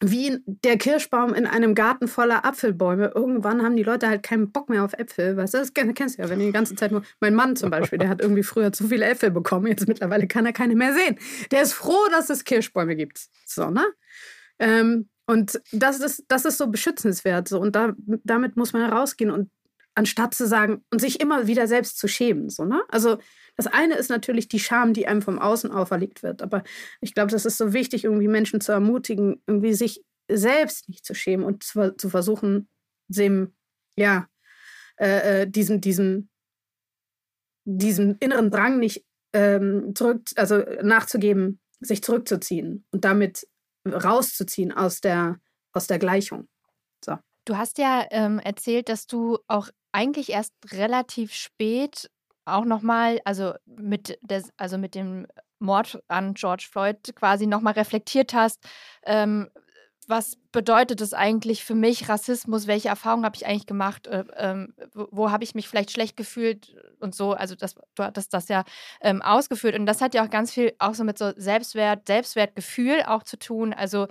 wie 0.00 0.38
der 0.46 0.76
Kirschbaum 0.76 1.34
in 1.34 1.46
einem 1.46 1.74
Garten 1.74 2.08
voller 2.08 2.44
Apfelbäume. 2.44 3.12
Irgendwann 3.14 3.62
haben 3.62 3.76
die 3.76 3.82
Leute 3.82 4.08
halt 4.08 4.22
keinen 4.22 4.52
Bock 4.52 4.68
mehr 4.68 4.84
auf 4.84 4.92
Äpfel. 4.94 5.36
Weißt 5.36 5.54
du, 5.54 5.58
das 5.58 5.72
kennst 5.72 6.18
du 6.18 6.22
ja, 6.22 6.28
wenn 6.28 6.38
die 6.38 6.46
die 6.46 6.52
ganze 6.52 6.74
Zeit 6.74 6.92
nur. 6.92 7.02
Mein 7.20 7.34
Mann 7.34 7.56
zum 7.56 7.70
Beispiel, 7.70 7.98
der 7.98 8.08
hat 8.08 8.20
irgendwie 8.20 8.42
früher 8.42 8.72
zu 8.72 8.88
viele 8.88 9.04
Äpfel 9.06 9.30
bekommen. 9.30 9.66
Jetzt 9.66 9.88
mittlerweile 9.88 10.26
kann 10.26 10.46
er 10.46 10.52
keine 10.52 10.74
mehr 10.74 10.94
sehen. 10.94 11.18
Der 11.50 11.62
ist 11.62 11.72
froh, 11.72 12.06
dass 12.10 12.30
es 12.30 12.44
Kirschbäume 12.44 12.96
gibt. 12.96 13.26
So, 13.46 13.70
ne? 13.70 13.84
Ähm, 14.58 15.08
und 15.26 15.60
das 15.72 16.00
ist, 16.00 16.24
das 16.28 16.44
ist 16.44 16.58
so 16.58 16.66
beschützenswert. 16.66 17.48
So. 17.48 17.60
Und 17.60 17.74
da, 17.74 17.94
damit 18.24 18.56
muss 18.56 18.72
man 18.72 18.82
herausgehen 18.82 19.30
und 19.30 19.50
anstatt 19.94 20.34
zu 20.34 20.46
sagen 20.46 20.84
und 20.90 21.00
sich 21.00 21.20
immer 21.20 21.46
wieder 21.46 21.66
selbst 21.66 21.98
zu 21.98 22.08
schämen. 22.08 22.50
So, 22.50 22.64
ne? 22.64 22.82
Also 22.88 23.18
das 23.56 23.66
eine 23.66 23.94
ist 23.94 24.10
natürlich 24.10 24.48
die 24.48 24.58
Scham, 24.58 24.92
die 24.92 25.06
einem 25.06 25.22
vom 25.22 25.38
Außen 25.38 25.70
auferlegt 25.70 26.22
wird. 26.22 26.42
Aber 26.42 26.64
ich 27.00 27.14
glaube, 27.14 27.30
das 27.30 27.44
ist 27.44 27.58
so 27.58 27.72
wichtig, 27.72 28.04
irgendwie 28.04 28.28
Menschen 28.28 28.60
zu 28.60 28.72
ermutigen, 28.72 29.42
irgendwie 29.46 29.74
sich 29.74 30.04
selbst 30.28 30.88
nicht 30.88 31.04
zu 31.04 31.14
schämen 31.14 31.44
und 31.44 31.62
zu, 31.62 31.96
zu 31.96 32.08
versuchen, 32.08 32.68
dem, 33.08 33.54
ja, 33.96 34.26
äh, 34.96 35.42
äh, 35.42 35.46
diesen, 35.50 35.80
diesen, 35.80 36.30
diesen 37.64 38.16
inneren 38.18 38.50
Drang 38.50 38.78
nicht 38.78 39.04
ähm, 39.32 39.94
zurück, 39.94 40.22
also 40.36 40.62
nachzugeben, 40.82 41.60
sich 41.80 42.02
zurückzuziehen 42.02 42.86
und 42.90 43.04
damit 43.04 43.46
rauszuziehen 43.86 44.72
aus 44.72 45.00
der, 45.00 45.38
aus 45.72 45.86
der 45.86 45.98
Gleichung. 45.98 46.48
So. 47.04 47.18
Du 47.44 47.56
hast 47.56 47.78
ja 47.78 48.06
ähm, 48.10 48.38
erzählt, 48.38 48.88
dass 48.88 49.06
du 49.06 49.38
auch 49.46 49.68
eigentlich 49.94 50.30
erst 50.30 50.52
relativ 50.72 51.32
spät 51.32 52.10
auch 52.44 52.64
nochmal, 52.64 53.20
also 53.24 53.54
mit 53.64 54.18
des, 54.22 54.50
also 54.56 54.76
mit 54.76 54.94
dem 54.94 55.26
Mord 55.58 56.02
an 56.08 56.34
George 56.34 56.66
Floyd 56.70 56.98
quasi 57.14 57.46
nochmal 57.46 57.74
reflektiert 57.74 58.34
hast, 58.34 58.60
ähm, 59.04 59.48
was 60.06 60.36
bedeutet 60.52 61.00
es 61.00 61.14
eigentlich 61.14 61.64
für 61.64 61.74
mich, 61.74 62.08
Rassismus, 62.08 62.66
welche 62.66 62.88
Erfahrungen 62.88 63.24
habe 63.24 63.36
ich 63.36 63.46
eigentlich 63.46 63.66
gemacht, 63.66 64.06
äh, 64.06 64.66
wo, 64.92 65.08
wo 65.10 65.30
habe 65.30 65.44
ich 65.44 65.54
mich 65.54 65.68
vielleicht 65.68 65.92
schlecht 65.92 66.16
gefühlt 66.16 66.74
und 67.00 67.14
so, 67.14 67.32
also 67.32 67.54
das, 67.54 67.74
du 67.94 68.02
hattest 68.02 68.34
das 68.34 68.48
ja 68.48 68.64
ähm, 69.00 69.22
ausgeführt 69.22 69.78
und 69.78 69.86
das 69.86 70.02
hat 70.02 70.12
ja 70.14 70.24
auch 70.24 70.30
ganz 70.30 70.52
viel 70.52 70.74
auch 70.78 70.94
so 70.94 71.04
mit 71.04 71.16
so 71.16 71.32
Selbstwert, 71.36 72.06
Selbstwertgefühl 72.06 73.04
auch 73.06 73.22
zu 73.22 73.38
tun, 73.38 73.72
also 73.72 74.08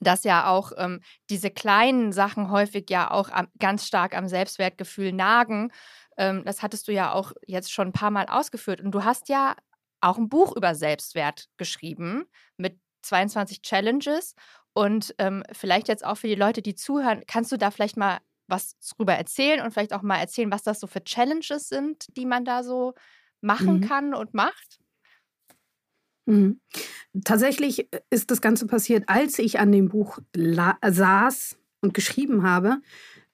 dass 0.00 0.24
ja 0.24 0.48
auch 0.48 0.72
ähm, 0.76 1.00
diese 1.28 1.50
kleinen 1.50 2.12
Sachen 2.12 2.50
häufig 2.50 2.88
ja 2.90 3.10
auch 3.10 3.28
am, 3.30 3.48
ganz 3.58 3.86
stark 3.86 4.16
am 4.16 4.28
Selbstwertgefühl 4.28 5.12
nagen. 5.12 5.70
Ähm, 6.16 6.42
das 6.44 6.62
hattest 6.62 6.88
du 6.88 6.92
ja 6.92 7.12
auch 7.12 7.32
jetzt 7.46 7.72
schon 7.72 7.88
ein 7.88 7.92
paar 7.92 8.10
Mal 8.10 8.26
ausgeführt. 8.26 8.80
Und 8.80 8.92
du 8.92 9.04
hast 9.04 9.28
ja 9.28 9.54
auch 10.00 10.18
ein 10.18 10.28
Buch 10.28 10.56
über 10.56 10.74
Selbstwert 10.74 11.46
geschrieben 11.58 12.24
mit 12.56 12.78
22 13.02 13.62
Challenges. 13.62 14.34
Und 14.72 15.14
ähm, 15.18 15.42
vielleicht 15.52 15.88
jetzt 15.88 16.04
auch 16.04 16.16
für 16.16 16.28
die 16.28 16.34
Leute, 16.34 16.62
die 16.62 16.74
zuhören, 16.74 17.22
kannst 17.26 17.52
du 17.52 17.56
da 17.56 17.70
vielleicht 17.70 17.96
mal 17.96 18.18
was 18.46 18.76
drüber 18.96 19.14
erzählen 19.14 19.60
und 19.60 19.72
vielleicht 19.72 19.92
auch 19.92 20.02
mal 20.02 20.18
erzählen, 20.18 20.50
was 20.50 20.62
das 20.62 20.80
so 20.80 20.86
für 20.86 21.04
Challenges 21.04 21.68
sind, 21.68 22.06
die 22.16 22.26
man 22.26 22.44
da 22.44 22.62
so 22.62 22.94
machen 23.40 23.76
mhm. 23.76 23.80
kann 23.82 24.14
und 24.14 24.34
macht? 24.34 24.80
Mhm. 26.26 26.60
Tatsächlich 27.24 27.88
ist 28.10 28.30
das 28.30 28.40
Ganze 28.40 28.66
passiert, 28.66 29.04
als 29.08 29.38
ich 29.38 29.58
an 29.58 29.72
dem 29.72 29.88
Buch 29.88 30.18
saß 30.34 31.56
und 31.80 31.94
geschrieben 31.94 32.42
habe. 32.42 32.80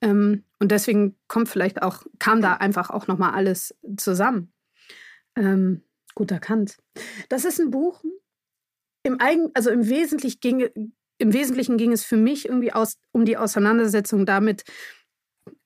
Ähm, 0.00 0.44
und 0.58 0.70
deswegen 0.70 1.16
kommt 1.28 1.48
vielleicht 1.48 1.82
auch, 1.82 2.04
kam 2.18 2.40
da 2.40 2.54
einfach 2.54 2.90
auch 2.90 3.06
nochmal 3.06 3.32
alles 3.32 3.74
zusammen. 3.96 4.52
Ähm, 5.36 5.82
gut 6.14 6.30
erkannt. 6.30 6.78
Das 7.28 7.44
ist 7.44 7.60
ein 7.60 7.70
Buch. 7.70 8.02
Im 9.02 9.20
Eigen, 9.20 9.50
also 9.54 9.70
im 9.70 9.88
Wesentlichen 9.88 10.40
ging, 10.40 10.92
im 11.18 11.32
Wesentlichen 11.32 11.76
ging 11.76 11.92
es 11.92 12.04
für 12.04 12.16
mich 12.16 12.46
irgendwie 12.46 12.72
aus, 12.72 12.96
um 13.12 13.24
die 13.24 13.36
Auseinandersetzung 13.36 14.26
damit, 14.26 14.64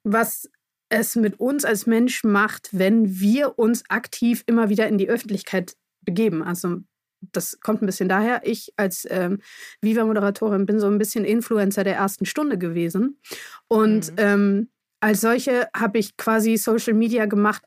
was 0.04 0.50
es 0.90 1.16
mit 1.16 1.38
uns 1.38 1.64
als 1.64 1.86
Mensch 1.86 2.24
macht, 2.24 2.70
wenn 2.72 3.20
wir 3.20 3.58
uns 3.58 3.84
aktiv 3.88 4.42
immer 4.46 4.68
wieder 4.68 4.88
in 4.88 4.98
die 4.98 5.08
Öffentlichkeit 5.08 5.76
begeben. 6.02 6.42
Also 6.42 6.80
das 7.20 7.60
kommt 7.60 7.82
ein 7.82 7.86
bisschen 7.86 8.08
daher. 8.08 8.42
Ich 8.44 8.72
als 8.76 9.06
ähm, 9.10 9.40
Viva-Moderatorin 9.80 10.66
bin 10.66 10.80
so 10.80 10.86
ein 10.86 10.98
bisschen 10.98 11.24
Influencer 11.24 11.84
der 11.84 11.96
ersten 11.96 12.26
Stunde 12.26 12.58
gewesen. 12.58 13.20
Und 13.68 14.12
mhm. 14.12 14.16
ähm, 14.18 14.70
als 15.00 15.20
solche 15.20 15.68
habe 15.74 15.98
ich 15.98 16.16
quasi 16.16 16.56
Social 16.56 16.94
Media 16.94 17.26
gemacht, 17.26 17.62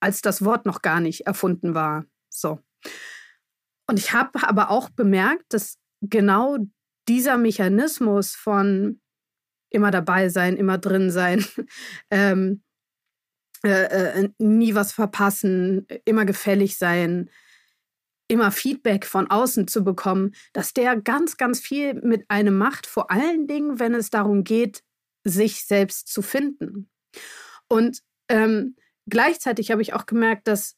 als 0.00 0.20
das 0.20 0.44
Wort 0.44 0.66
noch 0.66 0.82
gar 0.82 1.00
nicht 1.00 1.26
erfunden 1.26 1.74
war. 1.74 2.04
So. 2.28 2.58
Und 3.86 3.98
ich 3.98 4.12
habe 4.12 4.46
aber 4.46 4.70
auch 4.70 4.90
bemerkt, 4.90 5.44
dass 5.50 5.78
genau 6.00 6.58
dieser 7.08 7.36
Mechanismus 7.36 8.34
von 8.34 9.00
immer 9.70 9.90
dabei 9.90 10.28
sein, 10.28 10.56
immer 10.56 10.78
drin 10.78 11.10
sein, 11.10 11.44
ähm, 12.10 12.62
äh, 13.64 14.22
äh, 14.24 14.28
nie 14.38 14.74
was 14.74 14.92
verpassen, 14.92 15.86
immer 16.04 16.24
gefällig 16.24 16.76
sein, 16.76 17.30
immer 18.28 18.50
Feedback 18.50 19.04
von 19.04 19.30
außen 19.30 19.68
zu 19.68 19.84
bekommen, 19.84 20.34
dass 20.52 20.72
der 20.72 21.00
ganz, 21.00 21.36
ganz 21.36 21.60
viel 21.60 21.94
mit 21.94 22.24
einem 22.28 22.56
macht, 22.56 22.86
vor 22.86 23.10
allen 23.10 23.46
Dingen, 23.46 23.78
wenn 23.78 23.94
es 23.94 24.10
darum 24.10 24.44
geht, 24.44 24.82
sich 25.24 25.64
selbst 25.64 26.08
zu 26.08 26.22
finden. 26.22 26.88
Und 27.68 28.00
ähm, 28.28 28.76
gleichzeitig 29.08 29.70
habe 29.70 29.82
ich 29.82 29.94
auch 29.94 30.06
gemerkt, 30.06 30.48
dass 30.48 30.76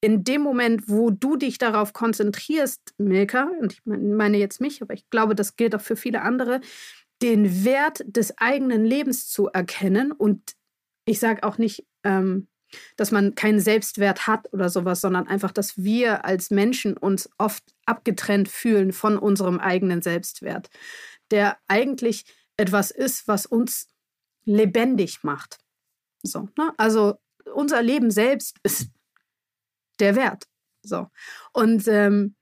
in 0.00 0.22
dem 0.22 0.42
Moment, 0.42 0.88
wo 0.88 1.10
du 1.10 1.36
dich 1.36 1.58
darauf 1.58 1.92
konzentrierst, 1.92 2.94
Milka, 2.98 3.50
und 3.60 3.72
ich 3.72 3.82
meine 3.84 4.38
jetzt 4.38 4.60
mich, 4.60 4.80
aber 4.80 4.94
ich 4.94 5.08
glaube, 5.10 5.34
das 5.34 5.56
gilt 5.56 5.74
auch 5.74 5.80
für 5.80 5.96
viele 5.96 6.22
andere, 6.22 6.60
den 7.20 7.64
Wert 7.64 8.04
des 8.06 8.38
eigenen 8.38 8.84
Lebens 8.84 9.28
zu 9.28 9.48
erkennen. 9.48 10.12
Und 10.12 10.52
ich 11.04 11.18
sage 11.18 11.42
auch 11.42 11.58
nicht, 11.58 11.84
ähm, 12.04 12.46
dass 12.96 13.10
man 13.10 13.34
keinen 13.34 13.60
Selbstwert 13.60 14.26
hat 14.26 14.52
oder 14.52 14.68
sowas, 14.68 15.00
sondern 15.00 15.26
einfach, 15.26 15.52
dass 15.52 15.76
wir 15.76 16.24
als 16.24 16.50
Menschen 16.50 16.96
uns 16.96 17.28
oft 17.38 17.64
abgetrennt 17.86 18.48
fühlen 18.48 18.92
von 18.92 19.18
unserem 19.18 19.58
eigenen 19.58 20.02
Selbstwert, 20.02 20.68
der 21.30 21.58
eigentlich 21.68 22.24
etwas 22.56 22.90
ist, 22.90 23.28
was 23.28 23.46
uns 23.46 23.88
lebendig 24.44 25.22
macht. 25.22 25.58
So, 26.22 26.48
ne? 26.56 26.72
Also 26.76 27.14
unser 27.54 27.82
Leben 27.82 28.10
selbst 28.10 28.56
ist 28.62 28.90
der 30.00 30.16
Wert. 30.16 30.44
So. 30.82 31.08
Und 31.52 31.88
ähm, 31.88 32.36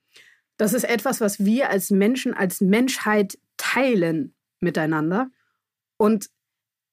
das 0.56 0.72
ist 0.72 0.84
etwas, 0.84 1.20
was 1.20 1.44
wir 1.44 1.70
als 1.70 1.90
Menschen, 1.90 2.32
als 2.34 2.60
Menschheit 2.60 3.38
teilen 3.56 4.34
miteinander. 4.60 5.30
Und 5.98 6.30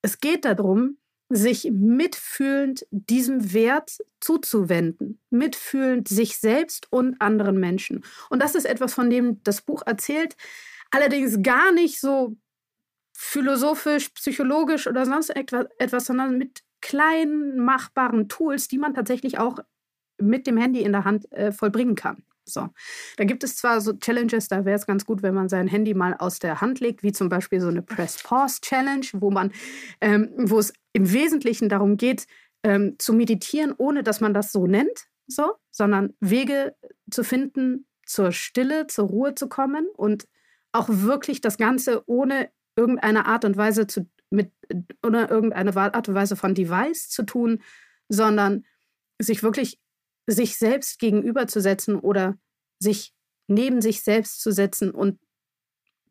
es 0.01 0.19
geht 0.19 0.45
darum, 0.45 0.97
sich 1.35 1.69
mitfühlend 1.71 2.85
diesem 2.91 3.53
Wert 3.53 3.97
zuzuwenden, 4.19 5.19
mitfühlend 5.29 6.07
sich 6.07 6.37
selbst 6.37 6.87
und 6.91 7.19
anderen 7.21 7.59
Menschen. 7.59 8.03
Und 8.29 8.41
das 8.41 8.55
ist 8.55 8.65
etwas, 8.65 8.93
von 8.93 9.09
dem 9.09 9.41
das 9.43 9.61
Buch 9.61 9.83
erzählt, 9.85 10.35
allerdings 10.91 11.41
gar 11.41 11.71
nicht 11.71 11.99
so 11.99 12.35
philosophisch, 13.15 14.09
psychologisch 14.09 14.87
oder 14.87 15.05
sonst 15.05 15.29
etwas, 15.29 16.05
sondern 16.05 16.37
mit 16.37 16.63
kleinen 16.81 17.63
machbaren 17.63 18.27
Tools, 18.27 18.67
die 18.67 18.77
man 18.77 18.93
tatsächlich 18.93 19.39
auch 19.39 19.59
mit 20.19 20.47
dem 20.47 20.57
Handy 20.57 20.81
in 20.81 20.91
der 20.91 21.05
Hand 21.05 21.31
äh, 21.31 21.51
vollbringen 21.51 21.95
kann. 21.95 22.23
So. 22.45 22.69
Da 23.17 23.23
gibt 23.23 23.43
es 23.43 23.55
zwar 23.55 23.79
so 23.79 23.93
Challenges, 23.93 24.49
da 24.49 24.65
wäre 24.65 24.77
es 24.77 24.85
ganz 24.85 25.05
gut, 25.05 25.23
wenn 25.23 25.33
man 25.33 25.47
sein 25.47 25.67
Handy 25.67 25.93
mal 25.93 26.13
aus 26.15 26.39
der 26.39 26.59
Hand 26.59 26.79
legt, 26.81 27.03
wie 27.03 27.13
zum 27.13 27.29
Beispiel 27.29 27.61
so 27.61 27.69
eine 27.69 27.81
Press 27.81 28.21
Pause 28.21 28.59
Challenge, 28.61 29.05
wo 29.13 29.31
man, 29.31 29.51
ähm, 30.01 30.29
wo 30.37 30.59
es 30.59 30.73
im 30.93 31.11
Wesentlichen 31.11 31.69
darum 31.69 31.97
geht, 31.97 32.27
ähm, 32.63 32.95
zu 32.97 33.13
meditieren, 33.13 33.73
ohne 33.77 34.03
dass 34.03 34.21
man 34.21 34.33
das 34.33 34.51
so 34.51 34.67
nennt, 34.67 35.07
so, 35.27 35.55
sondern 35.71 36.13
Wege 36.19 36.75
zu 37.09 37.23
finden, 37.23 37.87
zur 38.05 38.31
Stille, 38.31 38.87
zur 38.87 39.07
Ruhe 39.07 39.35
zu 39.35 39.47
kommen 39.47 39.87
und 39.95 40.27
auch 40.71 40.87
wirklich 40.89 41.41
das 41.41 41.57
Ganze 41.57 42.03
ohne 42.07 42.49
irgendeine 42.75 43.25
Art 43.25 43.45
und 43.45 43.57
Weise 43.57 43.87
zu 43.87 44.09
mit 44.29 44.51
ohne 45.05 45.27
irgendeine 45.27 45.75
Art 45.75 46.09
und 46.09 46.15
Weise 46.15 46.35
von 46.35 46.55
Device 46.55 47.09
zu 47.09 47.23
tun, 47.23 47.61
sondern 48.09 48.65
sich 49.19 49.43
wirklich 49.43 49.79
sich 50.25 50.57
selbst 50.57 50.99
gegenüberzusetzen 50.99 51.99
oder 51.99 52.37
sich 52.79 53.13
neben 53.47 53.81
sich 53.81 54.01
selbst 54.01 54.41
zu 54.41 54.51
setzen 54.51 54.89
und 54.89 55.19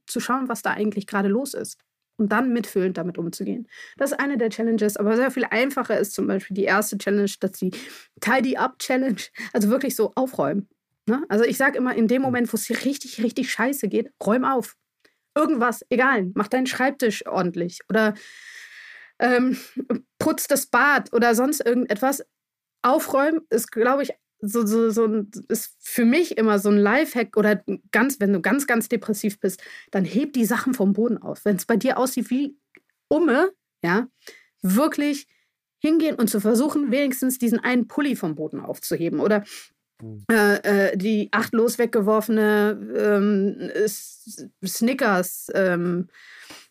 zu 0.06 0.20
schauen, 0.20 0.48
was 0.48 0.62
da 0.62 0.70
eigentlich 0.70 1.06
gerade 1.06 1.28
los 1.28 1.54
ist. 1.54 1.78
Und 2.22 2.28
dann 2.28 2.52
mitfühlend 2.52 2.96
damit 2.98 3.18
umzugehen. 3.18 3.66
Das 3.96 4.12
ist 4.12 4.20
eine 4.20 4.38
der 4.38 4.48
Challenges, 4.48 4.96
aber 4.96 5.16
sehr 5.16 5.32
viel 5.32 5.44
einfacher 5.44 5.98
ist 5.98 6.12
zum 6.12 6.28
Beispiel 6.28 6.54
die 6.54 6.62
erste 6.62 6.96
Challenge, 6.96 7.32
dass 7.40 7.50
die 7.50 7.72
Tidy 8.20 8.56
Up 8.56 8.78
Challenge, 8.78 9.20
also 9.52 9.70
wirklich 9.70 9.96
so 9.96 10.12
aufräumen. 10.14 10.68
Ne? 11.06 11.24
Also 11.28 11.42
ich 11.42 11.56
sage 11.56 11.76
immer, 11.76 11.96
in 11.96 12.06
dem 12.06 12.22
Moment, 12.22 12.52
wo 12.52 12.56
es 12.56 12.62
dir 12.62 12.84
richtig, 12.84 13.20
richtig 13.24 13.50
scheiße 13.50 13.88
geht, 13.88 14.12
räum 14.24 14.44
auf. 14.44 14.76
Irgendwas, 15.34 15.84
egal, 15.90 16.30
mach 16.34 16.46
deinen 16.46 16.68
Schreibtisch 16.68 17.26
ordentlich 17.26 17.80
oder 17.88 18.14
ähm, 19.18 19.58
putz 20.20 20.46
das 20.46 20.66
Bad 20.66 21.12
oder 21.12 21.34
sonst 21.34 21.66
irgendetwas. 21.66 22.24
Aufräumen 22.82 23.40
ist, 23.50 23.72
glaube 23.72 24.04
ich, 24.04 24.12
so, 24.42 24.66
so, 24.66 24.90
so 24.90 25.24
ist 25.48 25.76
für 25.80 26.04
mich 26.04 26.36
immer 26.36 26.58
so 26.58 26.68
ein 26.68 26.76
Lifehack 26.76 27.36
oder 27.36 27.62
ganz, 27.92 28.18
wenn 28.18 28.32
du 28.32 28.40
ganz, 28.40 28.66
ganz 28.66 28.88
depressiv 28.88 29.38
bist, 29.38 29.62
dann 29.92 30.04
heb 30.04 30.32
die 30.32 30.44
Sachen 30.44 30.74
vom 30.74 30.92
Boden 30.92 31.16
auf. 31.18 31.44
Wenn 31.44 31.56
es 31.56 31.64
bei 31.64 31.76
dir 31.76 31.96
aussieht 31.96 32.28
wie 32.30 32.56
Umme, 33.08 33.52
ja, 33.84 34.08
wirklich 34.60 35.28
hingehen 35.78 36.16
und 36.16 36.28
zu 36.28 36.40
versuchen, 36.40 36.90
wenigstens 36.90 37.38
diesen 37.38 37.60
einen 37.60 37.86
Pulli 37.86 38.16
vom 38.16 38.34
Boden 38.34 38.60
aufzuheben 38.60 39.20
oder 39.20 39.44
hm. 40.00 40.24
äh, 40.30 40.90
äh, 40.90 40.96
die 40.96 41.28
achtlos 41.30 41.78
weggeworfene 41.78 42.78
ähm, 42.96 43.70
Snickers 44.64 45.50
ähm, 45.54 46.08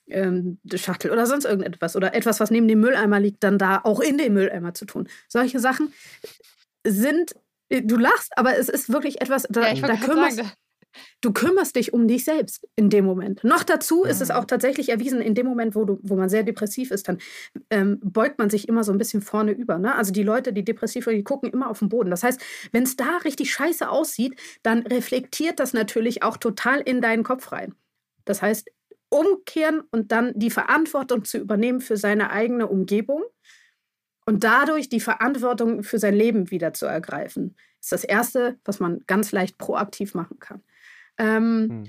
ähm, 0.08 0.60
Schachtel 0.76 1.12
oder 1.12 1.26
sonst 1.26 1.46
irgendetwas 1.46 1.96
oder 1.96 2.14
etwas, 2.14 2.40
was 2.42 2.52
neben 2.52 2.68
dem 2.68 2.82
Mülleimer 2.82 3.20
liegt, 3.20 3.44
dann 3.44 3.58
da 3.58 3.80
auch 3.84 4.02
in 4.02 4.18
den 4.18 4.34
Mülleimer 4.34 4.74
zu 4.74 4.86
tun. 4.86 5.08
Solche 5.30 5.60
Sachen 5.60 5.94
sind, 6.86 7.36
du 7.72 7.98
lachst, 7.98 8.32
aber 8.38 8.58
es 8.58 8.70
ist 8.70 8.92
wirklich 8.92 9.22
etwas, 9.22 9.48
da, 9.50 9.72
ja, 9.72 9.88
da 9.88 9.96
kümmerst, 9.96 10.38
sagen, 10.38 10.52
du 11.22 11.32
kümmerst 11.32 11.76
dich 11.76 11.94
um 11.94 12.08
dich 12.08 12.26
selbst 12.26 12.68
in 12.76 12.90
dem 12.90 13.06
Moment. 13.06 13.44
Noch 13.44 13.64
dazu 13.64 14.04
ist 14.04 14.22
es 14.22 14.30
mhm. 14.30 14.36
auch 14.36 14.46
tatsächlich 14.46 14.90
erwiesen, 14.90 15.22
in 15.22 15.36
dem 15.36 15.46
Moment, 15.46 15.76
wo, 15.76 15.86
du, 15.86 16.00
wo 16.04 16.16
man 16.16 16.30
sehr 16.30 16.44
depressiv 16.44 16.92
ist, 16.92 17.08
dann 17.08 17.20
ähm, 17.70 18.00
beugt 18.04 18.40
man 18.40 18.50
sich 18.50 18.68
immer 18.68 18.84
so 18.84 18.92
ein 18.92 18.98
bisschen 18.98 19.22
vorne 19.22 19.52
über. 19.52 19.78
Ne? 19.78 19.96
Also 19.96 20.12
die 20.12 20.24
Leute, 20.24 20.54
die 20.54 20.66
depressiv 20.66 21.06
sind, 21.06 21.16
die 21.16 21.24
gucken 21.24 21.52
immer 21.52 21.70
auf 21.70 21.80
den 21.80 21.90
Boden. 21.90 22.10
Das 22.10 22.24
heißt, 22.24 22.42
wenn 22.72 22.84
es 22.84 22.96
da 22.96 23.18
richtig 23.24 23.54
scheiße 23.54 23.90
aussieht, 23.90 24.40
dann 24.64 24.86
reflektiert 24.86 25.60
das 25.60 25.74
natürlich 25.74 26.24
auch 26.24 26.38
total 26.38 26.82
in 26.82 27.02
deinen 27.02 27.24
Kopf 27.24 27.52
rein. 27.52 27.74
Das 28.26 28.42
heißt, 28.42 28.70
umkehren 29.10 29.82
und 29.92 30.12
dann 30.12 30.32
die 30.36 30.52
Verantwortung 30.52 31.26
zu 31.26 31.38
übernehmen 31.38 31.82
für 31.82 31.98
seine 31.98 32.32
eigene 32.32 32.68
Umgebung 32.68 33.24
und 34.26 34.44
dadurch 34.44 34.90
die 34.90 35.00
Verantwortung 35.00 35.84
für 35.84 36.00
sein 36.00 36.14
Leben 36.14 36.52
wieder 36.52 36.74
zu 36.74 36.86
ergreifen, 36.86 37.56
ist 37.80 37.92
das 37.92 38.04
Erste, 38.04 38.60
was 38.64 38.80
man 38.80 39.02
ganz 39.08 39.32
leicht 39.32 39.58
proaktiv 39.58 40.14
machen 40.14 40.40
kann. 40.40 40.64
Ähm, 41.18 41.68
hm. 41.70 41.84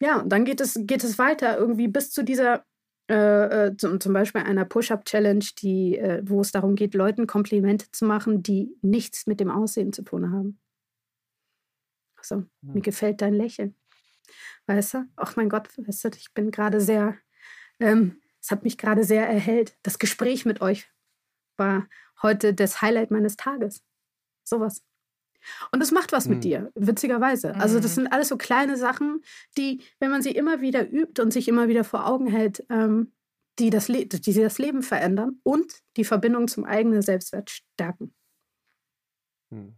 Ja, 0.00 0.20
und 0.20 0.30
dann 0.30 0.44
geht 0.44 0.60
es, 0.60 0.78
geht 0.82 1.04
es 1.04 1.18
weiter 1.18 1.56
irgendwie 1.56 1.88
bis 1.88 2.10
zu 2.10 2.22
dieser, 2.22 2.64
äh, 3.08 3.66
äh 3.66 3.76
zum, 3.76 4.00
zum 4.00 4.12
Beispiel 4.12 4.42
einer 4.42 4.64
Push-Up-Challenge, 4.64 5.44
die, 5.62 5.96
äh, 5.96 6.22
wo 6.24 6.40
es 6.40 6.52
darum 6.52 6.74
geht, 6.74 6.94
Leuten 6.94 7.26
Komplimente 7.26 7.90
zu 7.92 8.04
machen, 8.04 8.42
die 8.42 8.76
nichts 8.82 9.26
mit 9.26 9.40
dem 9.40 9.50
Aussehen 9.50 9.92
zu 9.92 10.02
tun 10.02 10.32
haben. 10.32 10.58
Also, 12.16 12.36
hm. 12.36 12.48
mir 12.62 12.82
gefällt 12.82 13.22
dein 13.22 13.34
Lächeln. 13.34 13.74
Weißt 14.66 14.94
du? 14.94 15.04
Ach 15.14 15.36
mein 15.36 15.48
Gott, 15.48 15.68
weißt 15.78 16.04
du, 16.04 16.08
ich 16.16 16.34
bin 16.34 16.50
gerade 16.50 16.80
sehr, 16.80 17.16
ähm, 17.78 18.20
es 18.42 18.50
hat 18.50 18.64
mich 18.64 18.76
gerade 18.76 19.04
sehr 19.04 19.28
erhellt. 19.28 19.78
Das 19.82 19.98
Gespräch 19.98 20.44
mit 20.44 20.60
euch 20.60 20.90
war 21.58 21.88
heute 22.22 22.54
das 22.54 22.82
Highlight 22.82 23.10
meines 23.10 23.36
Tages. 23.36 23.82
Sowas. 24.44 24.82
Und 25.70 25.82
es 25.82 25.92
macht 25.92 26.12
was 26.12 26.26
mhm. 26.26 26.34
mit 26.34 26.44
dir, 26.44 26.70
witzigerweise. 26.74 27.54
Also 27.54 27.78
das 27.78 27.92
mhm. 27.92 28.02
sind 28.02 28.06
alles 28.08 28.28
so 28.28 28.36
kleine 28.36 28.76
Sachen, 28.76 29.22
die, 29.56 29.82
wenn 30.00 30.10
man 30.10 30.22
sie 30.22 30.32
immer 30.32 30.60
wieder 30.60 30.90
übt 30.90 31.20
und 31.22 31.32
sich 31.32 31.48
immer 31.48 31.68
wieder 31.68 31.84
vor 31.84 32.06
Augen 32.06 32.26
hält, 32.26 32.64
ähm, 32.70 33.12
die, 33.58 33.70
das 33.70 33.86
die 33.86 34.08
das 34.08 34.58
Leben 34.58 34.82
verändern 34.82 35.40
und 35.42 35.80
die 35.96 36.04
Verbindung 36.04 36.48
zum 36.48 36.64
eigenen 36.64 37.02
Selbstwert 37.02 37.50
stärken. 37.50 38.14
Mhm. 39.50 39.76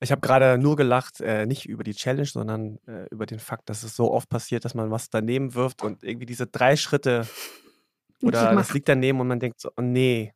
Ich 0.00 0.12
habe 0.12 0.20
gerade 0.20 0.58
nur 0.58 0.76
gelacht, 0.76 1.20
äh, 1.20 1.44
nicht 1.44 1.68
über 1.68 1.82
die 1.82 1.94
Challenge, 1.94 2.26
sondern 2.26 2.78
äh, 2.86 3.06
über 3.10 3.26
den 3.26 3.40
Fakt, 3.40 3.68
dass 3.68 3.82
es 3.82 3.96
so 3.96 4.12
oft 4.12 4.28
passiert, 4.28 4.64
dass 4.64 4.74
man 4.74 4.92
was 4.92 5.10
daneben 5.10 5.54
wirft 5.54 5.82
und 5.82 6.04
irgendwie 6.04 6.26
diese 6.26 6.46
drei 6.46 6.76
Schritte 6.76 7.26
oder 8.22 8.54
das 8.54 8.72
liegt 8.72 8.88
daneben 8.88 9.20
und 9.20 9.28
man 9.28 9.40
denkt 9.40 9.60
so, 9.60 9.70
oh 9.76 9.82
nee, 9.82 10.32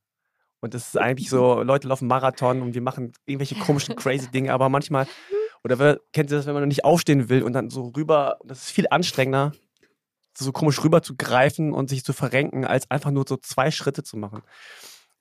und 0.62 0.74
das 0.74 0.88
ist 0.88 0.96
eigentlich 0.96 1.28
so, 1.28 1.60
Leute 1.62 1.88
laufen 1.88 2.06
Marathon 2.06 2.62
und 2.62 2.74
wir 2.74 2.82
machen 2.82 3.12
irgendwelche 3.26 3.56
komischen, 3.56 3.96
crazy 3.96 4.30
Dinge, 4.30 4.52
aber 4.52 4.68
manchmal, 4.68 5.08
oder 5.64 5.78
wer, 5.80 6.00
kennt 6.12 6.30
ihr 6.30 6.36
das, 6.36 6.46
wenn 6.46 6.54
man 6.54 6.62
noch 6.62 6.68
nicht 6.68 6.84
aufstehen 6.84 7.28
will 7.28 7.42
und 7.42 7.52
dann 7.52 7.68
so 7.68 7.88
rüber, 7.96 8.38
das 8.44 8.62
ist 8.62 8.70
viel 8.70 8.86
anstrengender, 8.88 9.52
so 10.38 10.52
komisch 10.52 10.82
rüber 10.84 11.02
zu 11.02 11.16
greifen 11.16 11.72
und 11.72 11.88
sich 11.88 12.04
zu 12.04 12.12
verrenken, 12.12 12.64
als 12.64 12.88
einfach 12.92 13.10
nur 13.10 13.24
so 13.28 13.36
zwei 13.36 13.72
Schritte 13.72 14.04
zu 14.04 14.16
machen. 14.16 14.42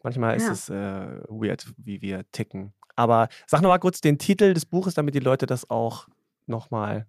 Manchmal 0.03 0.37
ist 0.37 0.45
ja. 0.45 0.51
es 0.51 0.69
äh, 0.69 1.23
weird, 1.27 1.73
wie 1.77 2.01
wir 2.01 2.23
ticken. 2.31 2.73
Aber 2.95 3.27
sag 3.47 3.61
noch 3.61 3.69
mal 3.69 3.79
kurz 3.79 3.99
den 3.99 4.19
Titel 4.19 4.53
des 4.53 4.67
Buches, 4.67 4.93
damit 4.93 5.15
die 5.15 5.19
Leute 5.19 5.47
das 5.47 5.69
auch 5.71 6.07
nochmal 6.45 7.07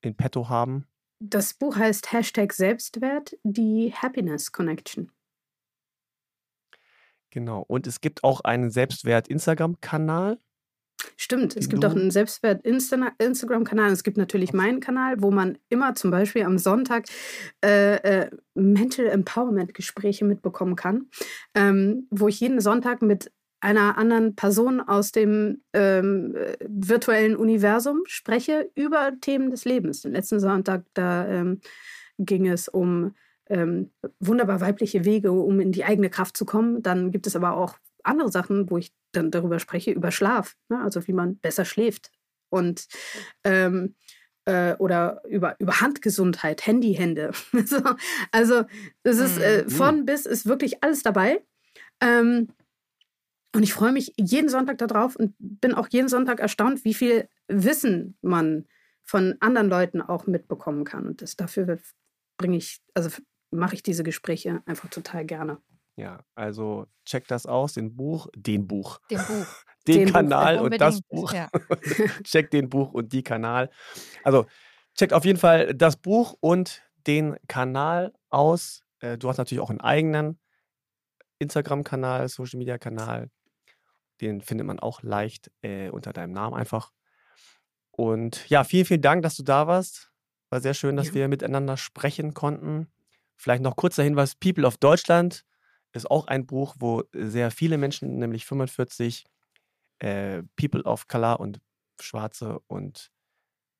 in 0.00 0.16
petto 0.16 0.48
haben. 0.48 0.86
Das 1.20 1.54
Buch 1.54 1.76
heißt 1.76 2.12
Hashtag 2.12 2.52
Selbstwert, 2.52 3.36
die 3.44 3.94
Happiness 3.94 4.50
Connection. 4.50 5.12
Genau. 7.32 7.64
Und 7.66 7.86
es 7.86 8.00
gibt 8.00 8.22
auch 8.24 8.42
einen 8.42 8.70
Selbstwert-Instagram-Kanal. 8.70 10.38
Stimmt, 11.16 11.56
es 11.56 11.68
gibt 11.68 11.84
auch 11.84 11.92
einen 11.92 12.10
Selbstwert-Instagram-Kanal. 12.10 13.90
Es 13.90 14.04
gibt 14.04 14.18
natürlich 14.18 14.52
meinen 14.52 14.80
Kanal, 14.80 15.20
wo 15.20 15.30
man 15.30 15.58
immer 15.68 15.94
zum 15.94 16.10
Beispiel 16.10 16.44
am 16.44 16.58
Sonntag 16.58 17.06
äh, 17.64 17.94
äh, 17.96 18.30
Mental 18.54 19.06
Empowerment-Gespräche 19.06 20.24
mitbekommen 20.24 20.76
kann, 20.76 21.06
ähm, 21.54 22.06
wo 22.10 22.28
ich 22.28 22.38
jeden 22.38 22.60
Sonntag 22.60 23.02
mit 23.02 23.32
einer 23.60 23.96
anderen 23.96 24.36
Person 24.36 24.80
aus 24.80 25.12
dem 25.12 25.62
ähm, 25.72 26.34
virtuellen 26.68 27.36
Universum 27.36 28.02
spreche 28.06 28.70
über 28.74 29.12
Themen 29.20 29.50
des 29.50 29.64
Lebens. 29.64 30.02
Den 30.02 30.12
letzten 30.12 30.38
Sonntag, 30.38 30.84
da 30.94 31.26
ähm, 31.28 31.60
ging 32.18 32.46
es 32.46 32.68
um 32.68 33.14
ähm, 33.48 33.90
wunderbar 34.20 34.60
weibliche 34.60 35.04
Wege, 35.04 35.32
um 35.32 35.60
in 35.60 35.72
die 35.72 35.84
eigene 35.84 36.10
Kraft 36.10 36.36
zu 36.36 36.44
kommen. 36.44 36.82
Dann 36.82 37.10
gibt 37.10 37.26
es 37.26 37.36
aber 37.36 37.56
auch 37.56 37.78
andere 38.02 38.30
Sachen, 38.30 38.70
wo 38.70 38.78
ich 38.78 38.92
dann 39.12 39.30
darüber 39.30 39.58
spreche, 39.58 39.92
über 39.92 40.10
Schlaf, 40.10 40.56
ne? 40.68 40.80
also 40.82 41.06
wie 41.06 41.12
man 41.12 41.38
besser 41.38 41.64
schläft. 41.64 42.10
Und 42.50 42.86
ähm, 43.44 43.94
äh, 44.44 44.74
oder 44.76 45.22
über, 45.28 45.56
über 45.58 45.80
Handgesundheit, 45.80 46.66
Handyhände. 46.66 47.32
so, 47.64 47.82
also 48.30 48.64
es 49.02 49.18
ist 49.18 49.38
äh, 49.38 49.64
mhm. 49.64 49.70
von 49.70 50.04
bis 50.04 50.26
ist 50.26 50.46
wirklich 50.46 50.82
alles 50.82 51.02
dabei. 51.02 51.44
Ähm, 52.00 52.48
und 53.54 53.62
ich 53.62 53.74
freue 53.74 53.92
mich 53.92 54.14
jeden 54.16 54.48
Sonntag 54.48 54.78
darauf 54.78 55.14
und 55.14 55.34
bin 55.38 55.74
auch 55.74 55.88
jeden 55.90 56.08
Sonntag 56.08 56.40
erstaunt, 56.40 56.84
wie 56.84 56.94
viel 56.94 57.28
Wissen 57.48 58.16
man 58.22 58.66
von 59.04 59.36
anderen 59.40 59.68
Leuten 59.68 60.00
auch 60.00 60.26
mitbekommen 60.26 60.84
kann. 60.84 61.06
Und 61.06 61.22
das 61.22 61.36
dafür 61.36 61.78
bringe 62.38 62.56
ich, 62.56 62.80
also 62.94 63.10
mache 63.52 63.74
ich 63.74 63.82
diese 63.82 64.02
Gespräche 64.02 64.62
einfach 64.66 64.88
total 64.88 65.24
gerne. 65.24 65.58
Ja, 65.96 66.24
also 66.34 66.86
check 67.04 67.28
das 67.28 67.46
aus, 67.46 67.74
den 67.74 67.94
Buch, 67.94 68.28
den 68.34 68.66
Buch. 68.66 68.98
Den 69.10 69.18
Buch. 69.18 69.46
Den, 69.88 70.06
den 70.06 70.12
Kanal 70.12 70.58
Buch, 70.58 70.64
und 70.66 70.80
das 70.80 71.02
Buch. 71.02 71.32
Ja. 71.32 71.50
check 72.22 72.52
den 72.52 72.68
Buch 72.68 72.92
und 72.92 73.12
die 73.12 73.24
Kanal. 73.24 73.68
Also 74.22 74.46
checkt 74.94 75.12
auf 75.12 75.24
jeden 75.24 75.40
Fall 75.40 75.74
das 75.74 75.96
Buch 75.96 76.36
und 76.38 76.84
den 77.08 77.36
Kanal 77.48 78.12
aus. 78.30 78.84
Äh, 79.00 79.18
du 79.18 79.28
hast 79.28 79.38
natürlich 79.38 79.60
auch 79.60 79.70
einen 79.70 79.80
eigenen 79.80 80.38
Instagram-Kanal, 81.40 82.28
Social-Media-Kanal. 82.28 83.28
Den 84.20 84.40
findet 84.40 84.68
man 84.68 84.78
auch 84.78 85.02
leicht 85.02 85.50
äh, 85.62 85.90
unter 85.90 86.12
deinem 86.12 86.32
Namen 86.32 86.54
einfach. 86.54 86.92
Und 87.90 88.48
ja, 88.48 88.62
vielen, 88.62 88.84
vielen 88.84 89.02
Dank, 89.02 89.22
dass 89.22 89.36
du 89.36 89.42
da 89.42 89.66
warst. 89.66 90.12
War 90.48 90.60
sehr 90.60 90.74
schön, 90.74 90.94
dass 90.96 91.08
ja. 91.08 91.14
wir 91.14 91.28
miteinander 91.28 91.76
sprechen 91.76 92.34
konnten. 92.34 92.86
Vielleicht 93.36 93.62
noch 93.62 93.76
kurzer 93.76 94.02
Hinweis: 94.02 94.34
People 94.36 94.66
of 94.66 94.76
Deutschland 94.78 95.44
ist 95.92 96.10
auch 96.10 96.26
ein 96.26 96.46
Buch, 96.46 96.76
wo 96.78 97.04
sehr 97.12 97.50
viele 97.50 97.78
Menschen, 97.78 98.18
nämlich 98.18 98.46
45 98.46 99.24
äh, 100.00 100.42
People 100.56 100.82
of 100.84 101.08
Color 101.08 101.40
und 101.40 101.60
Schwarze 102.00 102.60
und 102.66 103.10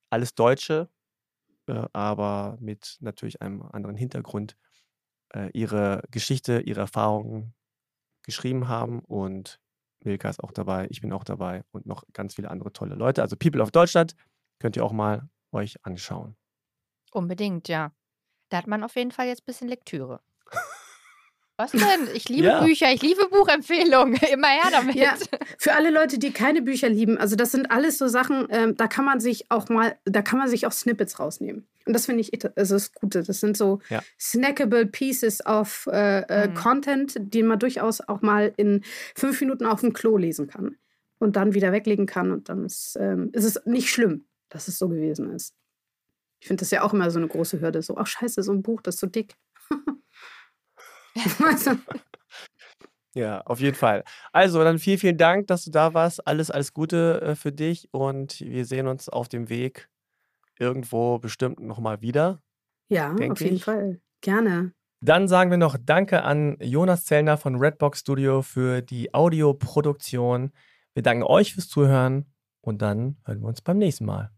alles 0.09 0.35
Deutsche, 0.35 0.89
äh, 1.67 1.85
aber 1.93 2.57
mit 2.59 2.97
natürlich 3.01 3.41
einem 3.41 3.63
anderen 3.63 3.95
Hintergrund, 3.95 4.57
äh, 5.33 5.49
ihre 5.53 6.03
Geschichte, 6.11 6.61
ihre 6.61 6.81
Erfahrungen 6.81 7.53
geschrieben 8.23 8.67
haben. 8.67 8.99
Und 8.99 9.59
Milka 10.03 10.29
ist 10.29 10.43
auch 10.43 10.51
dabei, 10.51 10.87
ich 10.89 11.01
bin 11.01 11.13
auch 11.13 11.23
dabei 11.23 11.63
und 11.71 11.85
noch 11.85 12.03
ganz 12.13 12.35
viele 12.35 12.51
andere 12.51 12.73
tolle 12.73 12.95
Leute. 12.95 13.21
Also 13.21 13.35
People 13.35 13.61
of 13.61 13.71
Deutschland 13.71 14.15
könnt 14.59 14.75
ihr 14.75 14.85
auch 14.85 14.93
mal 14.93 15.29
euch 15.51 15.77
anschauen. 15.85 16.35
Unbedingt, 17.11 17.67
ja. 17.67 17.93
Da 18.53 18.59
hat 18.59 18.67
man 18.67 18.83
auf 18.83 18.95
jeden 18.95 19.09
Fall 19.09 19.25
jetzt 19.25 19.41
ein 19.41 19.45
bisschen 19.47 19.67
Lektüre. 19.67 20.19
Was 21.57 21.71
denn? 21.71 22.07
Ich 22.13 22.29
liebe 22.29 22.47
Ja. 22.49 22.63
Bücher, 22.63 22.91
ich 22.91 23.01
liebe 23.01 23.27
Buchempfehlungen. 23.29 24.13
Immer 24.31 24.47
her 24.47 24.69
damit. 24.71 24.93
Ja, 24.95 25.15
für 25.57 25.73
alle 25.73 25.89
Leute, 25.89 26.19
die 26.19 26.31
keine 26.33 26.61
Bücher 26.61 26.87
lieben, 26.87 27.17
also 27.17 27.35
das 27.35 27.51
sind 27.51 27.71
alles 27.71 27.97
so 27.97 28.07
Sachen, 28.07 28.45
ähm, 28.51 28.77
da 28.77 28.87
kann 28.87 29.05
man 29.05 29.19
sich 29.19 29.49
auch 29.49 29.69
mal, 29.69 29.97
da 30.05 30.21
kann 30.21 30.37
man 30.37 30.49
sich 30.49 30.67
auch 30.67 30.71
Snippets 30.71 31.19
rausnehmen. 31.19 31.67
Und 31.87 31.93
das 31.93 32.05
finde 32.05 32.21
ich, 32.21 32.31
also 32.55 32.75
das 32.75 32.93
Gute. 32.93 33.23
Das 33.23 33.39
sind 33.39 33.57
so 33.57 33.79
Ja. 33.89 34.03
snackable 34.19 34.85
pieces 34.85 35.43
of 35.47 35.87
äh, 35.91 36.19
äh, 36.21 36.47
Mhm. 36.49 36.53
Content, 36.53 37.15
die 37.19 37.41
man 37.41 37.57
durchaus 37.57 38.01
auch 38.01 38.21
mal 38.21 38.53
in 38.57 38.83
fünf 39.15 39.41
Minuten 39.41 39.65
auf 39.65 39.81
dem 39.81 39.93
Klo 39.93 40.15
lesen 40.17 40.45
kann 40.47 40.77
und 41.17 41.35
dann 41.37 41.55
wieder 41.55 41.71
weglegen 41.71 42.05
kann. 42.05 42.31
Und 42.31 42.49
dann 42.49 42.65
ist, 42.65 42.97
ähm, 42.99 43.31
ist 43.33 43.45
es 43.45 43.65
nicht 43.65 43.89
schlimm, 43.89 44.25
dass 44.49 44.67
es 44.67 44.77
so 44.77 44.89
gewesen 44.89 45.31
ist. 45.33 45.55
Ich 46.43 46.47
finde 46.47 46.59
das 46.59 46.71
ja 46.71 46.81
auch 46.81 46.93
immer 46.93 47.09
so 47.09 47.19
eine 47.19 47.29
große 47.29 47.61
Hürde. 47.61 47.81
So, 47.81 47.95
ach 47.95 48.05
scheiße, 48.05 48.43
so 48.43 48.51
ein 48.51 48.61
Buch, 48.63 48.81
das 48.81 48.95
ist 48.95 48.99
so 48.99 49.07
dick. 49.07 49.37
du? 49.71 49.77
Ja, 53.15 53.41
auf 53.41 53.59
jeden 53.59 53.75
Fall. 53.75 54.03
Also, 54.33 54.61
dann 54.63 54.79
vielen, 54.79 54.97
vielen 54.97 55.17
Dank, 55.17 55.47
dass 55.47 55.63
du 55.63 55.71
da 55.71 55.93
warst. 55.93 56.27
Alles, 56.27 56.51
alles 56.51 56.73
Gute 56.73 57.21
äh, 57.21 57.35
für 57.35 57.51
dich 57.51 57.87
und 57.93 58.41
wir 58.41 58.65
sehen 58.65 58.87
uns 58.87 59.07
auf 59.07 59.29
dem 59.29 59.49
Weg 59.49 59.87
irgendwo 60.59 61.19
bestimmt 61.19 61.59
nochmal 61.59 62.01
wieder. 62.01 62.41
Ja, 62.89 63.13
auf 63.13 63.39
jeden 63.39 63.55
ich. 63.55 63.63
Fall. 63.63 64.01
Gerne. 64.19 64.73
Dann 64.99 65.29
sagen 65.29 65.49
wir 65.49 65.57
noch 65.57 65.77
Danke 65.79 66.23
an 66.23 66.57
Jonas 66.59 67.05
Zellner 67.05 67.37
von 67.37 67.55
Redbox 67.55 67.99
Studio 67.99 68.41
für 68.41 68.81
die 68.81 69.13
Audioproduktion. 69.13 70.51
Wir 70.93 71.03
danken 71.03 71.23
euch 71.23 71.53
fürs 71.53 71.69
Zuhören 71.69 72.25
und 72.61 72.81
dann 72.81 73.17
hören 73.25 73.41
wir 73.41 73.47
uns 73.47 73.61
beim 73.61 73.77
nächsten 73.77 74.05
Mal. 74.05 74.32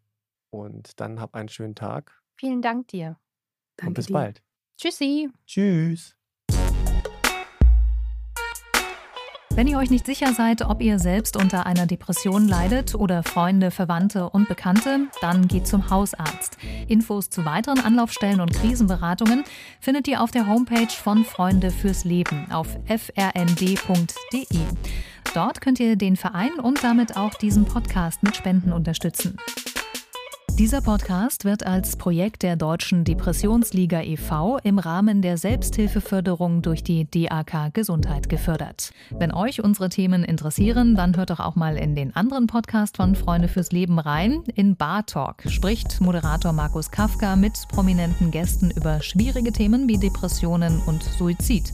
Und 0.56 1.00
dann 1.00 1.20
habt 1.20 1.36
einen 1.36 1.50
schönen 1.50 1.76
Tag 1.76 2.22
Vielen 2.38 2.62
Dank 2.62 2.90
dir. 2.90 3.18
Danke 3.78 3.88
und 3.88 3.94
bis 3.94 4.08
dir. 4.08 4.14
bald. 4.14 4.44
Tschüssi. 4.78 5.30
Tschüss. 5.46 6.16
Wenn 9.52 9.68
ihr 9.68 9.78
euch 9.78 9.90
nicht 9.90 10.06
sicher 10.06 10.34
seid, 10.34 10.64
ob 10.64 10.82
ihr 10.82 11.00
selbst 11.00 11.38
unter 11.38 11.66
einer 11.66 11.86
Depression 11.86 12.46
leidet 12.46 12.94
oder 12.94 13.24
Freunde, 13.24 13.72
Verwandte 13.72 14.30
und 14.30 14.50
Bekannte, 14.50 15.08
dann 15.22 15.48
geht 15.48 15.66
zum 15.66 15.90
Hausarzt. 15.90 16.58
Infos 16.90 17.30
zu 17.30 17.46
weiteren 17.46 17.80
Anlaufstellen 17.80 18.42
und 18.42 18.52
Krisenberatungen 18.52 19.46
findet 19.80 20.10
ihr 20.10 20.22
auf 20.22 20.32
der 20.32 20.48
Homepage 20.48 20.92
von 20.92 21.24
Freunde 21.24 21.72
fürs 21.72 22.04
Leben 22.04 22.52
auf 22.52 22.68
frnd.de. 22.86 24.60
Dort 25.34 25.62
könnt 25.62 25.80
ihr 25.80 25.96
den 25.96 26.18
Verein 26.18 26.60
und 26.60 26.84
damit 26.84 27.16
auch 27.16 27.36
diesen 27.36 27.64
Podcast 27.64 28.24
mit 28.24 28.36
Spenden 28.36 28.74
unterstützen. 28.74 29.38
Dieser 30.58 30.80
Podcast 30.80 31.44
wird 31.44 31.66
als 31.66 31.98
Projekt 31.98 32.42
der 32.42 32.56
Deutschen 32.56 33.04
Depressionsliga 33.04 34.02
e.V. 34.04 34.58
im 34.60 34.80
Rahmen 34.80 35.22
der 35.22 35.38
Selbsthilfeförderung 35.38 36.62
durch 36.62 36.82
die 36.82 37.06
DAK 37.12 37.74
Gesundheit 37.74 38.30
gefördert. 38.30 38.94
Wenn 39.10 39.34
euch 39.34 39.62
unsere 39.62 39.90
Themen 39.90 40.24
interessieren, 40.24 40.96
dann 40.96 41.18
hört 41.18 41.32
doch 41.32 41.42
auch 41.42 41.56
mal 41.56 41.76
in 41.76 41.94
den 41.94 42.16
anderen 42.16 42.48
Podcast 42.48 42.96
von 42.96 43.16
Freunde 43.16 43.50
fürs 43.50 43.74
Leben 43.74 44.00
rein. 44.00 44.44
In 44.56 44.78
Bar 44.78 45.06
Talk 45.06 45.44
spricht 45.50 46.00
Moderator 46.00 46.54
Markus 46.54 46.90
Kafka 46.90 47.36
mit 47.36 47.68
prominenten 47.68 48.32
Gästen 48.32 48.72
über 48.72 49.02
schwierige 49.02 49.52
Themen 49.52 49.90
wie 49.90 49.98
Depressionen 49.98 50.82
und 50.86 51.04
Suizid. 51.04 51.74